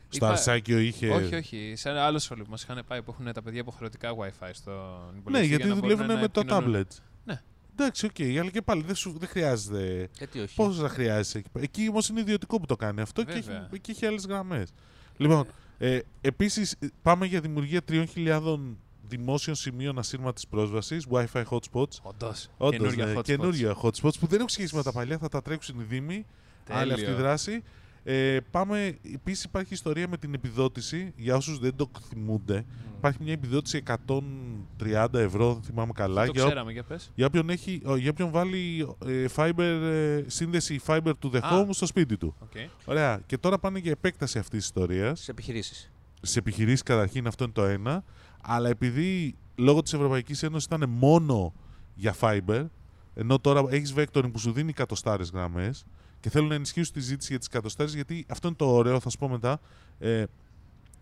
Στο 0.10 0.26
Είπα- 0.26 0.36
Αρσάκιο 0.36 0.78
είχε. 0.80 1.10
Όχι, 1.10 1.36
όχι. 1.36 1.74
Σε 1.76 1.90
ένα 1.90 2.06
άλλο 2.06 2.20
σχολείο 2.20 2.44
που 2.44 2.50
μας 2.50 2.64
είχαν 2.64 2.84
πάει 2.88 3.02
που 3.02 3.12
έχουν 3.20 3.34
τα 3.34 3.42
παιδιά 3.42 3.60
υποχρεωτικά 3.60 4.10
WiFi 4.12 4.50
στο 4.54 4.72
υπολογιστή. 5.18 5.32
Ναι, 5.32 5.40
γιατί 5.40 5.56
για 5.66 5.66
να 5.66 5.66
μπορούν 5.66 5.80
δουλεύουν 5.82 6.06
να 6.16 6.22
με 6.22 6.28
το 6.28 6.40
επικοινωνούν. 6.40 6.76
tablet. 6.90 6.98
Ναι. 7.26 7.42
Εντάξει, 7.78 8.05
οκ, 8.05 8.19
αλλά 8.39 8.49
και 8.49 8.61
πάλι 8.61 8.84
δεν, 8.84 8.95
σου, 8.95 9.15
δεν 9.19 9.30
χρειάζεται. 9.30 10.09
Γιατί 10.17 10.39
όχι. 10.39 10.55
Πόσο 10.55 10.82
θα 10.82 10.89
χρειάζεσαι 10.89 11.38
εκεί 11.38 11.49
πέρα. 11.49 11.63
Εκεί 11.63 11.88
όμως 11.89 12.09
είναι 12.09 12.19
ιδιωτικό 12.19 12.59
που 12.59 12.65
το 12.65 12.76
κάνει 12.76 13.01
αυτό 13.01 13.23
και 13.23 13.32
έχει, 13.32 13.41
Βέβαια. 13.41 13.69
εκεί 13.73 13.91
έχει 13.91 14.05
άλλες 14.05 14.26
γραμμές. 14.26 14.69
Λοιπόν, 15.17 15.47
ε, 15.78 15.99
επίσης 16.21 16.76
πάμε 17.01 17.26
για 17.26 17.39
δημιουργία 17.39 17.82
3.000 17.91 18.59
δημόσιων 19.07 19.55
σημείων 19.55 19.97
ασύρματης 19.99 20.47
πρόσβασης, 20.47 21.05
WiFi 21.11 21.43
hotspots. 21.49 21.99
Όντως. 22.01 22.49
Όντως, 22.57 22.78
Καινούργια 22.78 23.05
ναι, 23.05 23.13
hotspots. 23.17 23.23
καινούργια 23.23 23.76
hotspots 23.82 24.19
που 24.19 24.28
δεν 24.28 24.38
έχουν 24.38 24.49
σχέση 24.49 24.76
με 24.76 24.84
τα 24.84 24.91
παλιά, 24.91 25.17
θα 25.17 25.30
τα 25.30 25.41
τρέξουν 25.41 25.80
οι 25.80 25.84
Δήμοι. 25.84 26.26
Άλλη 26.69 26.91
αυτή 26.91 27.03
η 27.03 27.05
Τέλειο. 27.05 27.21
δράση. 27.21 27.63
Ε, 28.08 28.38
πάμε, 28.51 28.97
επίσης 29.14 29.43
υπάρχει 29.43 29.74
ιστορία 29.74 30.08
με 30.08 30.18
την 30.18 30.34
επιδότηση, 30.34 31.14
για 31.16 31.36
όσους 31.36 31.60
δεν 31.60 31.76
το 31.76 31.89
θυμούνται. 32.10 32.66
Υπάρχει 32.97 33.18
μια 33.24 33.34
επιδότηση 33.34 33.78
130 33.78 35.08
ευρώ, 35.14 35.53
δεν 35.53 35.64
θυμάμαι 35.64 35.91
καλά, 35.95 36.26
Το 36.26 36.32
για, 36.32 36.43
ό- 36.43 36.45
ξέραμε, 36.47 36.72
για 36.72 36.84
πες. 36.84 37.12
για, 37.16 37.26
όποιον, 37.26 37.49
έχει, 37.49 37.82
ο- 37.86 37.95
για 37.95 38.10
όποιον 38.10 38.32
βάλει 38.32 38.88
ε, 39.06 39.26
fiber, 39.36 39.60
ε, 39.60 40.24
σύνδεση 40.28 40.80
fiber 40.86 41.12
to 41.24 41.32
the 41.32 41.39
Α. 41.41 41.49
home 41.51 41.68
στο 41.70 41.86
σπίτι 41.86 42.18
του. 42.18 42.36
Οκ. 42.39 42.51
Ωραία. 42.86 43.22
Και 43.26 43.38
τώρα 43.38 43.60
πάνε 43.60 43.80
για 43.80 43.91
επέκταση 43.91 44.38
αυτής 44.38 44.58
της 44.58 44.66
ιστορίας. 44.66 45.20
Σε 45.20 45.32
επιχειρήσεις. 45.32 45.91
Σε 46.22 46.39
επιχειρήσεις 46.39 46.84
καταρχήν 46.84 47.28
αυτό 47.28 47.43
είναι 47.43 47.53
το 47.53 47.64
ένα. 47.64 48.03
Αλλά 48.41 48.70
επειδή 48.70 49.36
λόγω 49.56 49.82
της 49.82 49.93
Ευρωπαϊκής 49.93 50.43
Ένωσης 50.43 50.66
ήταν 50.66 50.89
μόνο 50.89 51.53
για 51.95 52.16
fiber, 52.20 52.66
ενώ 53.14 53.39
τώρα 53.39 53.64
έχεις 53.70 53.93
vectoring 53.97 54.32
που 54.32 54.39
σου 54.39 54.51
δίνει 54.51 54.70
εκατοστάρες 54.70 55.30
γραμμές 55.30 55.86
και 56.26 56.32
θέλουν 56.32 56.47
να 56.47 56.55
ενισχύσουν 56.55 56.93
τη 56.93 56.99
ζήτηση 56.99 57.28
για 57.30 57.38
τις 57.38 57.47
εκατοστάρες 57.47 57.93
γιατί 57.93 58.26
αυτό 58.30 58.47
είναι 58.47 58.57
το 58.57 58.65
ωραίο, 58.65 58.99
θα 58.99 59.09
σου 59.09 59.17
πω 59.17 59.30
μετά. 59.30 59.59
Ε, 59.99 60.23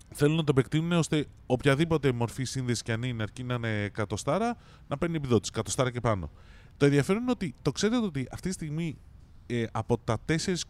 θέλουν 0.10 0.36
να 0.36 0.44
το 0.44 0.54
επεκτείνουν 0.58 0.92
ώστε 0.92 1.26
οποιαδήποτε 1.46 2.12
μορφή 2.12 2.44
σύνδεση 2.44 2.84
και 2.84 2.92
αν 2.92 3.04
είναι, 3.04 3.24
αρκεί 3.24 3.44
να 3.44 3.54
είναι 3.54 3.84
εκατοστάρα, 3.84 4.58
να 4.88 4.98
παίρνει 4.98 5.16
επιδότηση. 5.16 5.52
Εκατοστάρα 5.54 5.92
και 5.92 6.00
πάνω. 6.00 6.32
Το 6.78 6.86
ενδιαφέρον 6.86 7.22
είναι 7.22 7.32
ότι 7.32 7.56
το 7.62 7.72
ξέρετε 7.72 8.06
ότι 8.06 8.28
αυτή 8.32 8.48
τη 8.48 8.54
στιγμή 8.54 8.98
ε, 9.46 9.66
από 9.72 9.98
τα 9.98 10.18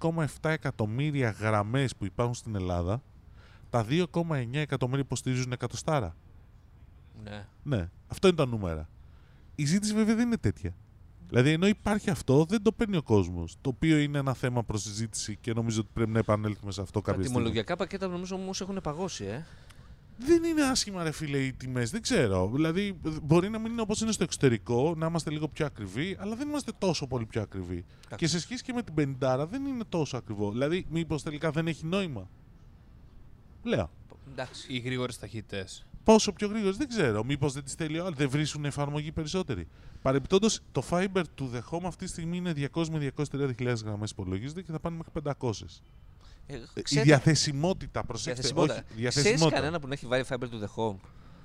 4,7 0.02 0.26
εκατομμύρια 0.42 1.30
γραμμές 1.30 1.96
που 1.96 2.06
υπάρχουν 2.06 2.36
στην 2.36 2.56
Ελλάδα, 2.56 3.04
τα 3.70 3.86
2,9 3.90 4.06
εκατομμύρια 4.52 5.04
υποστηρίζουν 5.04 5.52
εκατοστάρα. 5.52 6.16
Ναι. 7.24 7.48
Ναι, 7.64 7.90
αυτό 8.08 8.28
είναι 8.28 8.38
τα 8.38 8.46
νούμερα. 8.46 8.90
Η 9.56 9.66
ζήτηση 9.66 9.94
βέβαια 9.94 10.16
δεν 10.16 10.26
είναι 10.26 10.38
τέτοια. 10.38 10.76
Δηλαδή, 11.34 11.52
ενώ 11.52 11.68
υπάρχει 11.68 12.10
αυτό, 12.10 12.46
δεν 12.50 12.62
το 12.62 12.72
παίρνει 12.72 12.98
ο 12.98 13.02
κόσμος. 13.02 13.56
Το 13.62 13.70
οποίο 13.70 13.98
είναι 13.98 14.18
ένα 14.18 14.34
θέμα 14.34 14.64
προς 14.64 14.82
συζήτηση 14.82 15.38
και 15.42 15.54
νομίζω 15.54 15.80
ότι 15.80 15.90
πρέπει 15.94 16.12
να 16.12 16.20
επανέλθουμε 16.20 16.72
σε 16.72 16.82
αυτό 16.82 17.00
Τα 17.00 17.06
κάποια 17.06 17.22
στιγμή. 17.22 17.38
τιμολογιακά 17.38 17.76
πακέτα 17.76 18.08
νομίζω 18.08 18.36
όμως 18.36 18.62
έχουν 18.62 18.80
παγώσει, 18.84 19.26
ε. 19.26 19.46
Δεν 20.18 20.44
είναι 20.44 20.62
άσχημα, 20.64 21.04
ρε 21.04 21.12
φίλε, 21.12 21.38
οι 21.38 21.54
τιμές. 21.54 21.90
Δεν 21.92 22.02
ξέρω. 22.02 22.50
Δηλαδή, 22.54 23.00
μπορεί 23.24 23.50
να 23.50 23.60
μην 23.60 23.72
είναι 23.72 23.82
όπως 23.82 24.02
είναι 24.02 24.12
στο 24.12 24.24
εξωτερικό, 24.24 24.94
να 24.98 25.06
είμαστε 25.06 25.30
λίγο 25.30 25.48
πιο 25.48 25.66
ακριβοί, 25.66 26.18
αλλά 26.20 26.36
δεν 26.36 26.48
είμαστε 26.48 26.72
τόσο 26.78 27.08
πολύ 27.08 27.26
πιο 27.26 27.42
ακριβοί. 27.42 27.86
Και 28.16 28.28
σε 28.28 28.40
σχέση 28.40 28.64
και 28.64 28.74
με 28.74 28.84
την 28.84 28.94
πεντάρα 28.94 29.46
δεν 29.46 29.66
είναι 29.66 29.84
τόσο 29.90 30.18
ακριβό. 30.18 30.52
Δηλαδή, 30.52 30.86
μήπως 30.90 31.24
τελικά 31.24 31.52
δεν 31.52 31.68
έχει 31.68 31.86
νόημα; 31.86 32.30
Λέω. 33.64 33.90
Εντάξει. 34.32 34.74
Οι 34.74 34.78
γρήγορες 34.80 35.20
ταχύτητες. 35.20 35.86
Πόσο 36.04 36.32
πιο 36.32 36.48
γρήγορες 36.48 36.78
δεν 36.78 36.88
ξέρω. 36.88 37.24
Μήπως 37.24 37.54
δεν 37.54 37.64
τις 37.64 37.74
θέλει 37.74 38.00
ο 38.00 38.06
άλλος, 38.06 38.18
δεν 38.18 38.30
βρίσκουν 38.30 38.66
εφαρμογή 38.66 39.12
περισσότερη. 39.12 39.68
Παρεμπιπτόντως, 40.04 40.60
το 40.72 40.84
Fiber 40.90 41.22
του 41.36 41.52
The 41.54 41.60
Home 41.76 41.84
αυτή 41.86 42.06
τη 42.06 42.12
στιγμή 42.12 42.38
είναι 42.38 42.54
200 42.74 42.86
με 42.92 43.12
230.000 43.32 43.76
γραμμές 43.86 44.12
υπολογίζεται 44.12 44.62
και 44.62 44.72
θα 44.72 44.80
πάνε 44.80 44.96
μέχρι 44.98 45.12
500. 45.12 45.82
Ε, 46.48 46.54
Ε, 46.56 46.58
Η 46.74 46.82
ξέρετε- 46.82 47.10
διαθεσιμότητα, 47.10 48.04
προσέξτε. 48.04 48.32
διαθεσιμότητα. 48.34 48.74
Όχι, 48.74 48.84
Ξέρεις 48.84 49.02
διαθεσιμότητα. 49.14 49.60
κανένα 49.60 49.80
που 49.80 49.88
να 49.88 49.94
έχει 49.94 50.06
βάλει 50.06 50.24
fiber 50.30 50.44
to 50.44 50.64
the 50.64 50.68
home; 50.76 50.96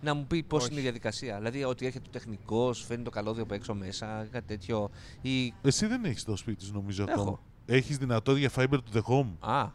Να 0.02 0.14
μου 0.14 0.26
πει 0.26 0.42
πώς 0.42 0.62
Όχι. 0.62 0.70
είναι 0.70 0.80
η 0.80 0.82
διαδικασία. 0.82 1.36
Δηλαδή 1.36 1.64
ότι 1.64 1.86
έρχεται 1.86 2.04
ο 2.08 2.10
τεχνικός, 2.12 2.84
φέρνει 2.84 3.04
το 3.04 3.10
καλώδιο 3.10 3.42
από 3.42 3.54
έξω 3.54 3.74
μέσα, 3.74 4.26
κάτι 4.30 4.46
τέτοιο. 4.46 4.90
Ή. 5.20 5.52
Εσύ 5.62 5.86
δεν 5.86 6.04
έχεις 6.04 6.24
το 6.24 6.36
σπίτι 6.36 6.64
σου, 6.64 6.72
νομίζω 6.72 7.04
Έχω. 7.08 7.20
ακόμα. 7.20 7.40
Έχεις 7.66 7.98
δυνατότητα 7.98 8.48
για 8.48 8.50
Fiber 8.64 8.74
to 8.78 8.98
the 8.98 9.02
Home; 9.02 9.32
Α, 9.40 9.68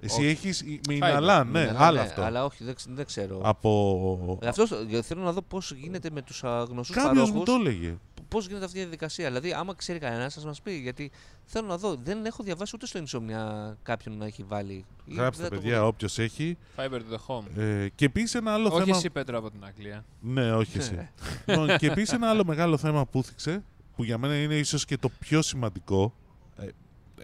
Εσύ 0.00 0.20
Όχι. 0.26 0.48
έχει 0.48 0.80
με 0.88 0.94
Fiber. 0.94 0.96
Ιναλά, 0.96 1.44
ναι, 1.44 1.64
ναι, 1.64 1.70
ναι, 1.70 1.78
άλλο 1.78 1.96
ναι, 1.96 2.02
αυτό. 2.02 2.22
Αλλά 2.22 2.44
όχι, 2.44 2.64
δεν, 2.64 2.74
ξ- 2.74 2.88
δεν 2.90 3.04
ξέρω. 3.06 3.40
Από. 3.44 4.38
Ε, 4.42 4.48
Αυτό 4.48 4.66
θέλω 5.02 5.22
να 5.22 5.32
δω 5.32 5.42
πώς 5.42 5.72
γίνεται 5.72 6.10
με 6.12 6.22
τους 6.22 6.40
γνωστού 6.68 6.92
Κάποιος 6.94 7.12
παρόχου. 7.12 7.32
μου 7.38 7.44
το 7.44 7.52
έλεγε. 7.52 7.96
Πώς 8.36 8.46
γίνεται 8.46 8.64
αυτή 8.64 8.78
η 8.78 8.80
διαδικασία. 8.80 9.26
Δηλαδή, 9.26 9.52
άμα 9.52 9.74
ξέρει 9.74 9.98
κανένας, 9.98 10.32
σα 10.32 10.46
μας 10.46 10.62
πει. 10.62 10.72
Γιατί 10.72 11.10
θέλω 11.44 11.66
να 11.66 11.78
δω. 11.78 11.94
Δεν 11.94 12.24
έχω 12.24 12.42
διαβάσει 12.42 12.72
ούτε 12.74 12.86
στο 12.86 13.00
Insomnia 13.00 13.74
κάποιον 13.82 14.16
να 14.16 14.26
έχει 14.26 14.42
βάλει. 14.42 14.84
Ή 15.04 15.14
Γράψτε, 15.14 15.42
δεν 15.42 15.52
το 15.52 15.56
παιδιά, 15.56 15.76
έχω 15.76 15.86
όποιος 15.86 16.18
έχει. 16.18 16.56
Fiber 16.76 16.94
to 16.94 17.14
the 17.14 17.18
home. 17.26 17.44
Ε, 17.56 17.88
και 17.94 18.04
επίσης 18.04 18.34
ένα 18.34 18.52
άλλο 18.52 18.68
Όχι 18.68 18.78
θέμα. 18.78 18.96
εσύ, 18.96 19.10
Πέτρο, 19.10 19.38
από 19.38 19.50
την 19.50 19.64
Αγγλία. 19.64 20.04
Ναι, 20.20 20.52
όχι 20.52 20.78
εσύ. 20.78 21.08
Λοιπόν, 21.46 21.76
και 21.78 21.86
επίσης 21.86 22.12
ένα 22.12 22.28
άλλο 22.28 22.44
μεγάλο 22.44 22.76
θέμα 22.76 23.06
που 23.06 23.18
έθιξε, 23.18 23.64
που 23.96 24.04
για 24.04 24.18
μένα 24.18 24.42
είναι 24.42 24.54
ίσως 24.54 24.84
και 24.84 24.96
το 24.98 25.08
πιο 25.08 25.42
σημαντικό, 25.42 26.14
ε, 26.56 26.68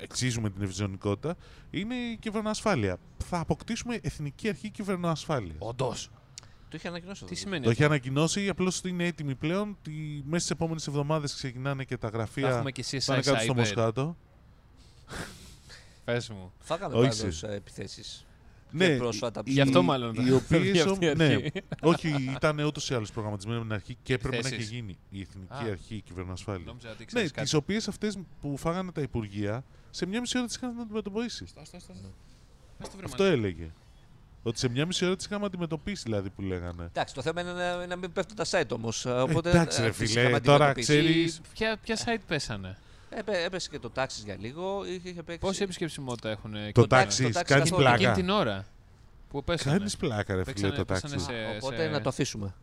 εξίσου 0.00 0.40
με 0.40 0.50
την 0.50 0.62
ευρυζωνικότητα, 0.62 1.36
είναι 1.70 1.94
η 1.94 2.16
κυβερνοασφάλεια. 2.16 2.98
Θα 3.18 3.38
αποκτήσουμε 3.38 3.98
εθνική 4.02 4.48
αρχή 4.48 4.70
κυβερνοασφάλειας. 4.70 5.56
Όντως. 5.58 6.10
Το 6.73 6.79
είχε 6.79 6.89
ανακοινώσει 6.89 7.23
αυτό. 7.25 7.35
Τι 7.35 7.41
σημαίνει 7.41 7.64
Το 7.64 7.70
έχει 7.70 7.83
αυτό. 7.83 7.95
ανακοινώσει, 7.95 8.49
απλώς 8.49 8.81
είναι 8.85 9.07
έτοιμη 9.07 9.35
πλέον. 9.35 9.77
Τη, 9.83 9.91
μέσα 10.25 10.39
στις 10.39 10.51
επόμενες 10.51 10.87
εβδομάδες 10.87 11.35
ξεκινάνε 11.35 11.85
και 11.85 11.97
τα 11.97 12.11
Θα 12.11 12.16
γραφεία. 12.16 12.49
έχουμε 12.49 12.70
και 12.73 12.85
CSI 12.91 12.99
Πάνε 13.07 13.20
κάτω 13.23 13.41
στο 13.43 13.53
Cyber. 13.53 13.57
Μοσχάτο. 13.57 14.16
Πες 16.05 16.29
μου. 16.31 16.53
Φάγαμε 16.59 16.95
Όχι. 16.97 17.18
πάντως 17.20 17.43
επιθέσεις. 17.43 18.27
Ναι, 18.70 18.97
πρόσφατα. 18.97 19.43
οι- 19.45 19.51
Γι' 19.53 19.61
αυτό 19.61 19.83
μάλλον 19.83 20.14
Οι 20.14 20.29
θα 20.29 20.35
οποίε. 20.37 20.59
βγει 20.59 20.81
αυτή 20.81 21.07
η 21.07 21.14
ναι, 21.14 21.25
αρχή. 21.25 21.51
όχι, 21.81 22.09
ήταν 22.35 22.59
ούτως 22.59 22.91
ή 22.91 22.95
άλλως 22.95 23.12
προγραμματισμένοι 23.12 23.59
με 23.59 23.64
την 23.64 23.73
αρχή 23.75 23.97
και 24.03 24.14
έπρεπε 24.14 24.35
να 24.35 24.39
έχει 24.47 24.47
Επιθέσεις. 24.55 24.73
γίνει 24.75 24.99
η 25.11 25.20
Εθνική 25.20 25.53
Α. 25.68 25.70
Αρχή 25.70 26.01
Κυβερνοασφάλειας. 26.01 26.66
Νόμιζα 26.66 26.89
ότι 26.89 26.99
Ναι, 26.99 27.05
ξέρεις 27.05 27.31
κάτι. 27.31 27.49
τι 27.51 27.57
οποίες 27.57 27.89
αυτές 27.89 28.18
που 28.41 28.57
φάγανε 28.57 28.93
τα 28.93 29.01
υπουργεία 29.01 29.64
σε 29.91 30.07
μια 30.07 30.20
μισή 30.20 30.39
ώρα 30.39 30.47
τις 30.47 30.57
είχαν 30.57 30.81
αντιμετωπίσει. 30.81 31.47
Στο, 31.47 31.61
στο, 31.64 31.79
στο. 31.81 31.93
Πες 32.79 32.89
το 32.89 32.97
βρε 32.97 33.05
Αυτό 33.07 33.23
μάνα. 33.23 33.35
έλεγε. 33.35 33.70
Ότι 34.43 34.59
σε 34.59 34.68
μια 34.68 34.86
μισή 34.86 35.05
ώρα 35.07 35.16
τις 35.16 35.24
είχαμε 35.24 35.45
αντιμετωπίσει, 35.47 36.03
δηλαδή 36.05 36.30
που 36.30 36.43
λέγανε. 36.43 36.84
Εντάξει, 36.84 37.14
το 37.14 37.22
θέμα 37.22 37.40
είναι 37.40 37.53
να, 37.53 37.86
να 37.86 37.97
μην 37.97 38.12
πέφτουν 38.12 38.36
τα 38.36 38.45
site 38.51 38.70
όμως. 38.72 39.05
Οπότε, 39.07 39.51
εντάξει, 39.51 39.80
ρε 39.80 39.86
ε, 39.86 39.90
τις 39.90 40.11
φίλε, 40.11 40.20
είχαμε 40.20 40.40
τώρα 40.40 40.66
αντιμετωπίσει. 40.68 40.99
ξέρεις- 41.12 41.40
Ποια, 41.55 41.76
ποια 41.82 41.97
site 41.97 42.20
πέσανε; 42.26 42.76
Έπε- 43.11 43.45
έπεσε 43.47 43.68
και 43.70 43.78
το 43.78 43.90
τάξη 43.90 44.22
για 44.24 44.36
λίγο. 44.40 44.84
Είχε, 44.86 45.09
είχε 45.09 45.22
παίξει. 45.22 45.40
Πόση 45.40 45.62
επισκεψιμότητα 45.62 46.30
έχουν 46.30 46.53
Το 46.53 46.80
το 46.80 46.86
τάξη, 46.86 47.22
τάξη 47.30 47.55
κάνεις 47.55 47.70
καθόλου. 47.70 47.82
πλάκα. 47.88 48.11
εκείνη 48.11 48.14
την 48.26 48.30
ώρα 48.30 48.64
που 49.30 49.45
πέσανε. 49.45 49.76
Κάνεις 49.76 49.97
πλάκα, 49.97 50.34
ρε 50.34 50.45
φίλε, 50.45 50.45
Παίξανε- 50.45 50.74
το 50.76 50.84
παίξανε 50.84 51.12
τάξη. 51.14 51.26
σε- 51.26 51.57
Οπότε 51.66 51.88
να 51.88 52.01
το 52.01 52.09
αφήσουμε. 52.09 52.55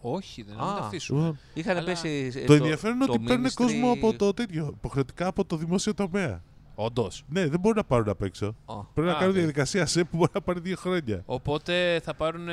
Όχι, 0.00 0.42
δεν 0.42 0.60
Α. 0.60 0.66
να 0.66 0.74
το 0.78 0.84
αφήσουμε. 0.84 1.18
Λοιπόν, 1.20 1.38
Είχαν 1.54 1.76
Αλλά- 1.76 1.86
πέσει. 1.86 2.32
ε, 2.34 2.44
Το 2.44 2.52
ενδιαφέρον 2.52 2.94
είναι 2.96 3.04
ότι 3.08 3.18
παίρνουν 3.18 3.46
ministry- 3.46 3.54
κόσμο 3.54 3.90
από 3.90 4.14
το 4.14 4.34
τέτοιο. 4.34 4.72
Υποχρεωτικά 4.76 5.26
από 5.26 5.44
το 5.44 5.56
δημόσιο 5.56 5.94
τομέα. 5.94 6.42
Όντως. 6.78 7.24
Ναι, 7.28 7.46
δεν 7.48 7.60
μπορούν 7.60 7.76
να 7.76 7.84
πάρουν 7.84 8.08
απ' 8.08 8.22
έξω. 8.22 8.46
Α, 8.64 8.74
Πρέπει 8.94 9.08
να 9.08 9.14
Α, 9.14 9.18
κάνουν 9.18 9.30
οκ. 9.30 9.36
διαδικασία 9.36 9.86
σε 9.86 10.04
που 10.04 10.16
μπορεί 10.16 10.30
να 10.34 10.40
πάρει 10.40 10.60
δύο 10.60 10.76
χρόνια. 10.76 11.22
Οπότε 11.26 12.00
θα 12.04 12.14
πάρουν 12.14 12.48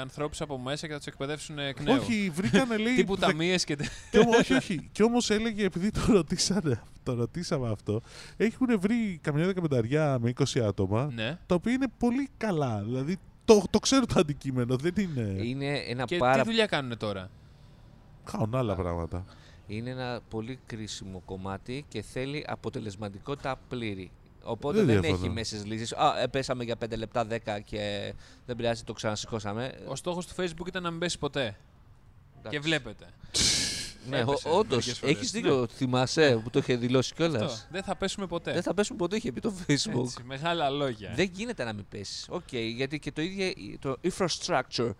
ανθρώπους 0.00 0.40
από 0.40 0.58
μέσα 0.58 0.86
και 0.86 0.92
θα 0.92 0.98
τους 0.98 1.06
εκπαιδεύσουν 1.06 1.58
εκ 1.58 1.80
νέου. 1.80 1.96
Όχι, 2.00 2.30
βρήκανε 2.34 2.76
λέει. 2.84 2.94
Τύπου 2.94 3.16
δε- 3.16 3.26
ταμείες 3.26 3.64
και. 3.64 3.76
τε- 3.76 3.86
Κι 4.10 4.18
όμως, 4.18 4.36
όχι, 4.38 4.54
όχι. 4.54 4.88
Κι 4.92 5.02
όμως 5.02 5.30
έλεγε, 5.30 5.64
επειδή 5.64 5.90
το 5.90 6.00
ρωτήσανε, 6.12 6.80
το 7.02 7.14
ρωτήσαμε 7.14 7.70
αυτό, 7.70 8.00
έχουν 8.36 8.80
βρει 8.80 9.18
καμιά 9.22 9.46
δεκαπενταριά 9.46 10.18
με 10.20 10.32
20 10.54 10.60
άτομα, 10.60 11.10
ναι. 11.14 11.38
τα 11.46 11.54
οποία 11.54 11.72
είναι 11.72 11.86
πολύ 11.98 12.28
καλά. 12.36 12.82
Δηλαδή, 12.84 13.16
το, 13.44 13.62
το 13.70 13.78
ξέρω 13.78 14.06
το 14.06 14.20
αντικείμενο, 14.20 14.76
δεν 14.76 14.94
είναι. 14.98 15.20
Είναι 15.44 15.66
ένα, 15.88 16.04
Και 16.04 16.16
πάρα... 16.16 16.42
τι 16.42 16.48
δουλειά 16.48 16.66
κάνουν 16.66 16.98
τώρα; 16.98 17.30
Κάνουν 18.32 18.54
άλλα 18.54 18.74
πράγματα. 18.74 19.24
Είναι 19.68 19.90
ένα 19.90 20.20
πολύ 20.30 20.58
κρίσιμο 20.66 21.22
κομμάτι 21.24 21.84
και 21.88 22.02
θέλει 22.02 22.44
αποτελεσματικότητα 22.48 23.58
πλήρη. 23.68 24.10
Οπότε 24.42 24.76
Δεν 24.76 24.86
δεν, 24.86 25.00
διαφωνώ. 25.00 25.24
έχει 25.24 25.32
μέσες 25.34 25.64
λύσεις. 25.66 25.92
Α, 25.92 26.20
ε, 26.20 26.26
πέσαμε 26.26 26.64
για 26.64 26.76
5 26.84 26.96
λεπτά 26.96 27.26
10 27.30 27.60
και 27.64 28.14
δεν 28.46 28.56
πειράζει, 28.56 28.82
το 28.82 28.92
ξανασηκώσαμε. 28.92 29.74
Ο 29.88 29.96
στόχος 29.96 30.26
του 30.26 30.34
Facebook 30.42 30.66
ήταν 30.66 30.82
να 30.82 30.90
μην 30.90 30.98
πέσει 30.98 31.18
ποτέ. 31.18 31.56
Και 32.48 32.60
βλέπετε. 32.60 33.06
Ναι, 34.08 34.18
έπεσε 34.18 34.48
όντως. 34.48 34.68
μερικές 34.70 34.98
φορές. 34.98 35.14
Έχεις 35.16 35.30
δίκιο. 35.30 35.66
Θυμάσαι 35.66 36.40
που 36.44 36.50
το 36.50 36.58
είχε 36.58 36.76
δηλώσει 36.76 37.14
κιόλας; 37.14 37.42
Αυτό. 37.42 37.66
Δεν 37.70 37.82
θα 37.82 37.96
πέσουμε 37.96 38.26
ποτέ. 38.26 38.52
Δεν 38.52 38.62
θα 38.62 38.74
πέσουν 38.74 38.96
ποτέ, 38.96 39.16
είχε 39.16 39.32
πει 39.32 39.40
το 39.40 39.52
Facebook. 39.66 39.68
Έτσι, 40.02 40.22
μεγάλα 40.24 40.70
λόγια. 40.70 41.12
Δεν 41.14 41.30
γίνεται 41.32 41.64
να 41.64 41.72
μην 41.72 41.84
πέσεις. 41.88 42.26
Οκ, 42.30 42.52
γιατί 42.52 42.98
και 42.98 43.12
το 43.12 43.22
ίδιο 43.22 43.52
το 43.80 43.96
infrastructure 44.02 44.90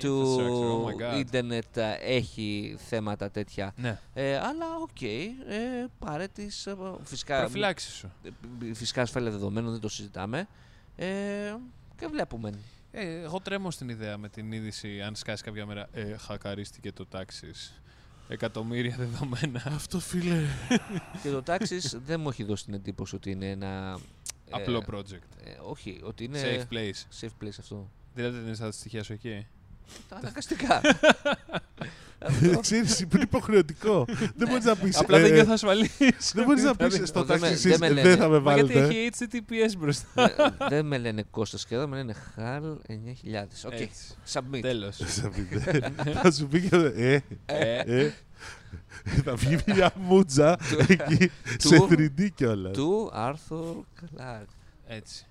του 0.00 0.36
Infrastructure, 0.38 0.84
oh 0.84 1.10
my 1.10 1.14
God. 1.14 1.18
ίντερνετ 1.18 1.76
ε, 1.76 1.98
έχει 2.00 2.76
θέματα 2.88 3.30
τέτοια. 3.30 3.72
Ναι. 3.76 3.98
Ε, 4.14 4.36
αλλά 4.38 4.66
οκ, 4.80 5.02
ε, 5.02 5.86
πάρε 5.98 6.26
τις, 6.28 6.66
ε, 6.66 6.76
φυσικά, 7.02 7.38
Προφυλάξεις 7.38 7.94
σου. 7.94 8.10
ε, 8.70 8.74
φυσικά 8.74 9.02
ασφάλεια 9.02 9.30
δεδομένων 9.30 9.70
δεν 9.72 9.80
το 9.80 9.88
συζητάμε. 9.88 10.48
Ε, 10.96 11.06
και 11.98 12.06
βλέπουμε. 12.06 12.52
Ε, 12.92 13.20
εγώ 13.20 13.40
τρέμω 13.40 13.70
στην 13.70 13.88
ιδέα 13.88 14.18
με 14.18 14.28
την 14.28 14.52
είδηση 14.52 15.00
αν 15.02 15.14
σκάσει 15.14 15.42
κάποια 15.42 15.66
μέρα. 15.66 15.88
Ε, 15.92 16.16
χακαρίστηκε 16.16 16.92
το 16.92 17.06
Taxis. 17.06 17.50
Εκατομμύρια 18.28 18.96
δεδομένα. 19.04 19.62
Αυτό 19.66 20.00
φίλε. 20.00 20.42
και 21.22 21.30
το 21.30 21.42
Taxis 21.46 21.98
δεν 22.06 22.20
μου 22.20 22.28
έχει 22.28 22.44
δώσει 22.44 22.64
την 22.64 22.74
εντύπωση 22.74 23.14
ότι 23.14 23.30
είναι 23.30 23.50
ένα... 23.50 23.98
ε, 24.46 24.50
Απλό 24.50 24.82
project. 24.92 25.44
ε, 25.44 25.50
όχι, 25.62 26.00
ότι 26.04 26.24
είναι 26.24 26.40
Safe 26.42 26.74
place. 26.74 27.20
safe 27.20 27.44
place 27.44 27.56
αυτό. 27.60 27.90
Δηλαδή 28.14 28.36
δεν 28.36 28.46
είναι 28.46 28.54
στα 28.54 28.70
στοιχεία 28.72 29.02
σου 29.02 29.12
εκεί; 29.12 29.46
Αναγκαστικά. 30.08 30.80
Αυτό. 32.18 32.60
Ξέρεις, 32.60 33.00
είναι 33.00 33.22
υποχρεωτικό. 33.22 34.04
δεν 34.36 34.48
μπορείς 34.48 34.64
να 34.64 34.76
πεις. 34.76 34.98
Απλά 34.98 35.18
δεν 35.18 35.32
νιώθω 35.32 35.52
ασφαλής. 35.52 36.32
Δεν 36.34 36.44
μπορείς 36.44 36.62
να 36.62 36.74
πεις 36.76 36.86
Δηλαδή, 36.86 37.06
στο 37.06 37.24
δεν 37.24 37.40
με- 37.40 37.46
Taxis 37.48 37.68
δεν 37.68 37.78
με 37.80 37.86
εσείς, 37.86 37.94
λένε. 37.96 38.08
δεν 38.08 38.18
θα 38.18 38.28
με 38.28 38.38
Μα 38.40 38.54
γιατί 38.54 38.72
βάλετε. 38.72 38.94
έχει 38.98 39.10
HTTPS 39.18 39.76
μπροστά. 39.78 40.06
Δεν- 40.36 40.54
Δεν 40.68 40.86
με 40.86 40.98
λένε 40.98 41.24
Κώστας 41.30 41.66
και 41.66 41.74
εδώ 41.74 41.88
με 41.88 41.96
λένε 41.96 42.14
HAL 42.36 42.76
9000. 42.88 43.64
Οκ, 43.66 43.72
Έτσι. 43.72 44.14
submit. 44.32 44.58
Τέλος. 44.60 44.96
Θα 46.22 46.32
σου 46.32 46.46
πει 46.46 46.60
και. 46.60 46.76
Ε, 46.76 47.20
Ε, 47.46 47.78
ε. 48.04 48.12
Θα 49.24 49.34
βγει 49.34 49.58
μια 49.66 49.92
μούτζα 49.96 50.56
εκεί 50.88 51.30
του- 51.58 51.68
σε 51.68 51.86
3D 51.90 52.28
κιόλας. 52.34 52.72
Του 52.76 53.12
Arthur 53.14 53.74
Clark. 54.02 54.46
Έτσι. 54.86 55.26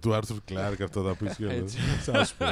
Του 0.00 0.14
Άρθουρ 0.14 0.36
Κλάρκ 0.44 0.80
αυτό 0.82 1.02
θα 1.02 1.14
πεις 1.14 1.36
κιόλα. 1.36 1.52
Έτσι. 1.52 1.78
Θα 2.00 2.24
σου 2.24 2.34
πω. 2.36 2.46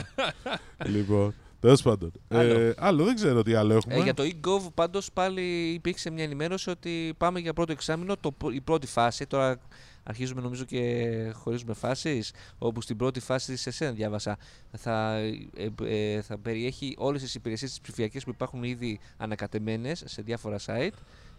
Λοιπόν, 0.87 1.35
τέλος 1.61 1.83
πάντων. 1.83 2.13
Άλλο. 2.29 2.59
Ε, 2.59 2.75
Άλλο 2.79 3.05
δεν 3.05 3.15
ξέρω 3.15 3.43
τι 3.43 3.55
άλλο 3.55 3.73
Ε, 3.73 3.77
έχουμε. 3.77 3.99
για 3.99 4.15
το 4.15 4.23
e-gov 4.23 4.73
πάντως 4.75 5.13
πάλι 5.13 5.43
υπήρξε 5.73 6.11
μια 6.11 6.25
ενημέρωση 6.25 6.71
ότι 6.71 7.15
πάμε 7.17 7.41
για 7.41 7.53
πρώτο 7.53 7.73
εξάμεινο, 7.73 8.17
το, 8.17 8.33
πρω- 8.33 8.53
η 8.55 8.61
πρώτη 8.61 8.87
φάση, 8.87 9.27
τώρα 9.27 9.59
αρχίζουμε 10.03 10.41
νομίζω 10.41 10.65
και 10.65 11.07
χωρίζουμε 11.35 11.75
φάσεις, 11.75 12.33
όπου 12.59 12.81
στην 12.81 12.97
πρώτη 12.97 13.21
φάση 13.21 13.57
σε 13.57 13.69
εσένα 13.69 13.93
διάβασα, 13.93 14.37
θα, 14.77 15.17
ε, 15.17 15.69
ε, 15.85 16.23
θα 16.23 16.39
περιέχει 16.39 16.95
όλες 16.99 17.23
τις 17.23 17.35
υπηρεσίες 17.35 17.71
τις 17.71 17.81
ψηφιακές 17.81 18.25
που 18.25 18.31
υπάρχουν 18.31 18.63
ήδη 18.63 19.01
ανακατεμένες 19.17 20.03
σε 20.07 20.23
διάφορα 20.23 20.57
site, 20.67 20.91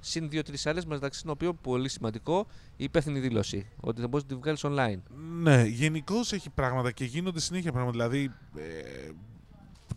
συν 0.03 0.29
δύο-τρεις 0.29 0.65
άλλες 0.65 0.85
μεταξύ 0.85 1.21
των 1.21 1.31
οποίων 1.31 1.57
πολύ 1.61 1.89
σημαντικό 1.89 2.47
η 2.77 2.83
υπεύθυνη 2.83 3.19
δήλωση, 3.19 3.67
ότι 3.79 4.01
θα 4.01 4.07
μπορείς 4.07 4.25
να 4.27 4.35
τη 4.35 4.41
βγάλεις 4.41 4.61
online. 4.63 4.99
Ναι, 5.41 5.63
γενικώς 5.63 6.31
έχει 6.31 6.49
πράγματα 6.49 6.91
και 6.91 7.05
γίνονται 7.05 7.39
συνέχεια 7.39 7.71
πράγματα. 7.71 7.97
Δηλαδή, 7.97 8.31
ε, 8.55 9.09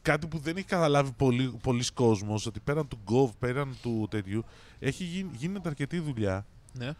κάτι 0.02 0.26
που 0.26 0.38
δεν 0.38 0.56
έχει 0.56 0.66
καταλάβει 0.66 1.12
πολύ, 1.12 1.54
πολλοί 1.62 1.84
κόσμος, 1.94 2.46
ότι 2.46 2.60
πέραν 2.60 2.88
του 2.88 2.98
Gov, 3.10 3.30
πέραν 3.38 3.76
του 3.82 4.06
τέτοιου, 4.10 4.44
έχει 4.78 5.04
γίνει, 5.04 5.30
γίνεται 5.36 5.68
αρκετή 5.68 5.98
δουλειά 5.98 6.46
Ναι. 6.72 6.90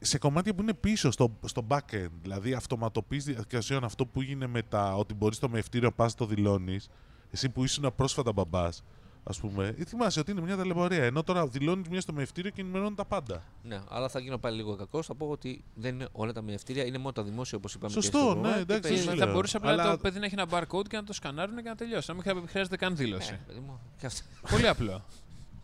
σε 0.00 0.18
κομμάτια 0.18 0.54
που 0.54 0.62
είναι 0.62 0.74
πίσω 0.74 1.10
στο, 1.10 1.38
στο 1.44 1.66
backend. 1.68 2.08
Δηλαδή, 2.22 2.52
αυτοματοποίηση 2.52 3.32
διαδικασιών, 3.32 3.84
αυτό 3.84 4.06
που 4.06 4.20
έγινε 4.20 4.46
με 4.46 4.62
τα. 4.62 4.96
ότι 4.96 5.14
μπορείς 5.14 5.36
στο 5.36 5.48
μευτήριο 5.48 5.92
πας 5.92 6.14
το 6.14 6.26
δηλώνεις, 6.26 6.88
εσύ 7.30 7.48
που 7.48 7.64
ήσουν 7.64 7.92
πρόσφατα 7.96 8.32
μπαμπάς, 8.32 8.82
Α 9.26 9.32
πούμε, 9.40 9.74
ετοιμάσαι 9.78 10.20
ότι 10.20 10.30
είναι 10.30 10.40
μια 10.40 10.56
ταλαιπωρία. 10.56 11.04
Ενώ 11.04 11.22
τώρα 11.22 11.46
δηλώνεις 11.46 11.88
μια 11.88 12.00
στο 12.00 12.12
μευτήριο 12.12 12.50
και 12.50 12.60
ενημερώνει 12.60 12.94
τα 12.94 13.04
πάντα. 13.04 13.42
Ναι, 13.62 13.80
αλλά 13.88 14.08
θα 14.08 14.18
γίνω 14.20 14.38
πάλι 14.38 14.56
λίγο 14.56 14.76
κακός. 14.76 15.06
Θα 15.06 15.14
πω 15.14 15.26
ότι 15.26 15.64
δεν 15.74 15.94
είναι 15.94 16.08
όλα 16.12 16.32
τα 16.32 16.42
μηνευτήρια, 16.42 16.84
είναι 16.84 16.98
μόνο 16.98 17.12
τα 17.12 17.22
δημόσια 17.22 17.58
όπως 17.58 17.74
είπαμε. 17.74 17.92
Σωστό, 17.92 18.18
και 18.18 18.24
στο 18.24 18.34
ναι, 18.34 18.54
Google. 18.54 18.60
εντάξει, 18.60 18.90
Και 18.94 18.96
δεν 19.00 19.04
θα 19.18 19.24
λέω. 19.24 19.32
μπορούσε 19.34 19.56
απλά 19.56 19.70
Αλλά- 19.70 19.90
το 19.90 19.98
παιδί 19.98 20.18
να 20.18 20.24
έχει 20.24 20.34
ένα 20.38 20.46
barcode 20.50 20.88
και 20.88 20.96
να 20.96 21.04
το 21.04 21.12
σκανάρουν 21.12 21.56
και 21.56 21.68
να 21.68 21.74
τελειώσει. 21.74 22.04
Να 22.08 22.14
μην 22.14 22.22
χρεια- 22.22 22.42
χρειάζεται 22.48 22.76
καν 22.76 22.96
δήλωση. 22.96 23.32
Ε, 23.32 23.40
παιδί 23.46 23.60
μου, 23.60 23.80
και 23.98 24.06
αυτό. 24.06 24.22
Πολύ 24.50 24.68
απλό. 24.68 25.04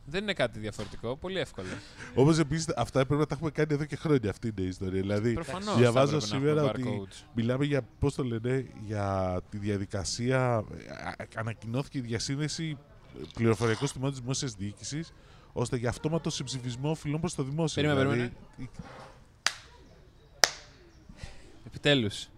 Δεν 0.05 0.23
είναι 0.23 0.33
κάτι 0.33 0.59
διαφορετικό. 0.59 1.17
Πολύ 1.17 1.39
εύκολο. 1.39 1.67
Όμω 2.15 2.35
επίσης 2.39 2.69
αυτά 2.77 3.07
πρέπει 3.07 3.21
να 3.21 3.27
τα 3.27 3.35
έχουμε 3.35 3.51
κάνει 3.51 3.75
εδώ 3.75 3.85
και 3.85 3.97
χρόνια 3.97 4.31
αυτή 4.31 4.49
είναι 4.49 4.61
η 4.63 4.67
ιστορία. 4.69 5.01
Δηλαδή, 5.01 5.33
Προφανώς. 5.33 5.77
διαβάζω 5.77 6.21
σήμερα 6.21 6.63
ότι 6.65 7.03
μιλάμε 7.35 7.65
για, 7.65 7.83
πώς 7.99 8.15
το 8.15 8.25
λένε, 8.25 8.67
για 8.87 9.41
τη 9.51 9.59
διαδικασία. 9.59 10.65
ε, 10.89 10.93
α- 10.93 11.27
Ανακοινώθηκε 11.37 11.99
η 11.99 12.01
διασύνδεση 12.01 12.77
πληροφοριακών 13.35 13.87
συστημάτων 13.87 14.13
της 14.13 14.21
δημόσιας 14.21 14.55
διοίκησης 14.55 15.13
ώστε 15.53 15.77
για 15.77 15.89
αυτόματο 15.89 16.31
συμψηφισμό 16.31 16.91
οφειλών 16.91 17.21
προς 17.21 17.35
το 17.35 17.43
δημόσιο. 17.43 17.83
Περίμενε, 17.83 18.11
δηλαδή, 18.13 18.33
Επιτέλους. 21.67 22.29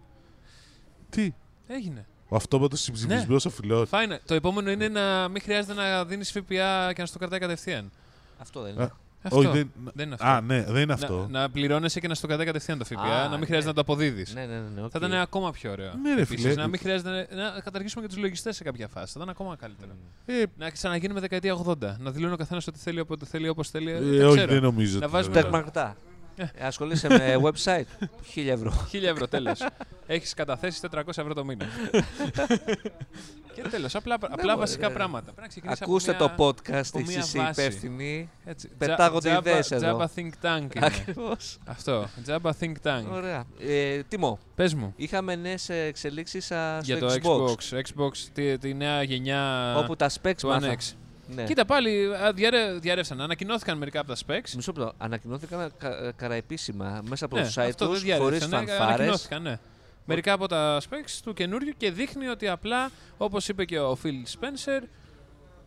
Τι, 1.09 1.33
Έγινε. 1.67 2.07
ο 2.27 2.35
αυτόματος 2.35 2.81
συμψηφισμός 2.81 3.45
οφειλών. 3.45 3.87
Fine. 3.87 4.21
Το 4.25 4.33
επόμενο 4.33 4.71
είναι 4.71 4.87
να 4.87 5.27
μην 5.27 5.41
χρειάζεται 5.41 5.73
να 5.73 6.05
δίνεις 6.05 6.31
ΦΠΑ 6.31 6.93
και 6.93 7.01
να 7.01 7.05
στο 7.05 7.17
κρατάει 7.19 7.39
κατευθείαν. 7.39 7.91
Αυτό 8.37 8.61
δεν 8.61 8.71
Α, 8.71 8.73
είναι. 8.83 8.91
Αυτό. 9.25 9.37
Όχι, 9.37 9.47
δεν, 9.47 9.71
Δεν 9.93 10.05
είναι 10.05 10.13
αυτό. 10.15 10.27
Α, 10.27 10.41
ναι, 10.41 10.63
δεν 10.63 10.81
είναι 10.81 10.93
αυτό. 10.93 11.27
Να, 11.31 11.39
να 11.41 11.49
πληρώνεσαι 11.49 11.99
και 11.99 12.07
να 12.07 12.13
στο 12.15 12.27
κρατάει 12.27 12.45
κατευθείαν 12.45 12.77
το 12.77 12.85
ΦΠΑ, 12.85 13.01
Α, 13.01 13.23
να 13.23 13.29
μην 13.29 13.39
ναι. 13.39 13.45
χρειάζεται 13.45 13.67
να 13.67 13.73
το 13.73 13.81
αποδίδεις. 13.81 14.33
Ναι, 14.33 14.41
ναι, 14.45 14.53
ναι, 14.53 14.63
ναι, 14.75 14.81
οκ. 14.83 14.89
Θα 14.91 14.99
ήταν 15.05 15.13
ακόμα 15.13 15.51
πιο 15.51 15.71
ωραίο. 15.71 15.91
Ναι, 16.01 16.13
ρε 16.15 16.21
Επίσης, 16.21 16.43
φίλε. 16.45 16.61
να 16.61 16.67
μην 16.67 16.79
χρειάζεται 16.79 17.27
να, 17.31 17.53
να 17.53 17.59
καταργήσουμε 17.59 18.01
και 18.05 18.09
τους 18.13 18.17
λογιστές 18.21 18.55
σε 18.55 18.63
κάποια 18.63 18.87
φάση. 18.87 19.05
Θα 19.13 19.13
ήταν 19.15 19.29
ακόμα 19.29 19.55
καλύτερο. 19.55 19.91
Ε, 20.25 20.43
Να 20.57 20.69
ξαναγίνει 20.69 21.13
με 21.13 21.19
δεκαετία 21.19 21.57
80. 21.65 21.75
Να 21.99 22.11
δηλώνει 22.11 22.33
ο 22.33 22.37
καθένας 22.37 22.67
ό,τι 22.67 22.79
θέλει, 22.79 22.99
όποτε 22.99 23.25
θέλει, 23.25 23.47
όπως 23.49 23.69
θέλει. 23.69 23.91
ε, 23.91 23.99
δεν 23.99 24.25
όχι, 24.25 24.35
ξέρω. 24.35 24.51
δεν 24.53 24.61
νομίζω. 24.61 24.99
Να 24.99 25.05
ότι 25.05 25.13
βάζουμε 25.13 25.35
θα- 25.35 25.41
τα- 25.41 25.47
Τεκμαρτά. 25.49 25.95
Ε, 26.35 26.65
Ασχολείσαι 26.65 27.07
με 27.09 27.35
website; 27.45 28.05
1000 28.35 28.47
ευρώ. 28.47 28.87
1000 28.93 29.03
ευρώ 29.03 29.27
τέλος. 29.27 29.65
Έχεις 30.07 30.33
καταθέσει 30.33 30.79
400 30.91 31.01
ευρώ 31.07 31.33
το 31.33 31.45
μήνα. 31.45 31.65
και 33.55 33.61
τέλος. 33.61 33.95
Απλά, 33.95 34.15
απλά 34.15 34.37
μωρέ, 34.39 34.55
βασικά 34.55 34.87
ε, 34.87 34.93
πράγματα. 34.93 35.23
Πρέπει 35.23 35.41
να 35.41 35.47
ξεκινήσει 35.47 35.79
Ακούστε 35.83 36.11
από 36.11 36.23
μια, 36.23 36.35
το 36.35 36.45
podcast 36.47 36.83
από 36.87 36.97
τη 36.97 37.03
μια 37.03 37.17
εσύ 37.17 37.37
βάση. 37.37 37.61
υπεύθυνη. 37.61 38.29
Έτσι. 38.45 38.69
Πετάγονται 38.77 39.35
Java- 39.35 39.39
ιδέες 39.39 39.71
εδώ. 39.71 39.97
Java 39.97 40.19
Think 40.19 40.29
Tank 40.41 40.75
είναι. 40.75 40.85
Ακριβώς. 40.85 41.57
Αυτό. 41.65 42.07
Java 42.27 42.51
Think 42.59 42.73
Tank. 42.83 43.03
Ωραία. 43.11 43.43
Ε, 43.59 44.03
Τιμό, 44.03 44.39
Πες 44.55 44.73
μου. 44.73 44.93
είχαμε 44.95 45.35
νέες 45.35 45.69
εξελίξεις 45.69 46.45
στο 46.45 46.55
Για 46.81 46.99
το 46.99 47.07
Xbox. 47.13 47.45
Xbox. 47.49 47.81
Xbox, 47.81 48.11
τη, 48.33 48.57
τη 48.57 48.73
νέα 48.73 49.03
γενιά 49.03 49.73
Όπου 49.77 49.95
τα 49.95 50.09
specs 50.09 50.35
του 50.37 50.47
One 50.49 50.51
μάθα. 50.51 50.75
X. 50.75 50.93
Ναι. 51.27 51.43
Κοίτα 51.43 51.65
πάλι, 51.65 52.15
α, 52.15 52.31
διαρρε, 52.33 52.73
διαρρεύσαν. 52.79 53.21
Ανακοινώθηκαν 53.21 53.77
μερικά 53.77 53.99
από 53.99 54.07
τα 54.07 54.15
specs. 54.25 54.49
Μισό 54.55 54.71
λεπτό. 54.77 54.93
Ανακοινώθηκαν 54.97 55.71
κα, 55.77 56.11
καραεπίσημα 56.15 57.01
μέσα 57.09 57.25
από 57.25 57.35
ναι, 57.35 57.41
το 57.43 57.47
site 57.55 57.65
αυτό 57.69 57.87
δεν 57.87 57.93
τους 58.01 58.13
χωρίς 58.17 58.39
διαρρεύσαν. 58.39 58.49
ναι, 58.49 58.55
φανφάρε. 58.57 58.83
Ανακοινώθηκαν, 58.93 59.41
ναι. 59.41 59.59
Μερικά 60.05 60.33
από 60.33 60.47
τα 60.47 60.81
specs 60.81 61.19
του 61.23 61.33
καινούριου 61.33 61.73
και 61.77 61.91
δείχνει 61.91 62.27
ότι 62.27 62.47
απλά, 62.47 62.91
όπως 63.17 63.47
είπε 63.47 63.65
και 63.65 63.79
ο 63.79 63.97
Phil 64.03 64.39
Spencer, 64.39 64.81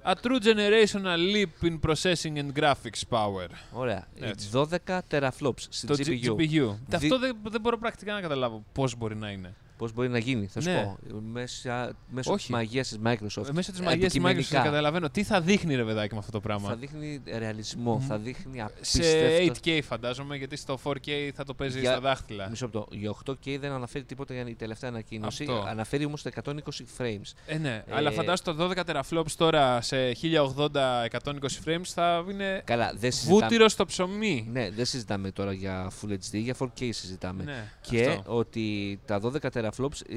a 0.08 0.12
true 0.22 0.38
generational 0.42 1.18
leap 1.34 1.68
in 1.68 1.78
processing 1.90 2.36
and 2.36 2.60
graphics 2.62 3.02
power. 3.18 3.46
Ωραία. 3.72 4.06
Έτσι. 4.20 4.48
12 4.52 4.98
teraflops 5.10 5.60
στην 5.68 5.88
Το 5.88 5.94
GPU. 5.98 6.30
GPU. 6.30 6.38
Δι- 6.38 6.94
Αυτό 6.94 7.18
δεν, 7.18 7.36
δεν 7.48 7.60
μπορώ 7.60 7.78
πρακτικά 7.78 8.12
να 8.12 8.20
καταλάβω 8.20 8.64
πώς 8.72 8.96
μπορεί 8.96 9.16
να 9.16 9.30
είναι. 9.30 9.54
Πώς 9.76 9.92
μπορεί 9.92 10.08
να 10.08 10.18
γίνει, 10.18 10.46
θα 10.46 10.60
σου 10.60 10.68
Ναι. 10.68 10.82
πω. 10.82 11.20
Μέσα, 11.32 11.92
μέσω 12.10 12.32
Όχι. 12.32 12.40
της 12.46 12.48
μαγείας 12.54 12.88
της 12.88 12.98
Microsoft. 13.04 13.48
Ε, 13.48 13.52
Μέσα 13.52 13.72
της 13.72 13.80
μαγείας 13.80 14.12
της 14.12 14.20
Microsoft 14.20 14.26
Αντικειμενικά. 14.30 14.62
καταλαβαίνω. 14.62 15.10
Τι 15.10 15.22
θα 15.22 15.40
δείχνει 15.40 15.74
ρε 15.74 15.84
παιδάκι 15.84 16.12
με 16.12 16.18
αυτό 16.18 16.30
το 16.32 16.40
πράγμα; 16.40 16.68
Θα 16.68 16.74
δείχνει 16.76 17.22
ρεαλισμό, 17.38 18.00
θα 18.08 18.18
δείχνει 18.18 18.58
Σε 18.80 18.98
απίστευτο. 18.98 19.42
8K 19.64 19.80
φαντάζομαι, 19.82 20.36
γιατί 20.36 20.56
στο 20.56 20.76
4K 20.84 21.30
θα 21.34 21.44
το 21.44 21.54
παίζει 21.54 21.80
Για- 21.80 21.90
στα 21.90 22.00
δάχτυλα. 22.00 22.48
Μισό 22.48 22.64
λεπτό. 22.64 22.86
Για 22.90 23.10
8K 23.10 23.56
δεν 23.60 23.72
αναφέρει 23.72 24.04
τίποτα 24.04 24.34
για 24.34 24.44
η 24.48 24.54
τελευταία 24.54 24.90
ανακοίνωση. 24.90 25.42
Αυτό. 25.48 25.64
Αναφέρει 25.68 26.04
όμως 26.04 26.22
τα 26.22 26.28
120 26.28 26.84
frames. 26.98 27.32
Ε, 27.46 27.58
ναι, 27.58 27.82
Ε, 27.86 27.94
αλλά 27.94 28.10
φαντάζομαι 28.10 28.34
το 28.44 28.54
12 28.54 28.84
teraflops 28.86 29.30
τώρα 29.36 29.80
σε 29.80 29.96
1080-120 30.12 31.60
frames 31.66 31.84
θα 31.84 32.24
είναι 32.30 32.62
Καλά, 32.64 32.92
δεν 32.96 33.12
συζητάμε. 33.12 33.40
βούτυρο 33.40 33.68
στο 33.68 33.84
ψωμί. 33.86 34.48
Ναι, 34.52 34.70
δεν 34.70 34.84
συζητάμε 34.84 35.30
τώρα 35.30 35.52
για 35.52 35.90
Full 36.02 36.10
HD, 36.12 36.18
για 36.32 36.54
4K 36.58 36.88
συζητάμε. 36.92 37.42
Ναι, 37.44 37.64
Και 37.80 38.06
αυτό. 38.06 38.22
ότι 38.36 38.98
τα 39.04 39.20
12 39.20 39.50
teraflops 39.52 39.65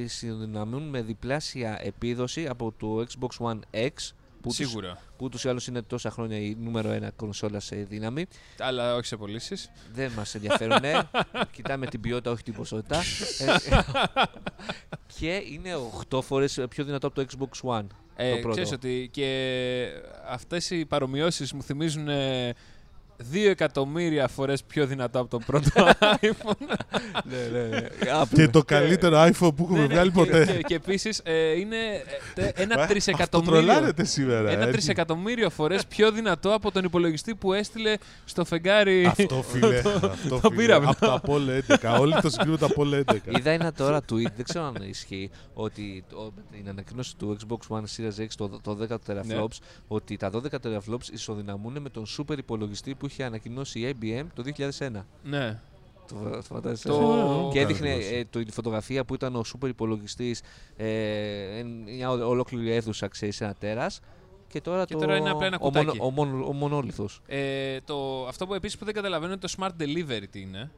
συνδυναμούν 0.06 0.84
με 0.90 1.02
διπλάσια 1.02 1.80
επίδοση 1.84 2.48
από 2.48 2.74
το 2.78 3.06
Xbox 3.10 3.46
One 3.52 3.60
X. 3.78 3.90
Που 4.42 4.48
τους- 4.48 4.56
Σίγουρα. 4.56 4.98
που 5.18 5.26
ούτως 5.26 5.44
ή 5.44 5.50
άλλως 5.50 5.68
είναι 5.68 5.82
τόσα 5.82 6.10
χρόνια 6.12 6.38
η 6.38 6.56
νούμερο 6.60 6.90
ένα 6.92 7.12
κονσόλα 7.12 7.60
σε 7.60 7.76
δύναμη. 7.76 8.26
Αλλά 8.60 8.96
όχι 8.96 9.06
σε 9.06 9.18
πωλήσεις. 9.18 9.70
Δεν 9.94 10.12
μας 10.12 10.36
ενδιαφέρουν. 10.36 10.78
Κοιτάμε 11.56 11.86
την 11.86 12.02
ποιότητα, 12.02 12.32
όχι 12.32 12.44
την 12.44 12.54
ποσότητα. 12.54 12.98
Ε, 13.40 13.76
ε, 13.76 13.82
και 15.18 15.42
είναι 15.52 15.70
8 16.12 16.22
φορές 16.22 16.60
πιο 16.70 16.84
δυνατό 16.84 17.08
από 17.08 17.16
το 17.16 17.26
Xbox 17.32 17.70
One. 17.80 17.86
Ε, 18.16 18.30
το 18.32 18.36
πρώτο. 18.36 18.50
ξέρεις 18.50 18.72
ότι 18.72 19.10
και 19.12 19.88
αυτές 20.28 20.70
οι 20.70 20.86
παρομοιώσεις 20.86 21.54
μου 21.54 21.64
θυμίζουν 21.64 22.08
ε, 22.08 22.54
δύο 23.22 23.50
εκατομμύρια 23.50 24.28
φορές 24.28 24.64
πιο 24.64 24.86
δυνατό 24.86 25.20
από 25.20 25.30
το 25.30 25.40
πρώτο 25.46 25.70
iPhone. 26.22 26.68
ναι, 27.24 27.68
ναι. 27.70 27.88
Και 28.34 28.48
το 28.48 28.64
καλύτερο 28.64 29.24
iPhone 29.24 29.56
που 29.56 29.64
έχουμε 29.64 29.80
Ναι, 29.80 29.86
ναι, 29.88 29.94
βγάλει 29.94 30.10
και- 30.12 30.16
ποτέ. 30.20 30.46
Και, 30.46 30.62
και 30.62 30.76
επίσης 30.76 31.22
ε, 31.24 31.60
είναι 31.60 31.76
ε, 31.76 32.02
τε- 32.34 32.60
ένα 32.60 32.76
Αυτό 32.76 32.88
τρισεκατομμύριο. 32.94 33.54
τρολάρετε 33.54 34.04
σήμερα. 34.04 34.50
Ένα 34.50 34.60
έτσι. 34.60 34.72
τρισεκατομμύριο 34.72 35.50
φορές 35.50 35.86
πιο 35.86 36.12
δυνατό 36.12 36.54
από 36.54 36.72
τον 36.72 36.84
υπολογιστή 36.84 37.36
που 37.36 37.54
έστειλε 37.54 37.94
στο 38.26 38.46
φεγγάρι. 38.46 39.06
Αυτό 39.06 39.42
φίλε. 39.52 39.78
Αυτό 39.78 40.30
το 40.30 40.38
φίλε. 40.40 40.56
πήραμε. 40.56 40.86
Από 40.88 41.00
τα 41.00 41.22
Apollo 41.26 41.74
11. 41.94 42.00
Όλοι 42.00 42.16
το 42.22 42.30
συγκρίνουν 42.30 42.58
τα 42.58 42.68
Apollo 42.76 43.02
11. 43.06 43.16
Είδα 43.38 43.52
ένα 43.52 43.72
τώρα 43.74 44.00
tweet, 44.00 44.32
δεν 44.36 44.44
ξέρω 44.44 44.66
αν 44.66 44.76
ισχύει, 44.90 45.30
ότι 45.54 46.04
το- 46.10 46.32
με 46.36 46.58
την 46.58 46.70
ανακοίνωση 46.70 47.16
του 47.18 47.38
Xbox 47.48 47.76
One 47.78 47.82
Series 47.98 48.22
X 48.24 48.28
το, 48.38 48.60
το 48.64 48.78
10 48.90 48.94
teraflops, 49.08 49.58
ότι 49.88 50.18
τα 50.18 50.30
12 50.34 50.40
teraflops 50.40 51.10
ισοδυναμούν 51.14 51.82
με 51.82 51.90
τον 51.90 52.06
super 52.18 52.38
υπολογιστή 52.38 52.96
που 52.96 53.09
είχε 53.10 53.24
ανακοινώσει 53.24 53.80
η 53.80 53.96
IBM 54.02 54.26
το 54.34 54.44
2001. 54.44 55.06
Ναι. 55.24 55.60
Το, 56.08 56.30
το 56.30 56.42
φαντάζεσαι. 56.42 56.88
Το- 56.88 57.50
Και 57.54 57.60
Ω, 57.60 57.62
έδειχνε 57.62 57.90
καλώς. 57.90 58.06
ε, 58.12 58.26
το, 58.30 58.40
η 58.40 58.52
φωτογραφία 58.52 59.06
που 59.06 59.14
ήταν 59.14 59.36
ο 59.36 59.44
super 59.54 59.68
υπολογιστής, 59.68 60.42
ε, 60.78 61.58
εν- 61.60 61.84
μια 61.96 62.10
ο- 62.12 62.30
ολόκληρη 62.30 62.72
αίθουσα, 62.72 63.08
ξέρεις, 63.08 63.42
ένα 63.42 63.54
τέρας. 63.60 64.00
Και 64.48 64.62
τώρα, 64.62 64.86
Και 64.86 64.94
το, 64.94 65.00
τώρα 65.00 65.16
είναι 65.18 65.30
απλά 65.30 65.46
ένα 65.46 65.58
ο, 65.62 65.64
μονο, 65.66 65.80
κουτάκι. 65.84 65.98
ο, 66.02 66.10
μονο- 66.10 66.48
ο 66.48 66.54
μονόλιθος. 66.54 67.22
Ε, 67.28 67.80
το, 67.86 68.28
αυτό 68.28 68.48
που 68.48 68.54
επίσης 68.54 68.78
που 68.78 68.86
δεν 68.86 68.94
καταλαβαίνω 68.94 69.32
είναι 69.32 69.42
το 69.42 69.54
smart 69.58 69.82
delivery 69.82 70.24
τι 70.32 70.42
είναι. 70.42 70.72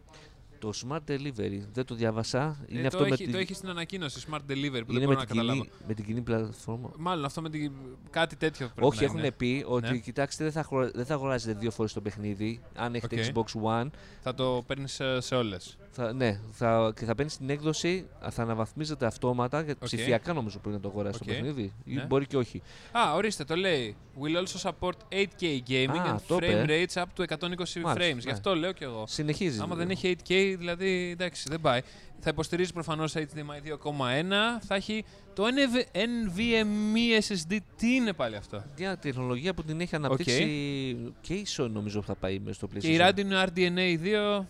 Το 0.61 0.71
Smart 0.87 1.11
Delivery, 1.11 1.59
δεν 1.73 1.85
το 1.85 1.95
διάβασα. 1.95 2.65
Είναι 2.67 2.81
Ε, 2.81 2.85
αυτό 2.85 2.97
το, 2.97 3.03
με, 3.03 3.09
έχει, 3.13 3.23
την, 3.23 3.31
το 3.31 3.37
έχεις 3.37 3.57
στην 3.57 3.69
ανακοίνωση 3.69 4.21
smart 4.31 4.35
delivery 4.51 4.81
που 4.85 4.93
δεν 4.93 4.95
είναι 4.95 5.05
μπορώ 5.05 5.07
με, 5.07 5.13
να 5.15 5.25
την 5.25 5.27
καταλάβω. 5.27 5.61
κοινή, 5.61 5.69
με 5.87 5.93
την 5.93 6.05
κοινή 6.05 6.21
πλατφόρμα. 6.21 6.91
Μάλλον 6.97 7.25
αυτό 7.25 7.41
με 7.41 7.49
την, 7.49 7.71
κάτι 8.09 8.35
τέτοιο 8.35 8.69
πρέπει 8.75 8.87
Όχι, 8.87 8.99
να 8.99 9.05
έχουν 9.05 9.17
είναι. 9.19 9.31
πει 9.31 9.63
ότι 9.67 9.91
Ναι. 9.91 9.97
κοιτάξτε, 9.97 10.43
δεν 10.43 10.53
θα, 10.53 10.59
αγορα- 10.59 10.91
δεν 10.93 11.05
θα 11.05 11.13
αγοράζετε 11.13 11.59
δύο 11.59 11.71
φορές 11.71 11.93
το 11.93 12.01
παιχνίδι. 12.01 12.61
Αν 12.75 12.95
έχετε 12.95 13.31
OK. 13.35 13.45
Xbox 13.53 13.61
One, 13.83 13.87
Θα 14.21 14.33
το 14.33 14.63
παίρνεις 14.67 14.91
σε, 14.93 15.21
σε 15.21 15.35
όλες. 15.35 15.77
θα, 15.91 16.13
ναι, 16.13 16.39
θα, 16.51 16.93
και 16.95 17.05
θα 17.05 17.15
παίρνεις 17.15 17.37
την 17.37 17.49
έκδοση, 17.49 18.07
θα 18.29 18.41
αναβαθμίζεται 18.41 19.05
αυτόματα. 19.05 19.57
Γιατί 19.61 19.79
Οκ. 19.81 19.85
Ψηφιακά 19.85 20.33
νομίζω 20.33 20.59
πρέπει 20.59 20.75
να 20.75 20.81
το 20.81 20.87
αγοράσει 20.89 21.19
Οκ. 21.21 21.27
το 21.27 21.33
παιχνίδι. 21.33 21.73
Ή 21.83 21.93
Ναι. 21.93 22.05
μπορεί 22.05 22.25
και 22.25 22.37
όχι. 22.37 22.61
Α, 22.91 23.13
ορίστε, 23.13 23.43
το 23.43 23.55
λέει. 23.55 23.95
Will 24.21 24.43
also 24.43 24.69
support 24.71 24.93
8K 25.09 25.43
gaming 25.69 25.87
Α, 25.97 26.15
and 26.15 26.19
το 26.27 26.35
frame 26.35 26.43
είπε. 26.43 26.65
rates 26.67 27.01
up 27.01 27.05
to 27.17 27.23
120 27.23 27.47
Μάλιστα, 27.47 27.93
frames. 27.93 27.97
ναι. 28.15 28.21
Γι' 28.21 28.29
αυτό 28.31 28.55
λέω 28.55 28.71
κι 28.71 28.83
εγώ. 28.83 29.03
Συνεχίζεις. 29.07 29.59
Άμα 29.59 29.75
δεν 29.75 29.89
έχει 29.89 30.15
8K, 30.27 30.50
δηλαδή 30.55 31.09
εντάξει, 31.11 31.45
δεν 31.49 31.61
πάει. 31.61 31.81
Θα 32.19 32.29
υποστηρίζει 32.29 32.73
προφανώς 32.73 33.13
HDMI 33.15 33.67
2.1. 33.67 34.59
Θα 34.61 34.75
έχει 34.75 35.03
το 35.33 35.43
NV- 35.43 35.97
NVMe 35.97 37.21
SSD. 37.27 37.57
Τι 37.77 37.95
είναι 37.95 38.13
πάλι 38.13 38.35
αυτό; 38.35 38.63
Μια 38.77 38.97
τεχνολογία 38.97 39.53
που 39.53 39.63
την 39.63 39.81
έχει 39.81 39.95
αναπτύξει 39.95 41.11
και 41.21 41.33
η 41.33 41.45
Sony 41.57 41.69
νομίζω 41.71 42.01
θα 42.01 42.15
πάει 42.15 42.39
μέσα 42.39 42.53
στο 42.53 42.67
PlayStation. 42.73 42.79
Και 42.79 42.93
η 42.93 42.97
Radeon 42.99 43.47
RDNA 43.47 43.97
2 44.39 44.45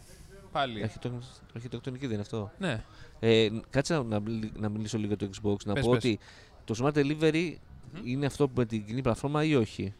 πάλι. 0.51 0.83
Αρχιτεκτον- 0.83 1.23
Αρχιτεκτονική 1.55 2.03
δεν 2.05 2.11
είναι 2.13 2.21
αυτό. 2.21 2.51
Ναι. 2.59 2.83
Ε, 3.19 3.49
κάτσε 3.69 3.93
να, 3.93 4.03
να, 4.03 4.19
μιλ- 4.19 4.57
να 4.59 4.69
μιλήσω 4.69 4.97
λίγο 4.97 5.13
για 5.17 5.27
το 5.27 5.29
Xbox. 5.41 5.65
Να 5.65 5.73
Πες, 5.73 5.83
πω 5.83 5.91
πες. 5.91 5.97
ότι 6.03 6.19
το 6.65 6.75
Smart 6.83 6.97
Delivery 6.97 7.53
είναι 8.03 8.25
αυτό 8.25 8.47
που 8.47 8.53
με 8.57 8.65
την 8.65 8.85
κοινή 8.85 9.01
πλατφόρμα 9.01 9.43
ή 9.43 9.55
όχι; 9.55 9.93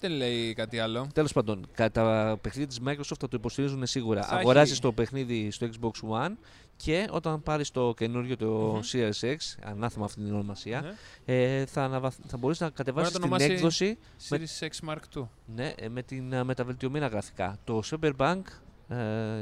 Δεν 0.00 0.10
λέει 0.10 0.52
κάτι 0.54 0.78
άλλο. 0.78 1.06
Τέλος 1.14 1.32
πάντων, 1.32 1.66
τα 1.92 2.38
παιχνίδια 2.40 2.66
της 2.68 2.80
Microsoft 2.86 3.16
θα 3.18 3.28
το 3.28 3.36
υποστηρίζουν 3.36 3.86
σίγουρα. 3.86 4.22
Θα 4.22 4.36
Αγοράζει 4.36 4.72
έχει- 4.72 4.80
το 4.80 4.92
παιχνίδι 4.92 5.50
στο 5.50 5.68
Xbox 5.80 6.08
One 6.10 6.32
και 6.76 7.06
όταν 7.10 7.42
πάρει 7.42 7.66
το 7.66 7.94
καινούριο 7.96 8.36
το 8.36 8.46
Μμμ. 8.46 8.80
Series 8.92 9.24
X, 9.32 9.36
ανάθεμα 9.64 10.04
αυτή 10.04 10.20
την 10.22 10.32
ονομασία, 10.34 10.80
Ναι. 10.80 11.34
ε, 11.34 11.66
θα, 11.66 11.82
αναβαθ... 11.84 12.16
θα 12.26 12.36
μπορείς 12.36 12.60
να 12.60 12.70
κατεβάσεις 12.70 13.12
το 13.12 13.18
την 13.18 13.26
ονομάσει 13.26 13.52
έκδοση 13.52 13.98
Series 14.28 14.66
X 14.68 14.88
Mark 14.90 15.18
II. 15.18 15.26
ναι, 15.54 15.72
ε, 15.78 15.88
με, 15.88 16.02
την, 16.02 16.32
ε, 16.32 16.44
με 16.44 16.54
τα 16.54 16.64
βελτιωμένα 16.64 17.06
γραφικά. 17.06 17.58
Το 17.64 17.82
Cyberpunk 17.90 18.42
ε, 18.88 18.94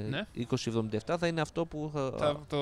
Ναι. 0.08 0.26
2077 1.08 1.16
θα 1.18 1.26
είναι 1.26 1.40
αυτό 1.40 1.66
που 1.66 1.90
θα. 1.94 2.12
Θα 2.18 2.40
το 2.48 2.58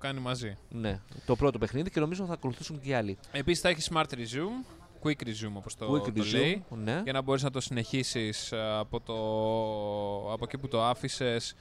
κάνει 0.00 0.20
μαζί. 0.20 0.56
Ναι, 0.70 1.00
το 1.26 1.36
πρώτο 1.36 1.58
παιχνίδι 1.58 1.90
και 1.90 2.00
νομίζω 2.00 2.24
θα 2.26 2.32
ακολουθήσουν 2.32 2.80
και 2.80 2.88
οι 2.88 2.94
άλλοι. 2.94 3.18
Επίσης 3.32 3.60
θα 3.62 3.68
έχει 3.68 3.88
Smart 3.92 4.04
Resume, 4.14 4.64
quick 5.06 5.26
resume 5.26 5.52
όπως 5.54 5.74
το, 5.74 5.92
Quick 5.92 6.12
το 6.12 6.12
resume, 6.16 6.32
λέει 6.32 6.64
ναι. 6.84 7.00
για 7.04 7.12
να 7.12 7.22
μπορείς 7.22 7.42
να 7.42 7.50
το 7.50 7.60
συνεχίσεις 7.60 8.52
ε, 8.52 8.76
από, 8.78 9.00
το, 9.00 10.32
από 10.32 10.44
εκεί 10.44 10.58
που 10.58 10.68
το 10.68 10.84
άφησες 10.84 11.54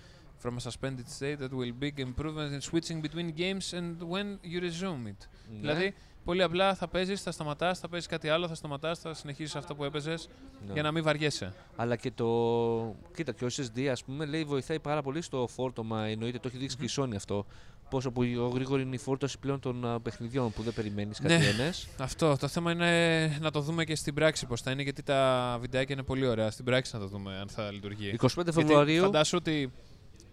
from 0.43 0.57
a 0.57 0.69
suspended 0.69 1.07
state 1.19 1.39
that 1.39 1.51
will 1.51 1.73
big 1.79 1.99
improvements 1.99 2.53
in 2.57 2.61
switching 2.61 3.01
between 3.01 3.31
games 3.37 3.73
and 3.73 4.01
when 4.13 4.27
you 4.43 4.59
resume 4.59 5.07
it. 5.07 5.27
Ναι. 5.49 5.59
Δηλαδή, 5.59 5.93
πολύ 6.23 6.43
απλά 6.43 6.75
θα 6.75 6.87
παίζεις, 6.87 7.21
θα 7.21 7.31
σταματάς, 7.31 7.79
θα 7.79 7.89
παίζεις 7.89 8.07
κάτι 8.09 8.29
άλλο, 8.29 8.47
θα 8.47 8.55
σταματάς, 8.55 8.99
θα 8.99 9.13
συνεχίσεις 9.13 9.55
αυτό 9.55 9.75
που 9.75 9.83
έπαιζες 9.83 10.29
Ναι. 10.65 10.73
για 10.73 10.81
να 10.81 10.91
μην 10.91 11.03
βαριέσαι. 11.03 11.53
Αλλά 11.75 11.95
και 11.95 12.11
το. 12.11 12.95
Κοίτα, 13.15 13.31
και 13.31 13.45
ο 13.45 13.47
SSD, 13.47 13.85
ας 13.85 14.03
πούμε, 14.03 14.25
λέει 14.25 14.43
βοηθάει 14.43 14.79
πάρα 14.79 15.01
πολύ 15.01 15.21
στο 15.21 15.47
φόρτωμα. 15.47 16.05
Εννοείται, 16.05 16.39
το 16.39 16.47
έχει 16.47 16.57
δείξει 16.57 16.77
και 16.77 16.85
η 16.85 16.89
Sony 16.97 17.15
αυτό. 17.15 17.45
Πόσο 17.89 18.11
πολύ 18.11 18.37
γρήγορη 18.53 18.81
είναι 18.81 18.95
η 18.95 18.97
φόρτωση 18.97 19.39
πλέον 19.39 19.59
των 19.59 19.85
α, 19.87 19.99
παιχνιδιών 19.99 20.51
που 20.51 20.61
δεν 20.61 20.73
περιμένεις 20.73 21.19
Ναι. 21.19 21.27
κάτι 21.29 21.45
ένες. 21.45 21.87
Αυτό. 21.97 22.37
Το 22.39 22.47
θέμα 22.47 22.71
είναι 22.71 23.37
να 23.41 23.51
το 23.51 23.59
δούμε 23.61 23.83
και 23.83 23.95
στην 23.95 24.13
πράξη 24.13 24.45
πώς 24.45 24.61
θα 24.61 24.71
είναι, 24.71 24.81
γιατί 24.81 25.03
τα 25.03 25.57
βιντεάκια 25.61 25.95
είναι 25.95 26.03
πολύ 26.03 26.27
ωραία. 26.27 26.51
Στην 26.51 26.65
πράξη 26.65 26.91
να 26.95 26.99
το 27.01 27.07
δούμε 27.07 27.37
αν 27.41 27.47
θα 27.49 27.71
λειτουργεί. 27.71 28.15
25 28.21 28.29
Γιατί 28.35 28.51
Φεβρουαρίου. 28.51 29.01
φαντάσου 29.03 29.37
ότι 29.39 29.71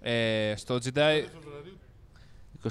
ε, 0.01 0.53
στο 0.57 0.79
Jedi... 0.85 1.23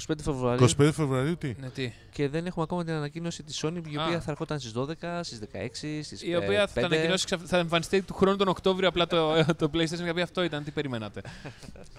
25 0.08 0.14
Φεβρουαρίου 0.22 0.66
25 0.68 0.90
Φεβρουαρίου 0.92 1.36
τι; 1.36 1.54
Ναι, 1.60 1.68
τι; 1.70 1.92
και 2.12 2.28
δεν 2.28 2.46
έχουμε 2.46 2.62
ακόμα 2.64 2.84
την 2.84 2.92
ανακοίνωση 2.92 3.42
της 3.42 3.64
Sony 3.64 3.80
η 3.90 3.96
Α. 3.96 4.04
οποία 4.04 4.20
θα 4.20 4.30
ερχόταν 4.30 4.60
στις 4.60 4.72
12, 4.76 4.84
στις 5.22 5.38
16, 5.52 5.56
στις 6.02 6.22
Η 6.22 6.36
οποία 6.36 6.66
θα, 6.66 6.80
τα 6.80 6.86
ανακοινώσει, 6.86 7.24
ξαφ- 7.24 7.46
θα 7.46 7.58
εμφανιστεί 7.58 8.02
του 8.02 8.14
χρόνου 8.14 8.36
τον 8.36 8.48
Οκτώβριο 8.48 8.88
απλά 8.88 9.06
το, 9.06 9.44
το 9.58 9.70
PlayStation 9.74 10.04
και 10.04 10.12
πει 10.14 10.20
αυτό 10.20 10.42
ήταν, 10.42 10.64
τι 10.64 10.70
περιμένατε. 10.70 11.20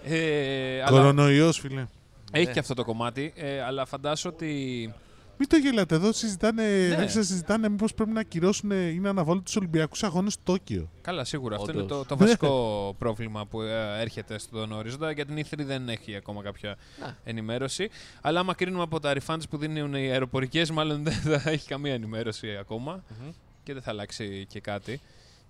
ε, 0.04 0.82
αλλά 0.82 0.90
Κορονοϊός, 1.00 1.60
φίλε. 1.60 1.88
Έχει 2.36 2.46
Ναι. 2.46 2.52
και 2.52 2.60
αυτό 2.60 2.74
το 2.74 2.84
κομμάτι, 2.84 3.34
ε, 3.36 3.62
αλλά 3.62 3.86
φαντάσου 3.86 4.30
ότι 4.34 4.94
Μην 5.38 5.48
το 5.50 5.58
γελάτε 5.58 5.96
εδώ, 5.96 6.12
συζητάνε, 6.12 6.64
Ναι. 6.90 6.96
δεν 6.96 7.10
συζητάνε 7.10 7.70
μήπως 7.70 7.94
πρέπει 7.94 8.12
να 8.12 8.20
ακυρώσουν 8.20 8.72
ή 8.72 9.00
να 9.00 9.10
αναβάλουν 9.10 9.44
τους 9.44 9.56
Ολυμπιακούς 9.56 10.04
Αγώνες 10.04 10.34
στο 10.34 10.42
Τόκιο. 10.44 10.90
Καλά, 11.02 11.24
σίγουρα. 11.24 11.56
Αυτό 11.56 11.72
είναι 11.72 11.82
Όντως. 11.82 11.98
το, 11.98 12.06
το 12.06 12.18
βασικό 12.18 12.96
πρόβλημα 13.00 13.46
που 13.46 13.62
ε, 13.62 14.02
έρχεται 14.02 14.38
στον 14.40 14.72
ορίζοντα. 14.72 15.12
Για 15.12 15.26
την 15.26 15.38
E3 15.46 15.54
δεν 15.66 15.90
έχει 15.90 16.16
ακόμα 16.16 16.42
κάποια 16.44 16.72
Α. 16.72 16.76
ενημέρωση. 17.24 17.90
Αλλά 18.22 18.40
άμα 18.40 18.54
κρίνουμε 18.54 18.84
από 18.84 19.00
τα 19.00 19.14
refunds 19.14 19.42
που 19.50 19.58
δίνουν 19.58 19.94
οι 19.94 20.10
αεροπορικές, 20.12 20.72
μάλλον 20.72 21.04
δεν 21.04 21.14
θα 21.40 21.50
έχει 21.50 21.68
καμία 21.68 21.94
ενημέρωση 21.94 22.58
ακόμα 22.60 23.04
Μμμ. 23.22 23.30
και 23.64 23.74
δεν 23.74 23.82
θα 23.82 23.92
αλλάξει 23.92 24.46
και 24.50 24.60
κάτι. 24.60 25.02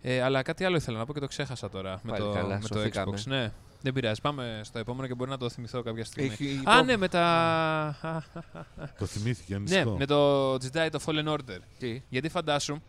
Ε, 0.02 0.22
αλλά 0.22 0.42
κάτι 0.42 0.64
άλλο 0.64 0.76
ήθελα 0.76 0.98
να 0.98 1.06
πω 1.06 1.14
και 1.14 1.20
το 1.20 1.28
ξέχασα 1.28 1.70
τώρα 1.70 2.00
με 2.04 2.12
Πάλι 2.12 2.24
το, 2.24 2.32
καλά, 2.32 2.60
με 2.62 2.68
το 2.68 2.78
σωθήκαμε. 2.78 3.18
Xbox. 3.18 3.24
Ναι, 3.26 3.52
δεν 3.84 3.94
πειράζει. 3.94 4.22
Πάμε 4.22 4.62
στο 4.64 4.80
επόμενο 4.80 5.08
και 5.08 5.14
μπορεί 5.16 5.30
να 5.30 5.38
το 5.38 5.50
θυμηθώ 5.50 5.82
κάποια 5.82 6.06
στιγμή. 6.06 6.30
Έχει, 6.32 6.62
Α, 6.66 6.84
ναι, 6.84 6.98
με 6.98 7.08
τα. 7.08 7.96
Το 9.00 9.06
θυμήθηκε, 9.06 9.54
ναι, 9.54 9.60
ανησυχώ. 9.60 9.98
με 9.98 10.06
το 10.06 10.54
Jedi 10.54 10.88
το 10.92 11.00
Fallen 11.06 11.28
Order. 11.28 11.60
Τι; 11.78 12.02
Γιατί 12.10 12.30
φαντάσου 12.30 12.82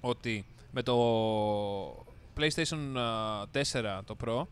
ότι 0.00 0.44
με 0.72 0.82
το 0.82 0.94
PlayStation 2.38 2.98
α, 2.98 3.42
4 3.98 4.00
το 4.04 4.16
Pro 4.24 4.46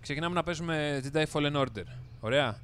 ξεκινάμε 0.00 0.34
να 0.34 0.42
παίζουμε 0.42 1.02
Jedi 1.12 1.24
Fallen 1.32 1.56
Order. 1.56 1.84
Ωραία. 2.20 2.60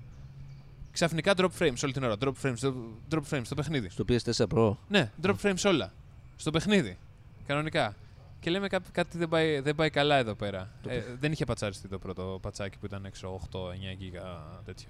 Ξαφνικά 0.93 1.33
drop 1.37 1.49
frames 1.59 1.79
όλη 1.85 1.93
την 1.93 2.05
ώρα. 2.05 2.15
Drop 2.21 2.33
frames, 2.43 2.55
drop, 2.61 2.75
drop 3.11 3.23
frames 3.31 3.41
στο 3.45 3.55
παιχνίδι. 3.55 3.89
Στο 3.89 4.05
PS4 4.09 4.47
Pro. 4.55 4.77
Ναι, 4.89 5.11
drop 5.23 5.35
frames 5.43 5.63
όλα. 5.65 5.93
Στο 6.37 6.51
παιχνίδι. 6.51 6.99
Κανονικά. 7.47 7.95
Και 8.41 8.51
λέμε 8.51 8.69
κά- 8.69 8.91
κάτι 8.93 9.19
δεν 9.19 9.29
πάει, 9.29 9.61
δεν 9.61 9.75
πάει 9.75 9.91
καλά 9.91 10.17
εδώ 10.17 10.35
πέρα. 10.35 10.71
Το 10.83 10.91
Ε, 10.91 11.05
δεν 11.21 11.33
είχε 11.33 11.45
πατσαριστεί 11.45 11.89
το 11.89 11.99
πρώτο 11.99 12.39
πατσάκι 12.43 12.79
που 12.79 12.87
ήταν 12.87 13.05
έξω 13.05 13.41
8-9 13.53 13.95
γίγα 13.99 14.23
τέτοιο. 14.65 14.89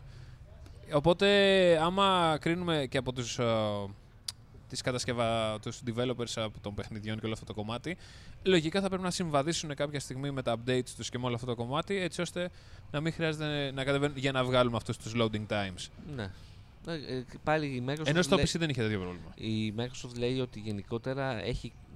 Οπότε 0.93 1.27
άμα 1.83 2.37
κρίνουμε 2.41 2.87
και 2.91 2.99
από 2.99 3.13
τους, 3.13 3.39
ε, 3.39 3.47
τις 4.69 4.81
κατασκευα... 4.81 5.59
τους 5.61 5.81
developers 5.87 6.33
από 6.37 6.61
των 6.61 6.75
παιχνιδιών 6.75 7.19
και 7.19 7.25
όλο 7.25 7.35
αυτό 7.35 7.45
το 7.47 7.55
κομμάτι, 7.55 7.97
λογικά 8.43 8.81
θα 8.81 8.89
πρέπει 8.89 9.03
να 9.03 9.11
συμβαδίσουν 9.11 9.75
κάποια 9.75 10.01
στιγμή 10.01 10.31
με 10.31 10.43
τα 10.43 10.57
updates 10.57 10.89
τους 10.97 11.09
και 11.09 11.19
με 11.19 11.27
όλο 11.27 11.35
αυτό 11.35 11.47
το 11.47 11.55
κομμάτι, 11.55 11.97
έτσι 11.97 12.21
ώστε 12.21 12.51
να 12.91 13.01
μην 13.01 13.13
χρειάζεται 13.13 13.71
να 13.75 13.85
κατεβαίνουν 13.85 14.17
για 14.17 14.33
να 14.33 14.45
βγάλουμε 14.45 14.77
αυτούς 14.77 14.97
τους 14.97 15.13
loading 15.17 15.47
times. 15.49 15.89
Ναι. 16.17 16.31
Ε, 16.87 16.93
ε, 16.93 17.25
πάλι 17.45 17.67
η 17.67 17.85
Microsoft, 17.89 18.07
Ενώ 18.07 18.23
στο 18.23 18.37
λέει, 18.37 18.45
PC 18.49 18.59
δεν 18.59 18.69
είχε 18.71 18.83
τέτοιο 18.83 19.01
πρόβλημα. 19.01 19.33
η 19.35 19.75
Microsoft 19.77 20.19
λέει 20.19 20.41
ότι 20.41 20.61
γενικότερα 20.61 21.45
έχει 21.45 21.67
ε, 21.67 21.90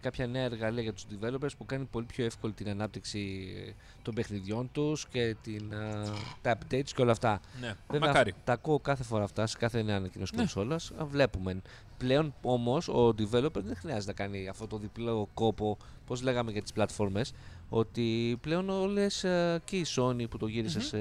κάποια 0.00 0.26
νέα 0.26 0.42
εργαλεία 0.44 0.82
για 0.82 0.92
τους 0.92 1.04
developers 1.10 1.56
που 1.58 1.64
κάνει 1.66 1.84
πολύ 1.84 2.06
πιο 2.06 2.24
εύκολη 2.24 2.52
την 2.52 2.68
ανάπτυξη 2.68 3.48
ε, 3.68 3.72
των 4.02 4.14
παιχνιδιών 4.14 4.68
τους 4.72 5.06
και 5.08 5.36
την, 5.42 5.74
α, 5.74 6.04
τα 6.42 6.58
updates 6.58 6.88
και 6.94 7.02
όλα 7.02 7.12
αυτά. 7.12 7.40
Ναι, 7.60 7.74
Βέβαια, 7.90 8.08
μακάρι. 8.08 8.34
τα 8.44 8.52
ακούω 8.52 8.78
κάθε 8.80 9.02
φορά 9.04 9.24
αυτά 9.24 9.46
σε 9.46 9.56
κάθε 9.58 9.82
νέα 9.82 9.96
ανακοίνωση 9.96 10.32
Ναι. 10.34 10.38
κονσόλας. 10.40 10.90
Α, 11.00 11.04
Βλέπουμε. 11.04 11.62
Πλέον 11.98 12.34
όμως 12.42 12.88
ο 12.88 13.08
developer 13.08 13.52
δεν 13.62 13.76
χρειάζεται 13.76 14.06
να 14.06 14.12
κάνει 14.12 14.48
αυτό 14.48 14.66
το 14.66 14.78
διπλό 14.78 15.28
κόπο, 15.34 15.76
πώς 16.06 16.22
λέγαμε 16.22 16.50
για 16.52 16.62
τις 16.62 16.72
πλατφόρμες, 16.72 17.32
ότι 17.68 18.38
πλέον 18.40 18.68
όλες 18.70 19.24
ε, 19.24 19.60
και 19.64 19.76
η 19.76 19.86
Sony 19.96 20.28
που 20.30 20.36
το 20.38 20.46
γυρισε 20.46 20.78
Μμμ. 20.78 20.84
σε 20.84 20.96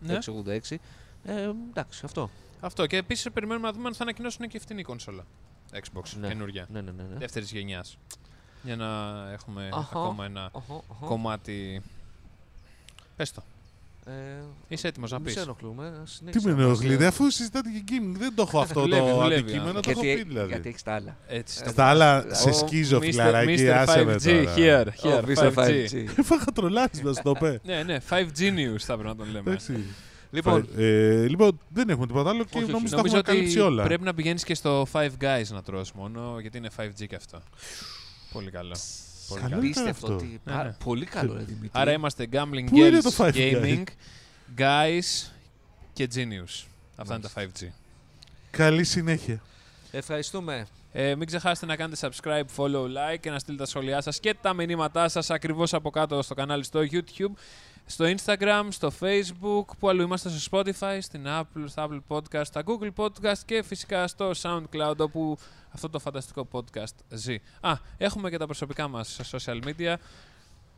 Ναι. 0.00 0.18
686, 0.70 0.76
ε, 1.24 1.50
εντάξει, 1.70 2.00
αυτό. 2.04 2.30
Αυτό. 2.60 2.86
Και 2.86 2.96
επίσης 2.96 3.30
περιμένουμε 3.32 3.66
να 3.66 3.72
δούμε 3.72 3.86
αν 3.88 3.94
θα 3.94 4.02
ανακοινώσουν 4.02 4.48
και 4.48 4.58
φτηνή 4.58 4.82
κονσόλα. 4.82 5.24
Xbox, 5.84 6.02
Ναι. 6.20 6.28
καινούργια. 6.28 6.66
Ναι, 6.72 6.80
ναι, 6.80 6.90
ναι. 6.96 7.02
ναι. 7.02 7.18
Δεύτερης 7.18 7.52
γενιάς. 7.52 7.98
Για 8.62 8.76
να 8.76 8.86
έχουμε 9.32 9.68
Αχα. 9.72 9.78
ακόμα 9.98 10.24
ένα 10.24 10.48
Οχο, 10.52 10.84
οχο. 10.88 11.06
κομμάτι. 11.06 11.82
Πες 13.16 13.32
το. 13.32 13.42
Ε, 14.06 14.12
Είσαι 14.68 14.88
έτοιμος 14.88 15.10
να 15.10 15.18
μη 15.18 15.24
πεις. 15.24 15.32
σε 15.32 15.40
ενοχλούμε. 15.40 15.92
Τι 16.04 16.10
συνέχισε 16.10 16.46
με 16.48 16.52
να 16.52 16.56
μας, 16.56 16.66
ενοχλείτε, 16.66 17.04
ε, 17.04 17.06
αφού 17.06 17.30
συζητάτε 17.30 17.68
και 17.70 17.82
gaming. 17.88 18.16
Δεν 18.18 18.34
το 18.34 18.42
έχω 18.42 18.60
αυτό 18.60 18.80
Δουλεύει, 18.86 19.08
το 19.10 19.14
δουλεύει, 19.14 19.40
αντικείμενο, 19.40 19.78
α. 19.78 19.80
το 19.80 19.90
έχω 19.90 20.02
γιατί, 20.04 20.22
πει 20.22 20.28
δηλαδή. 20.28 20.48
γιατί 20.52 20.68
έχεις 20.68 20.82
τα 20.82 20.94
άλλα. 20.94 21.16
Έτσι. 21.26 21.62
Ε, 21.64 21.68
Στα 21.68 21.84
άλλα 21.84 22.24
σε 22.34 22.48
Ο 22.48 22.52
σκίζω, 22.52 22.98
Mr. 22.98 23.00
φιλαράκι, 23.02 23.54
Mr. 23.66 23.66
άσε 23.68 24.04
με 24.04 24.14
5G, 24.14 24.44
τώρα. 24.44 24.54
here, 24.56 24.86
Oh, 25.02 25.24
here, 25.24 25.36
Mr. 25.36 25.52
5G. 25.54 25.86
5G. 25.90 26.06
Έφαγα 26.18 26.44
τρολάσεις 26.54 27.02
να 27.02 27.12
σου 27.12 27.22
το 27.22 27.32
πω. 27.32 27.58
Ναι, 27.64 27.82
ναι, 27.82 27.98
5G 28.10 28.40
news 28.40 28.78
θα 28.78 28.92
πρέπει 28.98 29.08
να 29.08 29.16
τον 29.16 29.30
λέμε. 29.30 29.56
Εντάξει. 30.38 30.60
Λοιπόν, 30.60 30.84
Ε, 30.84 31.26
λοιπόν, 31.28 31.60
δεν 31.68 31.88
έχουμε 31.88 32.06
τίποτα 32.06 32.30
άλλο 32.30 32.44
και 32.44 32.50
Όχι, 32.54 32.62
όχι. 32.62 32.72
νομίζω 32.72 32.90
τα 32.90 32.96
Νομίζω 32.96 33.16
έχουμε 33.18 33.36
καλύψει 33.38 33.58
ότι 33.58 33.68
όλα. 33.68 33.84
πρέπει 33.84 34.04
να 34.04 34.14
πηγαίνεις 34.14 34.44
και 34.44 34.54
στο 34.54 34.86
Five 34.92 35.10
Guys 35.20 35.44
να 35.48 35.62
τρως 35.62 35.92
μόνο, 35.92 36.36
γιατί 36.40 36.58
είναι 36.58 36.70
5G 36.76 37.06
και 37.08 37.14
αυτό. 37.16 37.42
Πολύ 38.32 38.50
καλό. 38.50 38.76
Πολύ 39.28 39.40
Καλό 39.40 39.52
καλό. 39.54 39.66
ήταν 39.66 39.82
Απίστευτο. 39.82 40.06
αυτό. 40.14 40.26
τι- 40.26 40.32
Ναι, 40.44 40.52
πάρα- 40.54 40.64
ναι. 40.68 40.76
Πολύ 40.84 41.04
καλό, 41.04 41.32
ρε 41.32 41.42
Δημήτρη. 41.42 41.70
Άρα 41.72 41.92
είμαστε 41.92 42.28
Gambling 42.32 42.64
Πού 42.70 42.76
είναι 42.76 43.00
το 43.00 43.10
Girls 43.16 43.24
Five 43.24 43.32
Guys? 43.34 43.62
Gaming, 43.62 43.82
Guys 44.58 45.30
και 45.92 46.08
Genius. 46.14 46.64
Αυτά 46.96 47.14
είναι 47.14 47.22
τα 47.22 47.28
5G. 47.34 47.72
Καλή 48.50 48.84
συνέχεια. 48.84 49.40
Ευχαριστούμε. 49.90 50.66
Ε, 50.92 51.14
μην 51.14 51.26
ξεχάσετε 51.26 51.66
να 51.66 51.76
κάνετε 51.76 52.08
subscribe, 52.08 52.44
follow, 52.56 52.84
like 52.84 53.18
και 53.20 53.30
να 53.30 53.38
στείλετε 53.38 53.62
τα 53.62 53.68
σχόλιά 53.68 54.00
σας 54.00 54.20
και 54.20 54.34
τα 54.40 54.52
μηνύματά 54.54 55.08
σας 55.08 55.30
ακριβώς 55.30 55.74
από 55.74 55.90
κάτω 55.90 56.22
στο 56.22 56.34
κανάλι 56.34 56.64
στο 56.64 56.80
YouTube, 56.90 57.32
στο 57.86 58.04
Instagram, 58.16 58.66
στο 58.68 58.92
Facebook, 59.00 59.64
που 59.78 59.88
αλλού 59.88 60.02
είμαστε 60.02 60.28
στο 60.30 60.58
Spotify, 60.60 60.98
στην 61.00 61.24
Apple, 61.26 61.64
στο 61.66 61.88
Apple 61.90 62.16
Podcast, 62.16 62.44
στα 62.46 62.62
Google 62.66 62.90
Podcast 62.96 63.38
και 63.46 63.62
φυσικά 63.62 64.06
στο 64.08 64.30
SoundCloud 64.42 64.96
όπου 64.98 65.38
αυτό 65.70 65.90
το 65.90 65.98
φανταστικό 65.98 66.48
podcast 66.52 66.94
ζει. 67.10 67.34
Α, 67.60 67.72
έχουμε 67.98 68.30
και 68.30 68.36
τα 68.38 68.44
προσωπικά 68.46 68.88
μας 68.88 69.20
social 69.32 69.60
media, 69.64 69.94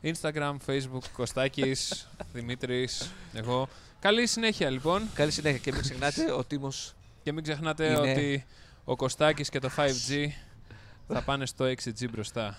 Instagram, 0.02 0.56
Facebook, 0.66 1.02
Κωστάκης, 1.12 2.08
Δημήτρης, 2.32 3.10
εγώ. 3.32 3.68
Καλή 4.00 4.26
συνέχεια 4.26 4.70
λοιπόν 4.70 5.08
Καλή 5.14 5.30
συνέχεια 5.30 5.58
και 5.58 5.72
μην 5.72 5.80
ξεχνάτε 5.80 6.32
ο 6.32 6.44
Τίμος 6.44 6.94
και 7.22 7.32
μην 7.32 7.42
ξεχνάτε 7.42 7.86
Είναι- 7.86 7.98
ότι 8.10 8.44
ο 8.84 8.96
Κωστάκης 8.96 9.48
και 9.48 9.58
το 9.58 9.70
5G 9.76 10.26
θα 11.12 11.22
πάνε 11.22 11.46
στο 11.46 11.64
6G 11.64 12.10
μπροστά. 12.10 12.58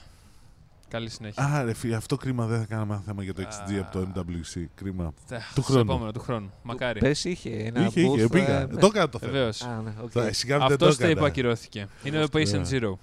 Καλή 0.89 1.09
συνέχεια. 1.09 1.43
Α, 1.43 1.63
ρε 1.63 1.73
φίλε, 1.73 1.95
αυτό 1.95 2.15
κρίμα 2.17 2.45
δεν 2.45 2.59
θα 2.59 2.65
κάναμε 2.65 3.01
θέμα 3.05 3.23
για 3.23 3.33
το 3.33 3.41
XG 3.41 3.73
Α. 3.75 3.79
από 3.79 3.91
το 3.99 4.07
MWC. 4.15 4.63
Κρίμα. 4.75 5.13
Τα- 5.29 5.37
του 5.37 5.43
στο 5.51 5.61
χρόνου. 5.61 5.81
Επόμενο, 5.81 6.11
του 6.11 6.19
χρόνου. 6.19 6.51
Μακάρι. 6.63 6.99
Πέρσι 6.99 7.29
είχε 7.29 7.49
ένα 7.49 7.85
Είχε, 7.85 8.01
είχε, 8.01 8.25
booth, 8.25 8.31
πήγα. 8.31 8.59
ε, 8.61 8.65
ναι. 8.65 8.79
Το 8.79 8.85
έκανα 8.85 9.09
το 9.09 9.19
θέμα. 9.19 9.31
Βεβαίως. 9.31 9.61
Α, 9.61 9.81
ναι, 9.83 9.93
οκ. 10.03 10.09
Θα- 10.13 10.33
Σιγά 10.33 10.57
μην 10.57 10.67
δεν 10.67 10.77
το 10.77 10.85
Αυτός 10.85 10.97
το 10.97 11.03
έκανα. 11.05 11.19
είπα 11.19 11.27
ακυρώθηκε. 11.27 11.87
Είναι 12.03 12.23
ο 12.23 12.27
Patient 12.31 12.49
Ναι. 12.51 12.67
Zero. 12.71 12.93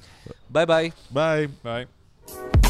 Bye 0.52 0.66
bye. 0.66 0.88
Bye. 1.14 1.46
Bye. 1.62 2.65